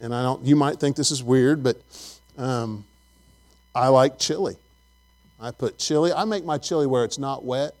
And 0.00 0.14
I 0.14 0.22
don't, 0.22 0.44
you 0.44 0.56
might 0.56 0.78
think 0.78 0.96
this 0.96 1.10
is 1.10 1.22
weird, 1.22 1.62
but 1.62 1.80
um, 2.38 2.84
I 3.74 3.88
like 3.88 4.18
chili. 4.18 4.56
I 5.40 5.50
put 5.50 5.78
chili. 5.78 6.12
I 6.12 6.24
make 6.24 6.44
my 6.44 6.58
chili 6.58 6.86
where 6.86 7.04
it's 7.04 7.18
not 7.18 7.44
wet. 7.44 7.74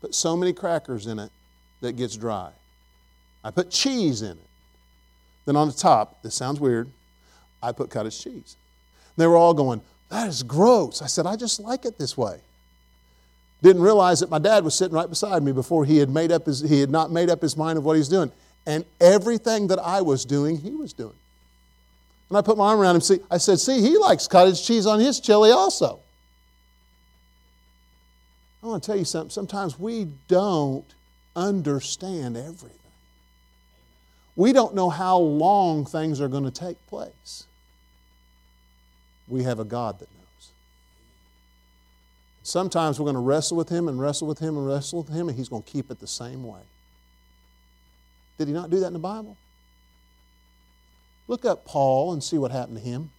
Put 0.00 0.14
so 0.14 0.36
many 0.36 0.52
crackers 0.52 1.06
in 1.06 1.18
it 1.18 1.30
that 1.80 1.96
gets 1.96 2.16
dry. 2.16 2.50
I 3.44 3.50
put 3.50 3.70
cheese 3.70 4.22
in 4.22 4.32
it. 4.32 4.48
Then 5.44 5.56
on 5.56 5.68
the 5.68 5.74
top, 5.74 6.22
this 6.22 6.34
sounds 6.34 6.60
weird, 6.60 6.90
I 7.62 7.72
put 7.72 7.90
cottage 7.90 8.22
cheese. 8.22 8.56
They 9.16 9.26
were 9.26 9.36
all 9.36 9.54
going, 9.54 9.80
That 10.10 10.28
is 10.28 10.42
gross. 10.42 11.02
I 11.02 11.06
said, 11.06 11.26
I 11.26 11.36
just 11.36 11.60
like 11.60 11.84
it 11.84 11.98
this 11.98 12.16
way. 12.16 12.40
Didn't 13.62 13.82
realize 13.82 14.20
that 14.20 14.30
my 14.30 14.38
dad 14.38 14.64
was 14.64 14.74
sitting 14.74 14.94
right 14.94 15.08
beside 15.08 15.42
me 15.42 15.52
before 15.52 15.84
he 15.84 15.98
had 15.98 16.08
made 16.08 16.30
up 16.30 16.46
his, 16.46 16.60
he 16.60 16.80
had 16.80 16.90
not 16.90 17.10
made 17.10 17.28
up 17.28 17.42
his 17.42 17.56
mind 17.56 17.76
of 17.76 17.84
what 17.84 17.96
he's 17.96 18.08
doing. 18.08 18.30
And 18.66 18.84
everything 19.00 19.68
that 19.68 19.78
I 19.78 20.02
was 20.02 20.24
doing, 20.24 20.58
he 20.58 20.70
was 20.70 20.92
doing. 20.92 21.14
And 22.28 22.38
I 22.38 22.42
put 22.42 22.58
my 22.58 22.68
arm 22.68 22.80
around 22.80 22.96
him. 22.96 23.00
See, 23.00 23.20
I 23.30 23.38
said, 23.38 23.58
see, 23.58 23.80
he 23.80 23.96
likes 23.96 24.28
cottage 24.28 24.64
cheese 24.64 24.86
on 24.86 25.00
his 25.00 25.18
chili 25.18 25.50
also. 25.50 25.98
I 28.62 28.66
want 28.66 28.82
to 28.82 28.86
tell 28.86 28.98
you 28.98 29.04
something. 29.04 29.30
Sometimes 29.30 29.78
we 29.78 30.08
don't 30.26 30.84
understand 31.34 32.36
everything. 32.36 32.72
We 34.36 34.52
don't 34.52 34.74
know 34.74 34.90
how 34.90 35.18
long 35.18 35.84
things 35.84 36.20
are 36.20 36.28
going 36.28 36.44
to 36.44 36.50
take 36.50 36.76
place. 36.86 37.44
We 39.26 39.42
have 39.44 39.58
a 39.58 39.64
God 39.64 39.98
that 39.98 40.08
knows. 40.12 40.17
Sometimes 42.48 42.98
we're 42.98 43.04
going 43.04 43.14
to 43.14 43.20
wrestle 43.20 43.58
with 43.58 43.68
Him 43.68 43.88
and 43.88 44.00
wrestle 44.00 44.26
with 44.26 44.38
Him 44.38 44.56
and 44.56 44.66
wrestle 44.66 45.02
with 45.02 45.12
Him, 45.12 45.28
and 45.28 45.36
He's 45.36 45.50
going 45.50 45.62
to 45.62 45.70
keep 45.70 45.90
it 45.90 46.00
the 46.00 46.06
same 46.06 46.44
way. 46.44 46.60
Did 48.38 48.48
He 48.48 48.54
not 48.54 48.70
do 48.70 48.80
that 48.80 48.86
in 48.86 48.94
the 48.94 48.98
Bible? 48.98 49.36
Look 51.28 51.44
up 51.44 51.66
Paul 51.66 52.14
and 52.14 52.24
see 52.24 52.38
what 52.38 52.50
happened 52.50 52.78
to 52.78 52.82
him. 52.82 53.10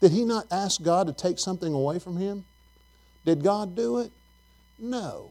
Did 0.00 0.10
he 0.10 0.24
not 0.24 0.46
ask 0.50 0.82
God 0.82 1.06
to 1.06 1.12
take 1.12 1.38
something 1.38 1.72
away 1.72 2.00
from 2.00 2.16
him? 2.16 2.44
Did 3.24 3.44
God 3.44 3.76
do 3.76 3.98
it? 4.00 4.10
No. 4.76 5.30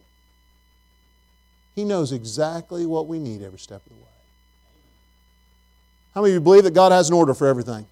He 1.75 1.83
knows 1.83 2.13
exactly 2.13 2.85
what 2.85 3.07
we 3.07 3.19
need 3.19 3.41
every 3.41 3.59
step 3.59 3.85
of 3.85 3.89
the 3.89 3.95
way. 3.95 4.09
How 6.15 6.21
many 6.21 6.31
of 6.31 6.35
you 6.35 6.41
believe 6.41 6.63
that 6.63 6.73
God 6.73 6.93
has 6.93 7.09
an 7.09 7.15
order 7.15 7.33
for 7.33 7.45
everything? 7.45 7.85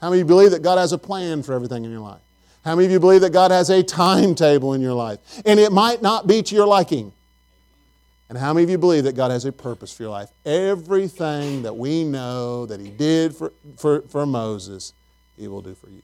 How 0.00 0.08
many 0.08 0.22
of 0.22 0.26
you 0.26 0.34
believe 0.34 0.52
that 0.52 0.62
God 0.62 0.78
has 0.78 0.92
a 0.92 0.98
plan 0.98 1.42
for 1.42 1.52
everything 1.52 1.84
in 1.84 1.90
your 1.90 2.00
life? 2.00 2.22
How 2.64 2.74
many 2.74 2.86
of 2.86 2.92
you 2.92 3.00
believe 3.00 3.20
that 3.20 3.32
God 3.32 3.50
has 3.50 3.68
a 3.68 3.82
timetable 3.82 4.72
in 4.72 4.80
your 4.80 4.94
life? 4.94 5.18
And 5.44 5.60
it 5.60 5.70
might 5.70 6.00
not 6.00 6.26
be 6.26 6.42
to 6.42 6.54
your 6.54 6.66
liking. 6.66 7.12
And 8.30 8.38
how 8.38 8.54
many 8.54 8.64
of 8.64 8.70
you 8.70 8.78
believe 8.78 9.04
that 9.04 9.14
God 9.14 9.30
has 9.30 9.44
a 9.44 9.52
purpose 9.52 9.92
for 9.92 10.04
your 10.04 10.10
life? 10.10 10.30
Everything 10.46 11.62
that 11.62 11.76
we 11.76 12.04
know 12.04 12.64
that 12.66 12.80
He 12.80 12.88
did 12.88 13.36
for, 13.36 13.52
for, 13.76 14.00
for 14.02 14.24
Moses, 14.24 14.94
He 15.36 15.46
will 15.46 15.60
do 15.60 15.74
for 15.74 15.88
you. 15.90 16.02